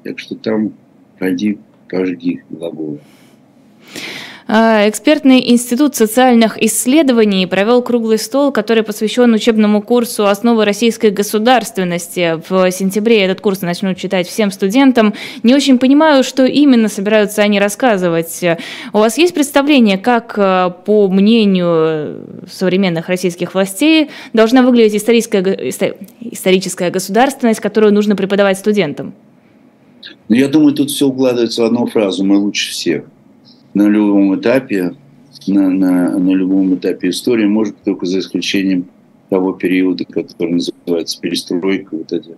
Так 0.04 0.20
что 0.20 0.36
там 0.36 0.74
пойди, 1.20 1.58
пожги 1.90 2.42
глаголы. 2.50 3.00
А, 4.46 4.90
экспертный 4.90 5.52
институт 5.52 5.96
социальных 5.96 6.62
исследований 6.62 7.48
провел 7.48 7.82
круглый 7.82 8.18
стол, 8.18 8.52
который 8.52 8.84
посвящен 8.84 9.34
учебному 9.34 9.82
курсу 9.82 10.28
«Основы 10.28 10.66
российской 10.66 11.12
государственности». 11.12 12.42
В 12.50 12.70
сентябре 12.72 13.22
этот 13.22 13.40
курс 13.40 13.62
начнут 13.62 13.98
читать 13.98 14.28
всем 14.28 14.52
студентам. 14.52 15.14
Не 15.44 15.56
очень 15.56 15.80
понимаю, 15.80 16.24
что 16.24 16.46
именно 16.46 16.90
собираются 16.90 17.42
они 17.42 17.60
рассказывать. 17.60 18.42
У 18.92 18.98
вас 18.98 19.18
есть 19.18 19.34
представление, 19.34 19.98
как, 19.98 20.34
а, 20.38 20.70
по 20.72 21.08
мнению 21.08 22.28
современных 22.52 23.08
российских 23.08 23.54
властей, 23.54 24.10
должна 24.34 24.62
выглядеть 24.62 24.96
историческая, 24.96 25.42
историческая 26.20 26.90
государственность, 26.90 27.62
которую 27.62 27.94
нужно 27.94 28.18
преподавать 28.18 28.58
студентам? 28.58 29.14
Ну, 30.28 30.36
я 30.36 30.50
думаю, 30.50 30.74
тут 30.74 30.90
все 30.90 31.08
укладывается 31.08 31.62
в 31.62 31.66
одну 31.66 31.86
фразу 31.86 32.26
«мы 32.26 32.38
лучше 32.38 32.72
всех» 32.72 33.06
на 33.74 33.88
любом 33.88 34.40
этапе, 34.40 34.96
на, 35.48 35.70
на, 35.70 36.18
на 36.18 36.30
любом 36.32 36.76
этапе 36.76 37.10
истории, 37.10 37.46
может 37.46 37.76
быть, 37.76 37.84
только 37.84 38.06
за 38.06 38.20
исключением 38.20 38.86
того 39.30 39.54
периода, 39.54 40.06
который 40.06 40.54
называется 40.54 41.20
перестройка, 41.20 41.96
вот 41.96 42.14
эти 42.14 42.36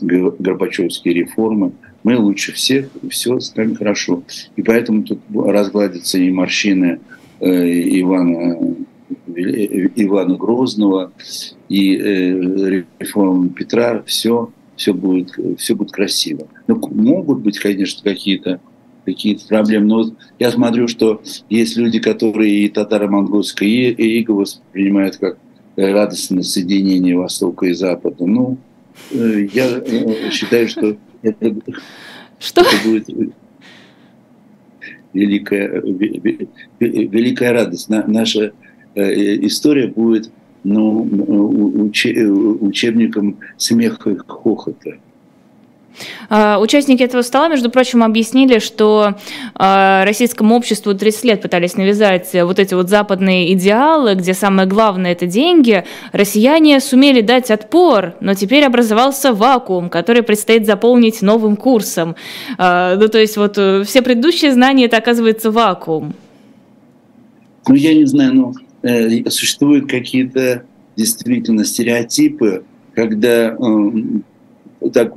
Горбачевские 0.00 1.14
реформы. 1.14 1.72
Мы 2.02 2.18
лучше 2.18 2.52
всех, 2.52 2.88
все 3.08 3.38
станет 3.40 3.78
хорошо. 3.78 4.24
И 4.56 4.62
поэтому 4.62 5.04
тут 5.04 5.20
разгладятся 5.32 6.18
и 6.18 6.30
морщины 6.30 7.00
э, 7.40 8.00
Ивана, 8.00 8.76
э, 9.28 9.88
Ивана 9.96 10.36
Грозного, 10.36 11.12
и 11.68 11.96
э, 11.96 12.82
реформы 12.98 13.50
Петра, 13.50 14.02
все, 14.04 14.50
все, 14.76 14.92
будет, 14.92 15.30
все 15.58 15.74
будет 15.74 15.92
красиво. 15.92 16.48
Но 16.66 16.76
могут 16.76 17.40
быть, 17.40 17.58
конечно, 17.58 18.02
какие-то 18.02 18.60
какие-то 19.04 19.46
проблемы. 19.46 19.86
Но 19.86 19.96
вот 19.96 20.14
я 20.38 20.50
смотрю, 20.50 20.88
что 20.88 21.22
есть 21.48 21.76
люди, 21.76 21.98
которые 21.98 22.64
и 22.64 22.68
татаро-монгольское 22.68 23.90
иго 23.92 24.32
воспринимают 24.32 25.16
как 25.16 25.38
радостное 25.76 26.42
соединение 26.42 27.16
Востока 27.16 27.66
и 27.66 27.72
Запада. 27.72 28.26
Ну, 28.26 28.58
э, 29.10 29.48
я 29.52 29.66
э, 29.66 30.30
считаю, 30.30 30.68
что 30.68 30.96
это, 31.22 31.54
что? 32.38 32.60
это 32.60 32.88
будет 32.88 33.08
великая, 35.12 35.82
великая 36.80 37.52
радость. 37.52 37.88
Наша 37.88 38.52
э, 38.94 39.46
история 39.46 39.88
будет 39.88 40.30
ну, 40.64 41.02
учебником 42.60 43.38
смеха 43.56 44.10
и 44.10 44.16
хохота. 44.16 44.98
А, 46.28 46.58
участники 46.60 47.02
этого 47.02 47.22
стола, 47.22 47.48
между 47.48 47.70
прочим, 47.70 48.02
объяснили, 48.02 48.58
что 48.58 49.14
а, 49.54 50.04
российскому 50.04 50.56
обществу 50.56 50.94
30 50.94 51.24
лет 51.24 51.42
пытались 51.42 51.76
навязать 51.76 52.30
вот 52.32 52.58
эти 52.58 52.74
вот 52.74 52.88
западные 52.88 53.52
идеалы, 53.52 54.14
где 54.14 54.34
самое 54.34 54.68
главное 54.68 55.12
это 55.12 55.26
деньги. 55.26 55.84
Россияне 56.12 56.80
сумели 56.80 57.20
дать 57.20 57.50
отпор, 57.50 58.14
но 58.20 58.34
теперь 58.34 58.64
образовался 58.64 59.32
вакуум, 59.32 59.88
который 59.88 60.22
предстоит 60.22 60.66
заполнить 60.66 61.22
новым 61.22 61.56
курсом. 61.56 62.16
А, 62.58 62.96
ну, 62.96 63.08
то 63.08 63.18
есть 63.18 63.36
вот 63.36 63.58
э, 63.58 63.84
все 63.84 64.02
предыдущие 64.02 64.52
знания 64.52 64.86
это 64.86 64.96
оказывается 64.96 65.50
вакуум. 65.50 66.14
Ну, 67.68 67.74
я 67.74 67.94
не 67.94 68.04
знаю, 68.04 68.34
но 68.34 68.52
э, 68.82 69.28
существуют 69.30 69.88
какие-то 69.88 70.64
действительно 70.96 71.64
стереотипы, 71.64 72.64
когда 72.94 73.48
э, 73.48 73.90
так 74.92 75.14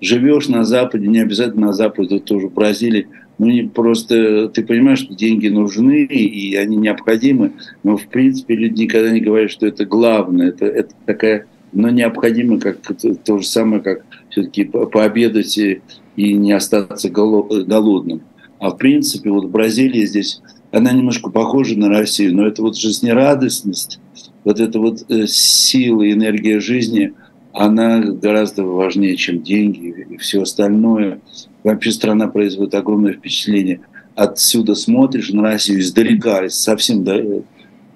живешь 0.00 0.48
на 0.48 0.64
Западе, 0.64 1.06
не 1.06 1.20
обязательно 1.20 1.68
на 1.68 1.72
Западе, 1.72 2.18
тоже 2.18 2.48
в 2.48 2.54
Бразилии, 2.54 3.08
ну, 3.38 3.46
не 3.46 3.62
просто 3.64 4.48
ты 4.48 4.64
понимаешь, 4.64 5.00
что 5.00 5.14
деньги 5.14 5.48
нужны 5.48 6.04
и 6.04 6.54
они 6.56 6.76
необходимы, 6.76 7.52
но 7.82 7.96
в 7.96 8.06
принципе 8.06 8.54
люди 8.54 8.82
никогда 8.82 9.10
не 9.10 9.20
говорят, 9.20 9.50
что 9.50 9.66
это 9.66 9.84
главное, 9.84 10.48
это, 10.48 10.64
это 10.66 10.94
такая, 11.04 11.46
но 11.72 11.90
необходимо, 11.90 12.58
как 12.58 12.78
то 12.80 13.38
же 13.38 13.46
самое, 13.46 13.82
как 13.82 14.06
все-таки 14.30 14.64
пообедать 14.64 15.58
и, 15.58 15.82
и 16.16 16.32
не 16.32 16.52
остаться 16.52 17.10
голодным. 17.10 18.22
А 18.58 18.70
в 18.70 18.78
принципе, 18.78 19.30
вот 19.30 19.50
Бразилия 19.50 20.06
здесь, 20.06 20.40
она 20.72 20.92
немножко 20.92 21.30
похожа 21.30 21.78
на 21.78 21.90
Россию, 21.90 22.34
но 22.34 22.46
это 22.46 22.62
вот 22.62 22.78
жизнерадостность, 22.78 24.00
вот 24.44 24.60
эта 24.60 24.78
вот 24.78 25.04
э, 25.10 25.26
сила, 25.26 26.10
энергия 26.10 26.58
жизни– 26.60 27.12
она 27.56 28.00
гораздо 28.00 28.64
важнее, 28.64 29.16
чем 29.16 29.42
деньги 29.42 30.06
и 30.10 30.16
все 30.18 30.42
остальное. 30.42 31.20
Вообще 31.64 31.90
страна 31.90 32.28
производит 32.28 32.74
огромное 32.74 33.14
впечатление. 33.14 33.80
Отсюда 34.14 34.74
смотришь 34.74 35.30
на 35.30 35.42
Россию 35.42 35.80
издалека, 35.80 36.48
совсем 36.50 37.04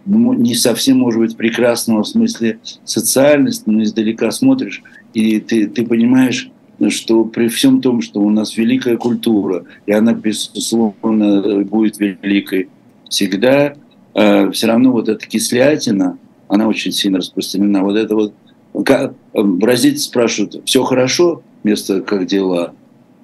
ну, 0.07 0.33
не 0.33 0.55
совсем, 0.55 0.99
может 0.99 1.21
быть, 1.21 1.37
прекрасного 1.37 2.03
в 2.03 2.09
смысле 2.09 2.59
социальности, 2.85 3.65
но 3.67 3.83
издалека 3.83 4.31
смотришь, 4.31 4.83
и 5.13 5.39
ты, 5.41 5.67
ты 5.67 5.85
понимаешь, 5.85 6.51
что 6.89 7.27
при 7.27 7.49
всем 7.49 7.83
том, 7.83 8.01
что 8.01 8.21
у 8.21 8.31
нас 8.31 8.57
великая 8.57 8.97
культура, 8.97 9.67
и 9.85 9.93
она, 9.93 10.15
безусловно, 10.15 11.63
будет 11.65 11.99
великой 11.99 12.71
всегда, 13.11 13.75
э, 14.15 14.51
все 14.53 14.67
равно 14.67 14.93
вот 14.93 15.11
эта 15.11 15.27
кислятина, 15.27 16.19
она 16.49 16.67
очень 16.67 16.93
сильно 16.93 17.19
распространена. 17.19 17.83
Вот 17.83 17.97
это 17.97 18.15
вот 18.15 18.35
бразильцы 18.73 20.05
спрашивают, 20.05 20.63
все 20.65 20.83
хорошо, 20.85 21.43
вместо 21.63 22.01
как 22.01 22.27
дела, 22.27 22.75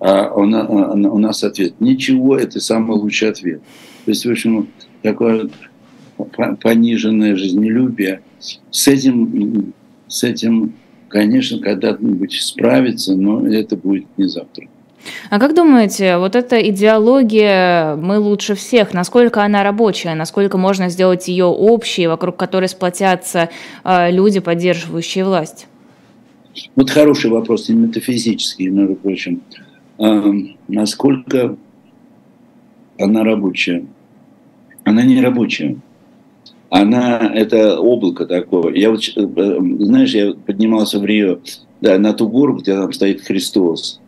а 0.01 0.33
у 0.35 0.45
нас, 0.45 0.69
у 0.69 1.19
нас 1.19 1.45
ответ, 1.45 1.75
ничего, 1.81 2.37
это 2.37 2.61
самый 2.61 2.97
лучший 2.97 3.31
ответ. 3.31 3.61
То 4.05 4.11
есть, 4.11 4.27
в 4.27 4.31
общем, 4.31 4.69
такое 5.03 5.49
пониженное 6.63 7.37
жизнелюбие. 7.37 8.23
С 8.71 8.89
этим, 8.89 9.73
с 10.07 10.23
этим 10.25 10.75
конечно, 11.09 11.59
когда-нибудь 11.61 12.33
справиться, 12.33 13.15
но 13.15 13.47
это 13.47 13.77
будет 13.77 14.07
не 14.17 14.27
завтра. 14.29 14.67
А 15.31 15.39
как 15.39 15.55
думаете, 15.55 16.19
вот 16.19 16.37
эта 16.37 16.61
идеология 16.71 17.97
«мы 17.97 18.19
лучше 18.19 18.55
всех», 18.55 18.93
насколько 18.93 19.43
она 19.43 19.63
рабочая, 19.63 20.15
насколько 20.15 20.59
можно 20.59 20.89
сделать 20.89 21.29
ее 21.29 21.45
общей, 21.45 22.07
вокруг 22.07 22.37
которой 22.37 22.69
сплотятся 22.69 23.51
э, 23.85 24.11
люди, 24.11 24.41
поддерживающие 24.41 25.25
власть? 25.25 25.67
Вот 26.75 26.91
хороший 26.91 27.31
вопрос, 27.31 27.69
и 27.69 27.75
метафизический, 27.75 28.69
между 28.69 28.97
прочим. 28.97 29.43
А, 29.99 30.33
насколько 30.69 31.57
она 32.99 33.25
рабочая? 33.25 33.87
Она 34.85 35.03
не 35.03 35.21
рабочая. 35.21 35.77
Она, 36.71 37.31
это 37.35 37.79
облако 37.79 38.27
такое. 38.27 38.75
Я 38.75 38.91
вот, 38.91 39.01
э, 39.17 39.59
знаешь, 39.81 40.15
я 40.15 40.33
поднимался 40.33 40.99
в 40.99 41.05
Рио, 41.05 41.39
да, 41.81 41.99
на 41.99 42.13
ту 42.13 42.29
гору, 42.29 42.57
где 42.57 42.75
там 42.75 42.93
стоит 42.93 43.23
Христос. 43.23 44.01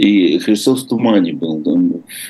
И 0.00 0.38
Христос 0.38 0.84
в 0.84 0.88
тумане 0.88 1.34
был, 1.34 1.62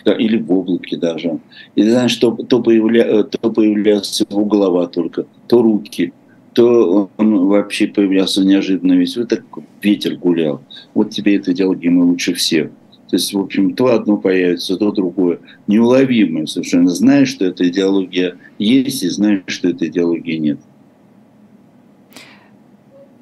да, 0.05 0.12
или 0.14 0.39
в 0.39 0.51
облаке 0.51 0.97
даже. 0.97 1.39
И 1.77 1.85
знаешь, 1.85 2.16
то, 2.16 2.33
то, 2.33 2.61
появля, 2.61 3.23
то 3.23 3.51
появлялась 3.51 4.21
его 4.29 4.45
голова 4.45 4.89
только, 4.89 5.27
то 5.47 5.62
руки, 5.62 6.12
то 6.53 7.11
он 7.16 7.47
вообще 7.47 7.87
появлялся 7.87 8.45
неожиданно 8.45 8.95
весь. 8.95 9.16
Вот 9.16 9.29
так 9.29 9.45
ветер 9.83 10.16
гулял. 10.16 10.62
Вот 10.95 11.11
тебе 11.11 11.37
это 11.37 11.53
идеология 11.53 11.93
мы 11.93 12.07
лучше 12.07 12.35
всех. 12.35 12.71
То 13.09 13.16
есть, 13.16 13.33
в 13.33 13.39
общем, 13.39 13.75
то 13.75 13.87
одно 13.95 14.16
появится, 14.16 14.77
то 14.77 14.91
другое. 14.91 15.39
Неуловимое 15.68 16.47
совершенно. 16.47 16.89
Знаешь, 16.89 17.29
что 17.29 17.45
эта 17.45 17.68
идеология 17.68 18.37
есть, 18.59 19.05
и 19.05 19.09
знаешь, 19.11 19.43
что 19.47 19.68
этой 19.68 19.89
идеологии 19.89 20.39
нет. 20.39 20.59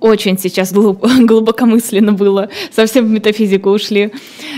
Очень 0.01 0.39
сейчас 0.39 0.73
глуб, 0.73 1.05
глубокомысленно 1.21 2.13
было, 2.13 2.49
совсем 2.71 3.07
в 3.07 3.11
метафизику 3.11 3.71
ушли. 3.71 4.13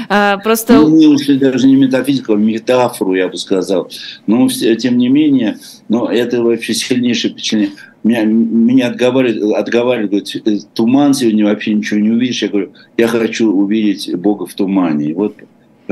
А, 0.09 0.39
просто... 0.39 0.75
Ну, 0.75 0.89
мы 0.89 1.09
ушли 1.09 1.39
даже 1.39 1.67
не 1.67 1.77
метафизику, 1.77 2.35
а 2.35 2.37
метафору, 2.37 3.15
я 3.15 3.29
бы 3.29 3.37
сказал. 3.37 3.91
Но, 4.27 4.49
тем 4.49 4.99
не 4.99 5.09
менее, 5.09 5.59
но 5.89 6.11
это 6.11 6.43
вообще 6.43 6.75
сильнейшее 6.75 7.33
впечатление. 7.33 7.71
Меня, 8.03 8.25
меня 8.25 8.89
отговаривают, 8.89 9.55
отговаривают, 9.57 10.11
говорят, 10.11 10.75
туман 10.75 11.13
сегодня 11.13 11.45
вообще 11.45 11.75
ничего 11.75 12.01
не 12.01 12.11
увидишь. 12.11 12.43
Я 12.43 12.49
говорю, 12.49 12.73
я 12.97 13.09
хочу 13.09 13.53
увидеть 13.53 14.15
Бога 14.17 14.47
в 14.47 14.55
тумане. 14.55 15.13
Вот 15.13 15.37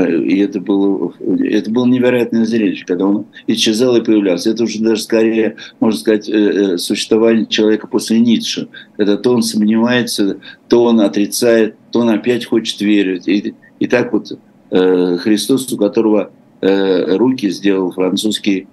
и 0.07 0.39
это 0.39 0.61
было, 0.61 1.13
это 1.41 1.71
было 1.71 1.87
невероятное 1.87 2.45
зрелище, 2.45 2.85
когда 2.87 3.07
он 3.07 3.27
исчезал 3.47 3.97
и 3.97 4.05
появлялся. 4.05 4.51
Это 4.51 4.65
уже 4.65 4.81
даже 4.81 5.03
скорее, 5.03 5.57
можно 5.81 5.99
сказать, 5.99 6.29
э, 6.29 6.33
э, 6.33 6.79
существование 6.79 7.47
человека 7.47 7.89
после 7.89 8.21
Ницше. 8.21 8.69
Когда 8.97 9.17
то 9.17 9.33
он 9.33 9.43
сомневается, 9.43 10.39
то 10.69 10.85
он 10.85 11.01
отрицает, 11.01 11.77
то 11.91 12.01
он 12.01 12.11
опять 12.11 12.45
хочет 12.45 12.81
верить. 12.81 13.27
И, 13.27 13.55
и 13.81 13.87
так 13.87 14.13
вот 14.13 14.39
э, 14.71 15.17
Христос, 15.19 15.73
у 15.73 15.77
которого 15.77 16.31
руки 16.61 17.51
сделал 17.51 17.93
французский 17.93 18.67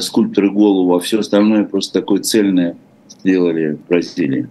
скульптор 0.00 0.50
голову, 0.50 0.96
а 0.96 0.98
все 0.98 1.20
остальное 1.20 1.62
просто 1.62 2.00
такое 2.00 2.22
цельное 2.22 2.76
сделали 3.08 3.76
в 3.76 3.88
Бразилии. 3.88 4.48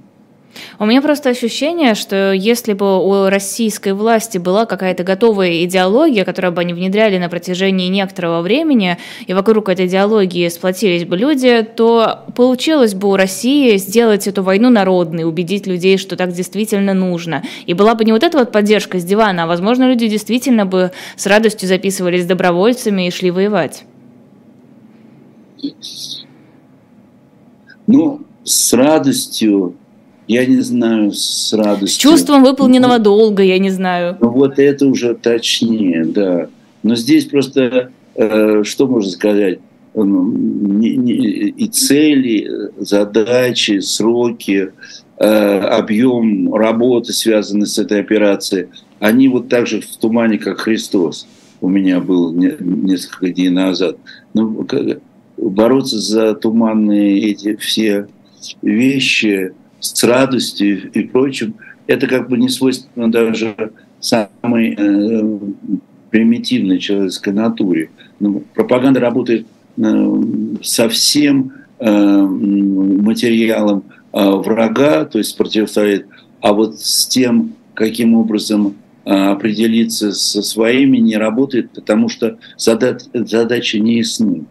У 0.80 0.86
меня 0.86 1.02
просто 1.02 1.30
ощущение, 1.30 1.96
что 1.96 2.32
если 2.32 2.74
бы 2.74 3.04
у 3.04 3.30
российской 3.30 3.94
власти 3.94 4.38
была 4.38 4.66
какая-то 4.66 5.04
готовая 5.04 5.64
идеология, 5.66 6.26
которую 6.26 6.54
бы 6.54 6.62
они 6.62 6.74
внедряли 6.74 7.18
на 7.18 7.30
протяжении 7.30 7.88
некоторого 7.88 8.42
времени, 8.42 8.98
и 9.28 9.34
вокруг 9.34 9.70
этой 9.70 9.88
идеологии 9.88 10.48
сплотились 10.50 11.06
бы 11.06 11.18
люди, 11.18 11.64
то 11.64 12.26
получилось 12.36 12.94
бы 12.94 13.10
у 13.10 13.16
России 13.16 13.78
сделать 13.78 14.28
эту 14.28 14.44
войну 14.44 14.70
народной, 14.70 15.26
убедить 15.26 15.68
людей, 15.68 15.98
что 15.98 16.16
так 16.16 16.32
действительно 16.32 16.94
нужно. 16.94 17.44
И 17.66 17.74
была 17.74 17.96
бы 17.96 18.06
не 18.06 18.12
вот 18.12 18.24
эта 18.24 18.38
вот 18.38 18.52
поддержка 18.52 19.00
с 19.00 19.04
дивана, 19.04 19.44
а, 19.44 19.48
возможно, 19.48 19.90
люди 19.90 20.08
действительно 20.08 20.66
бы 20.66 20.92
с 21.16 21.26
радостью 21.26 21.68
записывались 21.68 22.26
добровольцами 22.26 23.08
и 23.08 23.12
шли 23.12 23.32
воевать. 23.32 23.84
Ну, 27.88 28.22
с 28.44 28.74
радостью 28.74 29.76
я 30.30 30.46
не 30.46 30.62
знаю, 30.62 31.12
с 31.12 31.52
радостью. 31.54 31.88
С 31.88 31.98
чувством 31.98 32.44
выполненного 32.44 33.00
долга, 33.00 33.42
я 33.42 33.58
не 33.58 33.72
знаю. 33.72 34.16
Ну, 34.22 34.30
вот 34.30 34.60
это 34.60 34.86
уже 34.86 35.16
точнее, 35.16 36.06
да. 36.06 36.50
Но 36.84 36.96
здесь 36.96 37.26
просто, 37.26 37.90
э, 38.14 38.64
что 38.64 38.88
можно 38.88 39.10
сказать, 39.10 39.60
ну, 39.96 40.32
и 40.82 41.68
цели, 41.68 42.48
задачи, 42.78 43.80
сроки, 43.80 44.72
э, 45.18 45.26
объем 45.26 46.54
работы, 46.54 47.12
связанный 47.12 47.66
с 47.66 47.80
этой 47.80 48.00
операцией, 48.00 48.68
они 49.00 49.30
вот 49.30 49.50
так 49.50 49.66
же 49.66 49.82
в 49.82 49.98
тумане, 49.98 50.38
как 50.38 50.60
Христос 50.60 51.28
у 51.60 51.68
меня 51.68 52.02
был 52.02 52.32
несколько 52.34 53.30
дней 53.30 53.50
назад. 53.50 53.98
Ну, 54.36 54.64
бороться 55.38 56.00
за 56.00 56.36
туманные 56.36 57.20
эти 57.32 57.56
все 57.56 58.08
вещи, 58.62 59.54
с 59.80 60.04
радостью 60.04 60.92
и 60.92 61.04
прочим, 61.04 61.56
это 61.88 62.08
как 62.08 62.30
бы 62.30 62.38
не 62.38 62.50
свойственно 62.50 63.12
даже 63.12 63.72
самой 64.00 64.76
э, 64.78 65.40
примитивной 66.10 66.80
человеческой 66.80 67.34
натуре. 67.34 67.90
Ну, 68.20 68.44
пропаганда 68.54 69.00
работает 69.00 69.48
э, 69.78 70.22
со 70.62 70.90
всем 70.90 71.54
э, 71.80 72.22
материалом 72.22 73.84
э, 74.14 74.24
врага, 74.24 75.06
то 75.06 75.18
есть 75.18 75.38
противостоит, 75.38 76.06
а 76.42 76.54
вот 76.54 76.80
с 76.80 77.08
тем, 77.08 77.54
каким 77.74 78.14
образом 78.14 78.76
э, 79.06 79.12
определиться 79.12 80.12
со 80.12 80.42
своими, 80.42 80.98
не 80.98 81.18
работает, 81.18 81.72
потому 81.72 82.10
что 82.10 82.38
задача, 82.58 83.06
задача 83.14 83.80
не 83.80 83.98
ясны. 83.98 84.46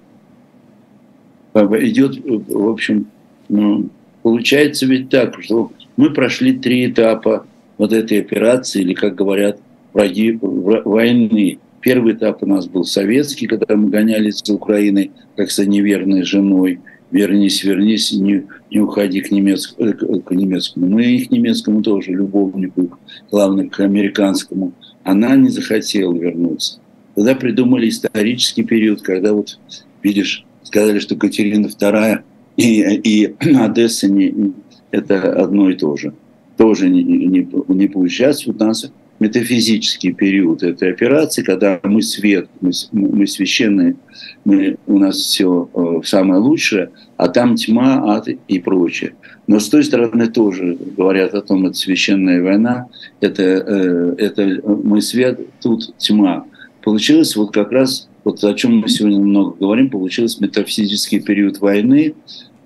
Идет, 1.54 2.18
в 2.24 2.68
общем, 2.68 3.06
ну, 3.48 3.88
Получается 4.22 4.86
ведь 4.86 5.08
так, 5.10 5.40
что 5.42 5.72
мы 5.96 6.12
прошли 6.12 6.52
три 6.52 6.90
этапа 6.90 7.46
вот 7.76 7.92
этой 7.92 8.20
операции, 8.20 8.82
или, 8.82 8.94
как 8.94 9.14
говорят, 9.14 9.60
враги 9.92 10.38
войны. 10.40 11.58
Первый 11.80 12.14
этап 12.14 12.42
у 12.42 12.46
нас 12.46 12.66
был 12.66 12.84
советский, 12.84 13.46
когда 13.46 13.76
мы 13.76 13.88
гонялись 13.88 14.42
за 14.44 14.54
Украиной, 14.54 15.12
как 15.36 15.50
за 15.50 15.66
неверной 15.66 16.22
женой. 16.22 16.80
Вернись, 17.10 17.64
вернись, 17.64 18.12
не, 18.12 18.44
не 18.70 18.80
уходи 18.80 19.22
к, 19.22 19.30
немецкому, 19.30 19.88
э, 19.88 19.92
к 19.94 20.30
немецкому. 20.32 20.86
Ну 20.86 20.98
и 20.98 21.24
к 21.24 21.30
немецкому 21.30 21.82
тоже, 21.82 22.12
любовнику, 22.12 22.98
главное, 23.30 23.68
к 23.68 23.80
американскому. 23.80 24.72
Она 25.04 25.34
не 25.36 25.48
захотела 25.48 26.12
вернуться. 26.12 26.80
Тогда 27.14 27.34
придумали 27.34 27.88
исторический 27.88 28.62
период, 28.62 29.00
когда 29.00 29.32
вот, 29.32 29.58
видишь, 30.02 30.44
сказали, 30.62 30.98
что 30.98 31.16
Катерина 31.16 31.66
II 31.66 32.20
и, 32.58 32.80
и 32.96 33.54
Одесса 33.56 34.10
не, 34.10 34.52
это 34.90 35.32
одно 35.32 35.70
и 35.70 35.74
то 35.74 35.96
же. 35.96 36.12
Тоже 36.56 36.90
не, 36.90 37.02
не, 37.02 37.48
не 37.68 37.86
получается. 37.86 38.50
У 38.50 38.54
нас 38.54 38.90
метафизический 39.20 40.12
период 40.12 40.62
этой 40.62 40.90
операции, 40.92 41.42
когда 41.42 41.80
мы 41.82 42.02
свет, 42.02 42.48
мы, 42.60 42.70
мы 42.92 43.26
священные, 43.26 43.96
мы, 44.44 44.76
у 44.86 44.98
нас 44.98 45.16
все 45.16 45.68
э, 45.74 46.00
самое 46.04 46.40
лучшее, 46.40 46.90
а 47.16 47.28
там 47.28 47.56
тьма, 47.56 48.14
ад 48.14 48.28
и 48.28 48.58
прочее. 48.58 49.14
Но 49.46 49.60
с 49.60 49.68
той 49.68 49.82
стороны 49.84 50.28
тоже 50.28 50.78
говорят 50.96 51.34
о 51.34 51.42
том, 51.42 51.66
это 51.66 51.76
священная 51.76 52.42
война, 52.42 52.86
это, 53.20 53.42
э, 53.42 54.14
это 54.18 54.60
мы 54.66 55.00
свет, 55.00 55.40
тут 55.60 55.96
тьма. 55.98 56.44
Получилось 56.82 57.34
вот 57.36 57.52
как 57.52 57.72
раз, 57.72 58.08
вот 58.24 58.42
о 58.44 58.54
чем 58.54 58.78
мы 58.78 58.88
сегодня 58.88 59.18
много 59.18 59.56
говорим, 59.58 59.90
получилось 59.90 60.40
метафизический 60.40 61.20
период 61.20 61.60
войны, 61.60 62.14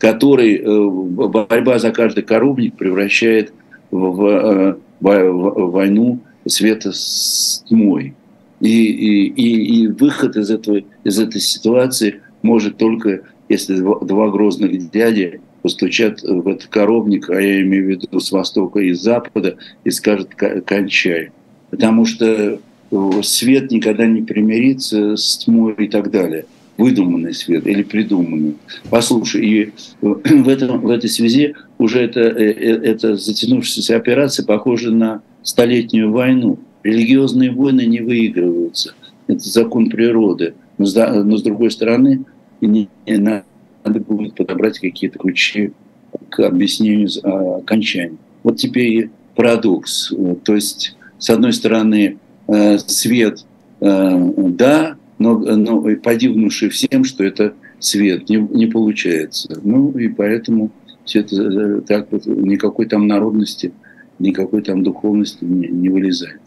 который 0.03 0.57
э, 0.57 0.89
борьба 0.89 1.79
за 1.79 1.93
каждый 1.93 2.25
коровник 2.25 2.75
превращает 2.75 3.53
в, 3.93 4.27
э, 4.27 4.75
войну 4.99 6.19
света 6.45 6.91
с 6.93 7.65
тьмой. 7.69 8.13
И, 8.59 8.69
и, 8.69 9.27
и, 9.29 9.85
и 9.85 9.87
выход 9.87 10.37
из, 10.37 10.51
этого, 10.51 10.81
из 11.05 11.21
этой 11.21 11.41
ситуации 11.41 12.21
может 12.43 12.79
только, 12.79 13.23
если 13.49 13.77
два, 13.77 14.01
два 14.01 14.29
грозных 14.31 14.91
дяди 14.91 15.41
постучат 15.63 16.21
в 16.21 16.49
этот 16.49 16.67
коровник, 16.67 17.31
а 17.31 17.41
я 17.41 17.63
имею 17.63 17.87
в 17.87 17.89
виду 17.91 18.19
с 18.19 18.33
востока 18.33 18.81
и 18.81 18.95
с 18.95 19.03
запада, 19.03 19.57
и 19.85 19.91
скажут 19.91 20.35
«кончай». 20.35 21.31
Потому 21.71 22.07
что 22.07 22.59
свет 23.23 23.71
никогда 23.71 24.07
не 24.07 24.23
примирится 24.23 25.17
с 25.17 25.39
тьмой 25.39 25.75
и 25.75 25.87
так 25.87 26.11
далее 26.11 26.45
выдуманный 26.83 27.33
свет 27.33 27.65
или 27.67 27.85
придуманный. 27.85 28.57
Послушай, 28.91 29.47
и 29.47 29.73
в, 30.01 30.49
этом, 30.49 30.81
в 30.81 30.91
этой 30.91 31.09
связи 31.09 31.55
уже 31.79 32.01
это, 32.01 32.21
э, 32.21 32.53
э, 32.53 32.81
это 32.83 33.17
затянувшаяся 33.17 33.97
операция 33.97 34.45
похожа 34.45 34.91
на 34.91 35.23
столетнюю 35.45 36.11
войну. 36.11 36.59
Религиозные 36.83 37.53
войны 37.53 37.87
не 37.87 38.01
выигрываются. 38.01 38.95
Это 39.29 39.49
закон 39.49 39.91
природы. 39.91 40.55
Но, 40.79 40.87
но 41.23 41.37
с 41.37 41.43
другой 41.43 41.71
стороны, 41.71 42.25
не, 42.61 42.89
надо 43.07 44.01
будет 44.01 44.35
подобрать 44.35 44.81
какие-то 44.81 45.21
ключи 45.21 45.73
к 46.31 46.41
объяснению 46.41 47.09
окончания. 47.59 48.17
Вот 48.43 48.57
теперь 48.57 49.11
парадокс. 49.37 50.13
То 50.43 50.57
есть, 50.57 50.97
с 51.19 51.31
одной 51.31 51.53
стороны, 51.53 52.19
э, 52.49 52.79
свет, 52.79 53.45
да, 53.81 54.97
но, 55.23 55.39
но 55.39 55.81
подивнувший 55.97 56.69
всем, 56.69 57.05
что 57.05 57.25
это 57.25 57.55
свет, 57.79 58.29
не, 58.29 58.37
не 58.37 58.67
получается. 58.67 59.59
Ну 59.63 59.91
и 59.93 60.09
поэтому 60.09 60.71
все 61.05 61.21
это 61.21 61.37
э, 61.37 61.81
так 61.83 62.09
вот, 62.11 62.27
никакой 62.27 62.87
там 62.87 63.07
народности, 63.07 63.73
никакой 64.19 64.63
там 64.63 64.83
духовности 64.83 65.45
не, 65.45 65.69
не 65.69 65.89
вылезает. 65.89 66.42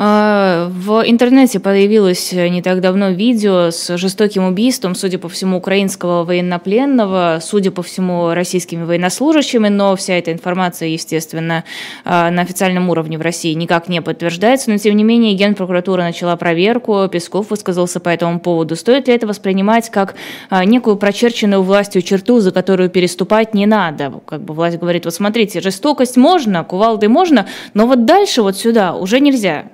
А, 0.00 0.70
в 0.70 1.02
интернете 1.04 1.58
появилось 1.58 2.30
не 2.30 2.62
так 2.62 2.80
давно 2.80 3.10
видео 3.10 3.72
с 3.72 3.96
жестоким 3.96 4.44
убийством, 4.44 4.94
судя 4.94 5.18
по 5.18 5.28
всему, 5.28 5.56
украинского 5.56 6.22
военнопленного, 6.22 7.40
судя 7.42 7.72
по 7.72 7.82
всему, 7.82 8.32
российскими 8.32 8.84
военнослужащими, 8.84 9.66
но 9.66 9.96
вся 9.96 10.14
эта 10.14 10.32
информация, 10.32 10.88
естественно, 10.90 11.64
а, 12.04 12.30
на 12.30 12.42
официальном 12.42 12.88
уровне 12.90 13.18
в 13.18 13.22
России 13.22 13.52
никак 13.54 13.88
не 13.88 14.00
подтверждается. 14.00 14.70
Но, 14.70 14.78
тем 14.78 14.96
не 14.96 15.02
менее, 15.02 15.34
Генпрокуратура 15.34 16.02
начала 16.02 16.36
проверку, 16.36 17.08
Песков 17.10 17.50
высказался 17.50 17.98
по 17.98 18.08
этому 18.08 18.38
поводу. 18.38 18.76
Стоит 18.76 19.08
ли 19.08 19.14
это 19.14 19.26
воспринимать 19.26 19.90
как 19.90 20.14
а, 20.48 20.64
некую 20.64 20.94
прочерченную 20.94 21.62
властью 21.62 22.02
черту, 22.02 22.38
за 22.38 22.52
которую 22.52 22.88
переступать 22.88 23.52
не 23.52 23.66
надо? 23.66 24.12
Как 24.26 24.42
бы 24.42 24.54
власть 24.54 24.78
говорит, 24.78 25.06
вот 25.06 25.14
смотрите, 25.14 25.60
жестокость 25.60 26.16
можно, 26.16 26.62
кувалды 26.62 27.08
можно, 27.08 27.48
но 27.74 27.88
вот 27.88 28.04
дальше 28.04 28.42
вот 28.42 28.56
сюда 28.56 28.94
уже 28.94 29.18
нельзя. 29.18 29.64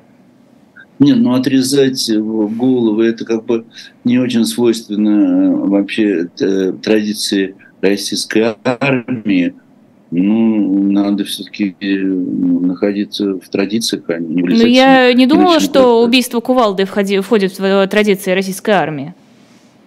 Нет, 1.05 1.19
ну 1.19 1.35
отрезать 1.35 2.11
головы 2.11 3.07
это 3.07 3.27
как 3.27 3.45
бы 3.45 3.67
не 4.05 4.19
очень 4.19 4.47
свойственно 4.47 5.09
э, 5.11 5.69
вообще 5.69 6.29
э, 6.41 6.73
традиции 6.83 7.55
российской 7.83 8.55
армии. 8.65 9.55
Ну, 10.11 10.91
надо 10.93 11.25
все-таки 11.25 11.75
ну, 11.81 12.61
находиться 12.61 13.35
в 13.35 13.49
традициях, 13.49 14.05
а 14.09 14.19
не 14.19 14.43
влезать. 14.43 14.67
Ну, 14.67 14.73
я 14.73 15.13
не 15.13 15.27
думала, 15.27 15.61
что 15.61 15.73
просто. 15.73 16.07
убийство 16.07 16.41
кувалды 16.41 16.85
входи, 16.85 17.19
входит 17.21 17.59
в 17.59 17.87
традиции 17.89 18.31
российской 18.31 18.71
армии. 18.71 19.13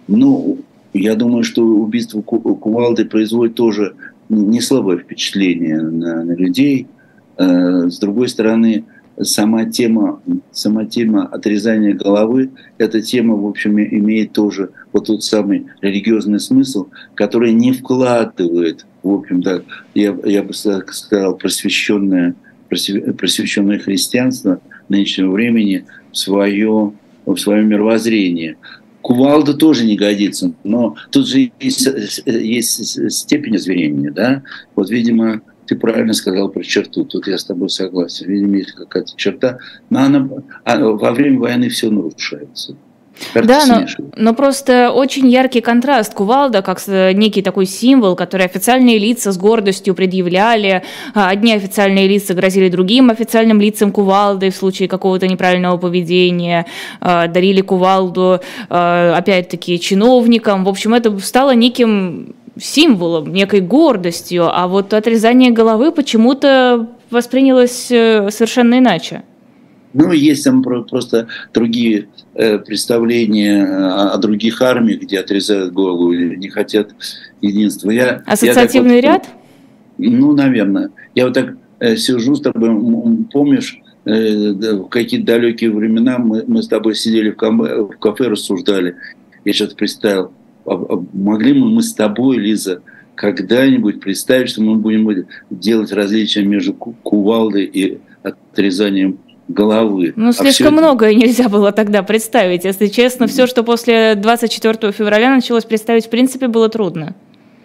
Ну, 0.06 0.58
я 0.92 1.16
думаю, 1.16 1.42
что 1.42 1.62
убийство 1.62 2.20
кувалды 2.20 3.06
производит 3.06 3.54
тоже 3.54 3.94
не 4.28 4.60
слабое 4.60 4.98
впечатление 4.98 5.80
на, 5.80 6.24
на 6.24 6.32
людей. 6.32 6.86
Э, 7.38 7.88
с 7.88 7.98
другой 7.98 8.28
стороны, 8.28 8.84
сама 9.22 9.64
тема, 9.64 10.20
сама 10.52 10.84
тема 10.84 11.26
отрезания 11.26 11.94
головы, 11.94 12.50
эта 12.78 13.00
тема, 13.00 13.34
в 13.34 13.46
общем, 13.46 13.78
имеет 13.78 14.32
тоже 14.32 14.70
вот 14.92 15.06
тот 15.06 15.22
самый 15.22 15.66
религиозный 15.80 16.40
смысл, 16.40 16.88
который 17.14 17.52
не 17.52 17.72
вкладывает, 17.72 18.86
в 19.02 19.12
общем-то, 19.12 19.64
я, 19.94 20.16
я 20.24 20.42
бы 20.42 20.52
сказал, 20.52 21.36
просвещенное, 21.36 22.34
просвещенное 22.68 23.78
христианство 23.78 24.60
нынешнего 24.88 25.32
времени 25.32 25.84
в 26.12 26.16
свое, 26.16 26.92
в 27.26 27.36
свое 27.36 27.64
мировоззрение. 27.64 28.56
Кувалда 29.02 29.54
тоже 29.54 29.86
не 29.86 29.96
годится, 29.96 30.52
но 30.64 30.96
тут 31.10 31.28
же 31.28 31.50
есть, 31.60 31.88
есть 32.26 33.12
степень 33.12 33.56
озверения, 33.56 34.10
да? 34.10 34.42
Вот, 34.74 34.90
видимо, 34.90 35.40
ты 35.68 35.76
правильно 35.76 36.14
сказал 36.14 36.48
про 36.48 36.62
черту, 36.62 37.04
тут 37.04 37.26
я 37.28 37.36
с 37.36 37.44
тобой 37.44 37.68
согласен. 37.68 38.26
Видимо, 38.26 38.56
есть 38.56 38.72
какая-то 38.72 39.12
черта, 39.16 39.58
но 39.90 40.00
она, 40.00 40.28
а 40.64 40.78
во 40.78 41.12
время 41.12 41.38
войны 41.38 41.68
все 41.68 41.90
нарушается. 41.90 42.74
Да, 43.34 43.66
но, 43.66 43.84
но 44.16 44.32
просто 44.32 44.92
очень 44.92 45.28
яркий 45.28 45.60
контраст 45.60 46.14
кувалда, 46.14 46.62
как 46.62 46.80
некий 46.86 47.42
такой 47.42 47.66
символ, 47.66 48.14
который 48.14 48.46
официальные 48.46 48.98
лица 48.98 49.32
с 49.32 49.38
гордостью 49.38 49.94
предъявляли. 49.94 50.82
А 51.14 51.28
одни 51.28 51.52
официальные 51.52 52.06
лица 52.06 52.34
грозили 52.34 52.68
другим 52.68 53.10
официальным 53.10 53.60
лицам 53.60 53.92
кувалды 53.92 54.50
в 54.50 54.56
случае 54.56 54.88
какого-то 54.88 55.26
неправильного 55.26 55.76
поведения, 55.78 56.66
а, 57.00 57.26
дарили 57.26 57.60
кувалду, 57.60 58.40
опять-таки, 58.68 59.80
чиновникам. 59.80 60.64
В 60.64 60.68
общем, 60.68 60.94
это 60.94 61.18
стало 61.18 61.54
неким 61.54 62.36
символом, 62.60 63.32
некой 63.32 63.60
гордостью, 63.60 64.48
а 64.50 64.66
вот 64.68 64.94
отрезание 64.94 65.50
головы 65.50 65.92
почему-то 65.92 66.88
воспринялось 67.10 67.90
э, 67.90 68.30
совершенно 68.30 68.78
иначе. 68.78 69.22
Ну, 69.94 70.12
есть 70.12 70.44
там 70.44 70.62
просто 70.62 71.28
другие 71.54 72.08
э, 72.34 72.58
представления 72.58 73.64
о, 73.64 74.18
других 74.18 74.60
армиях, 74.60 75.00
где 75.00 75.18
отрезают 75.18 75.72
голову 75.72 76.12
и 76.12 76.36
не 76.36 76.48
хотят 76.50 76.90
единства. 77.40 77.90
Я, 77.90 78.22
Ассоциативный 78.26 78.96
я 78.96 79.00
ряд? 79.00 79.28
Ну, 79.96 80.32
наверное. 80.32 80.90
Я 81.14 81.24
вот 81.24 81.34
так 81.34 81.56
э, 81.80 81.96
сижу 81.96 82.34
с 82.34 82.40
тобой, 82.40 82.70
помнишь, 83.32 83.80
в 84.04 84.88
какие-то 84.88 85.26
далекие 85.26 85.70
времена 85.70 86.18
мы, 86.18 86.42
мы 86.46 86.62
с 86.62 86.68
тобой 86.68 86.94
сидели 86.94 87.30
в, 87.30 87.36
кам- 87.36 87.88
в 87.88 87.98
кафе, 87.98 88.28
рассуждали. 88.28 88.96
Я 89.44 89.52
сейчас 89.52 89.74
представил, 89.74 90.32
могли 91.12 91.54
мы, 91.54 91.70
мы 91.70 91.82
с 91.82 91.94
тобой, 91.94 92.36
Лиза, 92.36 92.82
когда-нибудь 93.14 94.00
представить, 94.00 94.50
что 94.50 94.62
мы 94.62 94.76
будем 94.76 95.26
делать 95.50 95.92
различия 95.92 96.42
между 96.44 96.74
кувалдой 96.74 97.64
и 97.64 97.98
отрезанием 98.22 99.18
головы. 99.48 100.12
Ну, 100.14 100.28
а 100.28 100.32
слишком 100.32 100.74
все... 100.74 100.82
многое 100.82 101.14
нельзя 101.14 101.48
было 101.48 101.72
тогда 101.72 102.02
представить. 102.02 102.64
Если 102.64 102.86
честно, 102.86 103.26
все, 103.26 103.46
что 103.46 103.64
после 103.64 104.14
24 104.14 104.92
февраля 104.92 105.34
началось 105.34 105.64
представить, 105.64 106.06
в 106.06 106.10
принципе, 106.10 106.48
было 106.48 106.68
трудно. 106.68 107.14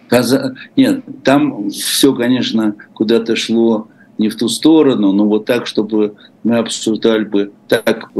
Каза... 0.08 0.54
Нет, 0.76 1.02
там 1.22 1.70
все, 1.70 2.14
конечно, 2.14 2.74
куда-то 2.94 3.36
шло 3.36 3.88
не 4.18 4.28
в 4.28 4.36
ту 4.36 4.48
сторону, 4.48 5.12
но 5.12 5.26
вот 5.26 5.44
так, 5.44 5.66
чтобы 5.66 6.14
мы 6.42 6.58
обсуждали 6.58 7.24
бы 7.24 7.52
так 7.68 8.10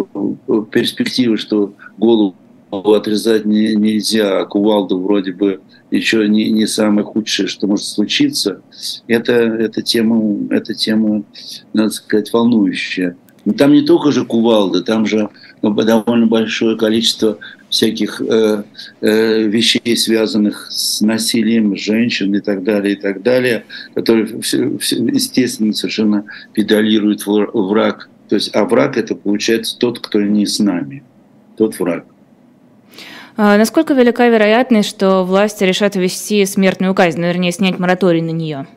перспективы, 0.71 1.37
что 1.37 1.73
голову 1.99 2.35
отрезать 2.81 3.45
не, 3.45 3.75
нельзя, 3.75 4.41
а 4.41 4.45
кувалду 4.45 5.01
вроде 5.01 5.33
бы 5.33 5.61
еще 5.91 6.29
не, 6.29 6.51
не 6.51 6.67
самое 6.67 7.07
худшее, 7.07 7.47
что 7.47 7.67
может 7.67 7.87
случиться. 7.87 8.63
Это, 9.07 9.33
это, 9.33 9.83
тема, 9.83 10.49
это 10.51 10.75
тема, 10.75 11.25
надо 11.73 11.91
сказать, 11.91 12.33
волнующая. 12.33 13.17
Но 13.45 13.53
там 13.53 13.73
не 13.73 13.83
только 13.83 14.11
же 14.11 14.25
кувалды, 14.25 14.83
там 14.83 15.07
же 15.07 15.29
довольно 15.63 16.27
большое 16.27 16.77
количество 16.77 17.39
всяких 17.69 18.21
э, 18.21 18.63
э, 19.01 19.43
вещей, 19.43 19.97
связанных 19.97 20.69
с 20.71 21.01
насилием 21.01 21.77
женщин 21.77 22.35
и 22.35 22.41
так 22.41 22.63
далее, 22.63 22.95
и 22.95 22.97
так 22.97 23.23
далее, 23.23 23.65
которые, 23.95 24.41
все, 24.41 24.79
все, 24.79 24.97
естественно, 24.97 25.73
совершенно 25.73 26.25
педалирует 26.53 27.27
враг. 27.27 28.09
То 28.29 28.37
есть, 28.37 28.55
а 28.55 28.65
враг 28.65 28.97
это 28.97 29.15
получается 29.15 29.77
тот, 29.79 29.99
кто 29.99 30.21
не 30.21 30.47
с 30.47 30.59
нами, 30.59 31.03
тот 31.57 31.79
враг. 31.79 32.07
А 33.37 33.57
насколько 33.59 33.95
велика 33.95 34.29
вероятность, 34.29 34.89
что 34.89 35.25
власти 35.25 35.65
решат 35.65 35.97
ввести 35.97 36.45
смертную 36.47 36.95
казнь, 36.95 37.21
ну, 37.21 37.27
вернее, 37.27 37.51
снять 37.51 37.81
мораторий 37.81 38.21
на 38.23 38.31
нее? 38.31 38.69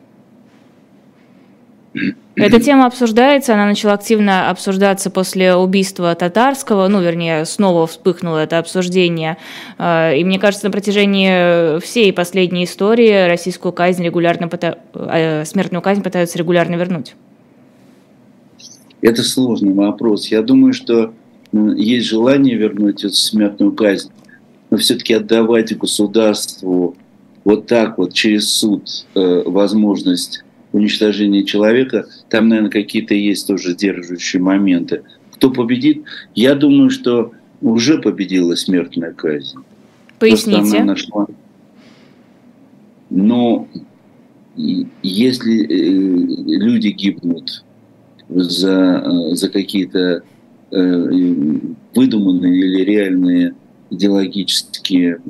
Эта 2.34 2.60
тема 2.60 2.86
обсуждается, 2.86 3.54
она 3.54 3.66
начала 3.66 3.92
активно 3.92 4.50
обсуждаться 4.50 5.10
после 5.10 5.54
убийства 5.54 6.12
татарского, 6.16 6.88
ну, 6.88 7.00
вернее, 7.00 7.44
снова 7.44 7.86
вспыхнуло 7.86 8.38
это 8.38 8.58
обсуждение. 8.58 9.36
А, 9.78 10.12
и 10.12 10.24
мне 10.24 10.40
кажется, 10.40 10.66
на 10.66 10.72
протяжении 10.72 11.78
всей 11.78 12.12
последней 12.12 12.64
истории 12.64 13.28
российскую 13.28 13.72
казнь 13.72 14.02
регулярно, 14.02 14.50
э, 14.50 15.44
смертную 15.44 15.82
казнь 15.82 16.02
пытаются 16.02 16.36
регулярно 16.36 16.74
вернуть. 16.74 17.14
Это 19.02 19.22
сложный 19.22 19.72
вопрос. 19.72 20.26
Я 20.26 20.42
думаю, 20.42 20.72
что 20.72 21.12
есть 21.52 22.08
желание 22.08 22.56
вернуть 22.56 23.04
эту 23.04 23.14
смертную 23.14 23.70
казнь 23.70 24.10
но 24.70 24.76
все-таки 24.76 25.14
отдавать 25.14 25.76
государству 25.76 26.96
вот 27.44 27.66
так 27.66 27.98
вот 27.98 28.12
через 28.12 28.50
суд 28.52 29.06
э, 29.14 29.42
возможность 29.46 30.44
уничтожения 30.72 31.44
человека, 31.44 32.06
там, 32.28 32.48
наверное, 32.48 32.70
какие-то 32.70 33.14
есть 33.14 33.46
тоже 33.46 33.74
держащие 33.74 34.42
моменты. 34.42 35.02
Кто 35.32 35.50
победит? 35.50 36.04
Я 36.34 36.54
думаю, 36.54 36.90
что 36.90 37.32
уже 37.62 37.98
победила 37.98 38.54
смертная 38.54 39.12
казнь. 39.12 39.58
Поясните. 40.18 40.76
Она 40.76 40.84
нашла... 40.84 41.26
Но 43.10 43.66
если 45.02 45.64
э, 45.64 46.58
люди 46.58 46.88
гибнут 46.88 47.64
за, 48.28 49.02
э, 49.04 49.34
за 49.34 49.48
какие-то 49.48 50.22
э, 50.70 51.10
выдуманные 51.94 52.58
или 52.58 52.84
реальные 52.84 53.54
идеологические 53.90 55.20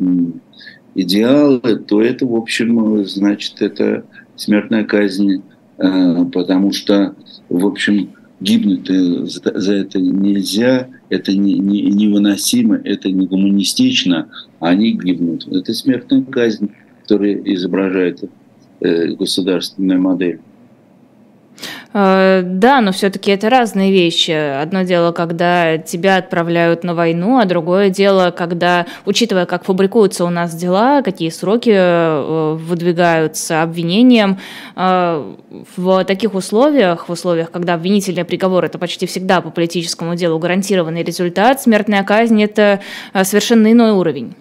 идеалы, 0.95 1.77
то 1.77 2.03
это, 2.03 2.27
в 2.27 2.35
общем, 2.35 3.05
значит, 3.05 3.61
это 3.63 4.05
смертная 4.37 4.85
казнь, 4.85 5.43
э, 5.79 6.25
потому 6.33 6.73
что, 6.73 7.15
в 7.49 7.67
общем, 7.67 8.11
гибнуть 8.41 8.89
за 8.89 9.75
это 9.75 10.01
нельзя, 10.01 10.89
это 11.09 11.33
невыносимо, 11.37 12.77
это 12.77 13.11
не 13.11 13.27
гуманистично, 13.27 14.29
они 14.61 14.93
гибнут. 14.93 15.47
Это 15.49 15.73
смертная 15.75 16.23
казнь, 16.23 16.71
которая 17.03 17.35
изображает 17.45 18.23
э, 18.81 19.15
государственная 19.15 19.99
модель. 19.99 20.41
Э, 21.95 22.43
да, 22.45 22.81
но 22.81 22.93
все-таки 22.93 23.31
это 23.31 23.49
разные 23.49 23.91
вещи. 23.91 24.31
Одно 24.31 24.83
дело, 24.83 25.13
когда 25.13 25.79
тебя 25.79 26.17
отправляют 26.17 26.85
на 26.85 26.95
войну, 26.95 27.39
а 27.39 27.47
другое 27.47 27.89
дело, 27.89 28.31
когда, 28.31 28.87
учитывая, 29.07 29.47
как 29.47 29.65
фабрикуются 29.65 30.25
у 30.25 30.29
нас 30.29 30.55
дела, 30.55 31.01
какие 31.03 31.31
сроки 31.31 31.73
э, 31.73 32.55
выдвигаются 32.55 33.63
обвинением, 33.63 34.39
э, 34.77 35.35
в 35.77 36.05
таких 36.05 36.35
условиях, 36.35 37.09
в 37.09 37.13
условиях, 37.13 37.51
когда 37.51 37.75
обвинительный 37.75 38.25
приговор 38.25 38.65
это 38.65 38.79
почти 38.79 39.07
всегда 39.07 39.41
по 39.41 39.51
политическому 39.51 40.15
делу 40.15 40.39
гарантированный 40.39 41.03
результат, 41.03 41.63
смертная 41.63 42.05
казнь 42.05 42.43
это 42.43 42.81
совершенно 43.23 43.73
иной 43.73 43.93
уровень. 43.93 44.35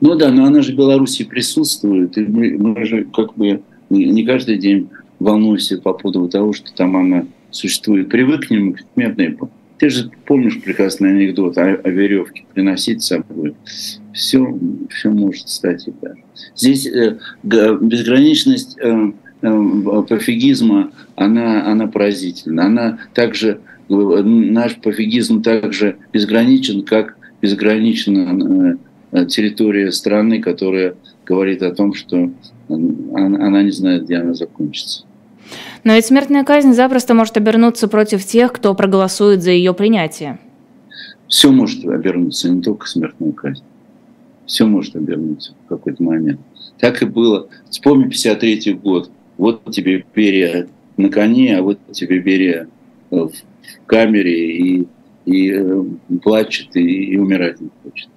Ну 0.00 0.14
да, 0.16 0.30
но 0.30 0.46
она 0.46 0.62
же 0.62 0.72
в 0.72 0.76
Беларуси 0.76 1.24
присутствует, 1.24 2.16
и 2.18 2.22
мы, 2.22 2.56
мы 2.58 2.84
же 2.84 3.04
как 3.04 3.34
бы 3.34 3.62
не 3.90 4.24
каждый 4.24 4.56
день 4.58 4.88
волнуйся 5.20 5.78
по 5.78 5.92
поводу 5.92 6.28
того, 6.28 6.52
что 6.52 6.74
там 6.74 6.96
она 6.96 7.26
существует. 7.50 8.08
Привыкнем 8.08 8.72
к 8.72 8.80
смертной. 8.94 9.38
Ты 9.78 9.88
же 9.88 10.10
помнишь 10.26 10.60
прекрасный 10.60 11.10
анекдот 11.10 11.56
о, 11.56 11.62
о 11.62 11.88
веревке 11.88 12.44
приносить 12.52 13.02
с 13.02 13.08
собой. 13.08 13.54
Все, 14.12 14.58
все 14.90 15.10
может 15.10 15.48
стать 15.48 15.86
и 15.86 15.92
так. 15.92 16.16
Здесь 16.56 16.86
э, 16.86 17.18
безграничность 17.42 18.76
э, 18.78 19.12
э, 19.42 20.02
пофигизма, 20.08 20.92
она, 21.16 21.70
она 21.70 21.86
поразительна. 21.86 22.66
Она 22.66 22.98
также, 23.14 23.60
э, 23.88 23.94
наш 23.94 24.76
пофигизм 24.76 25.42
также 25.42 25.96
безграничен, 26.12 26.82
как 26.82 27.16
безгранична 27.40 28.78
э, 29.12 29.26
территория 29.26 29.92
страны, 29.92 30.40
которая 30.42 30.94
говорит 31.24 31.62
о 31.62 31.74
том, 31.74 31.94
что 31.94 32.30
она, 32.68 33.46
она 33.46 33.62
не 33.62 33.70
знает, 33.70 34.04
где 34.04 34.16
она 34.16 34.34
закончится. 34.34 35.04
Но 35.84 35.94
ведь 35.94 36.06
смертная 36.06 36.44
казнь 36.44 36.72
запросто 36.72 37.14
может 37.14 37.36
обернуться 37.36 37.88
против 37.88 38.24
тех, 38.24 38.52
кто 38.52 38.74
проголосует 38.74 39.42
за 39.42 39.50
ее 39.50 39.74
принятие. 39.74 40.38
Все 41.28 41.50
может 41.50 41.84
обернуться, 41.84 42.50
не 42.50 42.60
только 42.60 42.86
смертная 42.86 43.32
казнь. 43.32 43.62
Все 44.46 44.66
может 44.66 44.96
обернуться 44.96 45.54
в 45.64 45.68
какой-то 45.68 46.02
момент. 46.02 46.40
Так 46.78 47.02
и 47.02 47.06
было. 47.06 47.48
Вспомни 47.68 48.08
53 48.08 48.74
год. 48.74 49.10
Вот 49.38 49.62
тебе 49.70 50.04
Берия 50.14 50.68
на 50.96 51.08
коне, 51.08 51.58
а 51.58 51.62
вот 51.62 51.78
тебе 51.92 52.18
Берия 52.18 52.68
в 53.10 53.30
камере 53.86 54.56
и, 54.56 54.88
и 55.24 55.52
э, 55.52 55.84
плачет, 56.22 56.74
и, 56.76 57.12
и 57.12 57.16
умирать 57.16 57.60
не 57.60 57.70
хочет. 57.82 58.08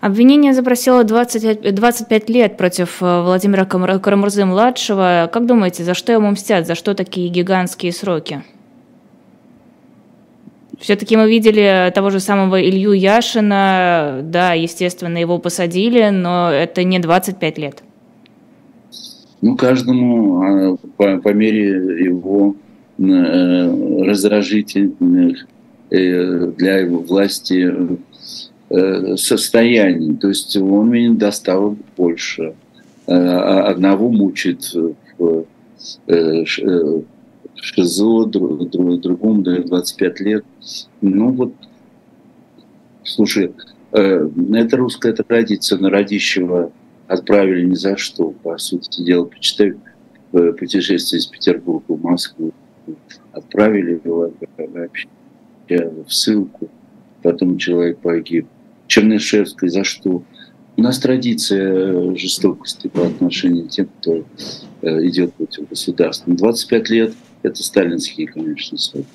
Обвинение 0.00 0.52
запросило 0.52 1.04
20, 1.04 1.74
25 1.74 2.30
лет 2.30 2.56
против 2.56 3.02
э, 3.02 3.22
Владимира 3.22 3.64
Карамурзы-младшего. 3.64 5.30
Как 5.32 5.46
думаете, 5.46 5.84
за 5.84 5.94
что 5.94 6.12
ему 6.12 6.30
мстят? 6.30 6.66
За 6.66 6.74
что 6.74 6.94
такие 6.94 7.28
гигантские 7.28 7.92
сроки? 7.92 8.42
Все-таки 10.78 11.16
мы 11.16 11.30
видели 11.30 11.90
того 11.94 12.10
же 12.10 12.20
самого 12.20 12.60
Илью 12.60 12.92
Яшина. 12.92 14.20
Да, 14.22 14.52
естественно, 14.52 15.16
его 15.18 15.38
посадили, 15.38 16.10
но 16.10 16.50
это 16.50 16.84
не 16.84 16.98
25 16.98 17.58
лет. 17.58 17.82
Ну, 19.40 19.56
каждому 19.56 20.42
а, 20.42 20.76
по, 20.96 21.18
по 21.18 21.28
мере 21.32 22.04
его 22.04 22.56
э, 22.98 24.04
раздражительных 24.04 25.46
э, 25.90 26.46
для 26.56 26.86
власти 26.86 27.72
Э, 28.70 29.16
состояний. 29.16 30.16
То 30.16 30.28
есть 30.28 30.56
он 30.56 30.88
мне 30.88 31.10
достал 31.10 31.76
больше. 31.96 32.54
Э, 33.06 33.12
а 33.14 33.68
одного 33.68 34.10
мучит 34.10 34.72
в 35.18 35.44
э, 36.06 36.44
ШИЗО, 37.56 38.26
другому 38.26 39.42
дает 39.42 39.66
25 39.66 40.20
лет. 40.20 40.44
Ну 41.02 41.32
вот, 41.32 41.52
слушай, 43.04 43.52
это 43.92 44.76
русская 44.76 45.12
традиция, 45.12 45.78
на 45.78 45.88
родищего 45.90 46.72
отправили 47.06 47.66
ни 47.66 47.74
за 47.74 47.96
что, 47.96 48.30
по 48.30 48.58
сути 48.58 49.02
дела. 49.02 49.26
Почитай 49.26 49.74
путешествие 50.32 51.20
из 51.20 51.26
Петербурга 51.26 51.92
в 51.92 52.02
Москву. 52.02 52.52
Отправили 53.32 54.00
его 54.04 54.32
в 55.68 56.12
ссылку, 56.12 56.68
потом 57.22 57.56
человек 57.56 57.98
погиб. 57.98 58.46
Чернышевской, 58.94 59.70
за 59.70 59.82
что. 59.82 60.22
У 60.76 60.82
нас 60.82 61.00
традиция 61.00 62.14
жестокости 62.14 62.86
по 62.86 63.04
отношению 63.04 63.66
к 63.66 63.70
тем, 63.70 63.88
кто 64.00 64.24
э, 64.82 65.06
идет 65.08 65.34
против 65.34 65.68
государства. 65.68 66.32
25 66.32 66.90
лет– 66.90 67.12
это 67.42 67.60
сталинские, 67.60 68.28
конечно, 68.28 68.78
сроки. 68.78 69.06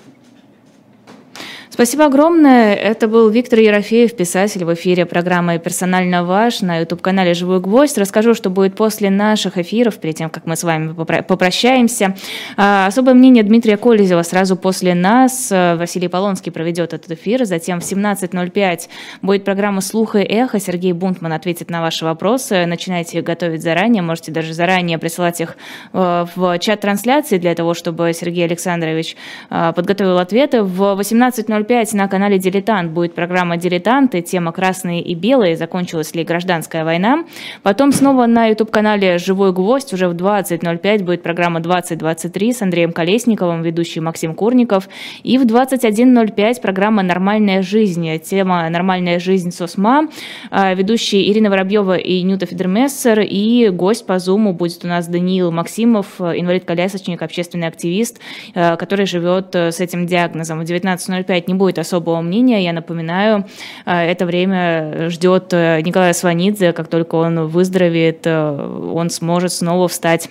Спасибо 1.79 2.07
огромное. 2.07 2.73
Это 2.73 3.07
был 3.07 3.29
Виктор 3.29 3.59
Ерофеев, 3.59 4.13
писатель 4.13 4.65
в 4.65 4.73
эфире 4.73 5.05
программы 5.05 5.59
«Персонально 5.59 6.25
ваш» 6.25 6.59
на 6.59 6.79
YouTube-канале 6.79 7.33
«Живой 7.33 7.61
гвоздь». 7.61 7.97
Расскажу, 7.97 8.33
что 8.33 8.49
будет 8.49 8.75
после 8.75 9.09
наших 9.09 9.57
эфиров, 9.57 9.95
перед 9.97 10.17
тем, 10.17 10.29
как 10.29 10.45
мы 10.45 10.57
с 10.57 10.65
вами 10.65 10.93
попрощаемся. 10.93 12.17
А, 12.57 12.87
особое 12.87 13.13
мнение 13.13 13.43
Дмитрия 13.43 13.77
Колезева 13.77 14.23
сразу 14.23 14.57
после 14.57 14.93
нас. 14.93 15.49
Василий 15.51 16.09
Полонский 16.09 16.51
проведет 16.51 16.93
этот 16.93 17.11
эфир. 17.11 17.45
Затем 17.45 17.79
в 17.79 17.83
17.05 17.89 18.89
будет 19.21 19.45
программа 19.45 19.79
«Слух 19.79 20.15
и 20.15 20.19
эхо». 20.19 20.59
Сергей 20.59 20.91
Бунтман 20.91 21.31
ответит 21.31 21.69
на 21.69 21.79
ваши 21.79 22.03
вопросы. 22.03 22.65
Начинайте 22.65 23.19
их 23.19 23.23
готовить 23.23 23.63
заранее. 23.63 24.03
Можете 24.03 24.33
даже 24.33 24.53
заранее 24.53 24.97
присылать 24.97 25.39
их 25.39 25.55
э, 25.93 26.25
в 26.35 26.59
чат 26.59 26.81
трансляции 26.81 27.37
для 27.37 27.55
того, 27.55 27.73
чтобы 27.73 28.11
Сергей 28.11 28.43
Александрович 28.43 29.15
э, 29.49 29.71
подготовил 29.73 30.17
ответы. 30.17 30.63
В 30.63 30.99
18.05 30.99 31.68
5 31.69 31.93
на 31.93 32.07
канале 32.07 32.39
«Дилетант» 32.39 32.91
будет 32.93 33.13
программа 33.13 33.55
«Дилетанты», 33.55 34.23
тема 34.23 34.51
«Красные 34.51 35.03
и 35.03 35.13
белые», 35.13 35.55
закончилась 35.55 36.15
ли 36.15 36.23
гражданская 36.23 36.83
война. 36.83 37.25
Потом 37.61 37.91
снова 37.91 38.25
на 38.25 38.47
YouTube-канале 38.47 39.19
«Живой 39.19 39.53
гвоздь» 39.53 39.93
уже 39.93 40.09
в 40.09 40.15
20.05 40.15 41.03
будет 41.03 41.21
программа 41.21 41.59
«2023» 41.59 42.53
с 42.53 42.63
Андреем 42.63 42.91
Колесниковым, 42.91 43.61
ведущий 43.61 43.99
Максим 43.99 44.33
Курников. 44.33 44.89
И 45.21 45.37
в 45.37 45.45
21.05 45.45 46.59
программа 46.59 47.03
«Нормальная 47.03 47.61
жизнь», 47.61 48.17
тема 48.17 48.67
«Нормальная 48.67 49.19
жизнь 49.19 49.51
СОСМА», 49.51 50.07
а, 50.49 50.73
ведущие 50.73 51.31
Ирина 51.31 51.51
Воробьева 51.51 51.97
и 51.97 52.23
Нюта 52.23 52.47
Федермессер, 52.47 53.19
и 53.19 53.69
гость 53.69 54.07
по 54.07 54.17
Зуму 54.17 54.53
будет 54.53 54.83
у 54.85 54.87
нас 54.87 55.07
Даниил 55.07 55.51
Максимов, 55.51 56.19
инвалид-колясочник, 56.19 57.21
общественный 57.21 57.67
активист, 57.67 58.19
а, 58.55 58.75
который 58.75 59.05
живет 59.05 59.53
э, 59.53 59.71
с 59.71 59.79
этим 59.79 60.07
диагнозом. 60.07 60.61
В 60.61 60.63
19.05 60.63 61.48
не 61.49 61.55
будет 61.55 61.79
особого 61.79 62.21
мнения. 62.21 62.63
Я 62.63 62.73
напоминаю, 62.73 63.45
э, 63.85 63.91
это 63.91 64.25
время 64.25 65.09
ждет 65.09 65.51
э, 65.51 65.81
Николая 65.81 66.13
Сванидзе. 66.13 66.73
Как 66.73 66.87
только 66.87 67.15
он 67.15 67.47
выздоровеет, 67.47 68.21
э, 68.25 68.91
он 68.93 69.09
сможет 69.09 69.51
снова 69.51 69.87
встать 69.87 70.29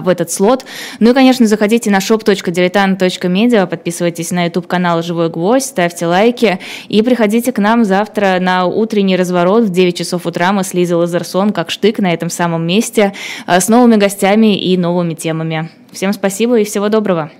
в 0.00 0.08
этот 0.08 0.32
слот. 0.32 0.64
Ну 0.98 1.10
и, 1.10 1.14
конечно, 1.14 1.46
заходите 1.46 1.88
на 1.92 1.98
shop.diletant.media, 1.98 3.64
подписывайтесь 3.68 4.32
на 4.32 4.46
YouTube-канал 4.46 5.02
«Живой 5.02 5.30
гвоздь», 5.30 5.66
ставьте 5.66 6.06
лайки 6.06 6.58
и 6.88 7.00
приходите 7.00 7.52
к 7.52 7.58
нам 7.60 7.84
завтра 7.84 8.38
на 8.40 8.66
утренний 8.66 9.14
разворот 9.14 9.62
в 9.62 9.70
9 9.70 9.96
часов 9.96 10.26
утра. 10.26 10.50
Мы 10.50 10.64
с 10.64 10.74
Лизой 10.74 10.96
Лазерсон, 10.96 11.52
как 11.52 11.70
штык, 11.70 12.00
на 12.00 12.12
этом 12.12 12.28
самом 12.28 12.66
месте, 12.66 13.12
с 13.46 13.68
новыми 13.68 13.94
гостями 13.94 14.58
и 14.58 14.76
новыми 14.76 15.14
темами. 15.14 15.70
Всем 15.92 16.12
спасибо 16.12 16.58
и 16.58 16.64
всего 16.64 16.88
доброго. 16.88 17.30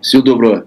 Всего 0.00 0.22
доброго. 0.22 0.64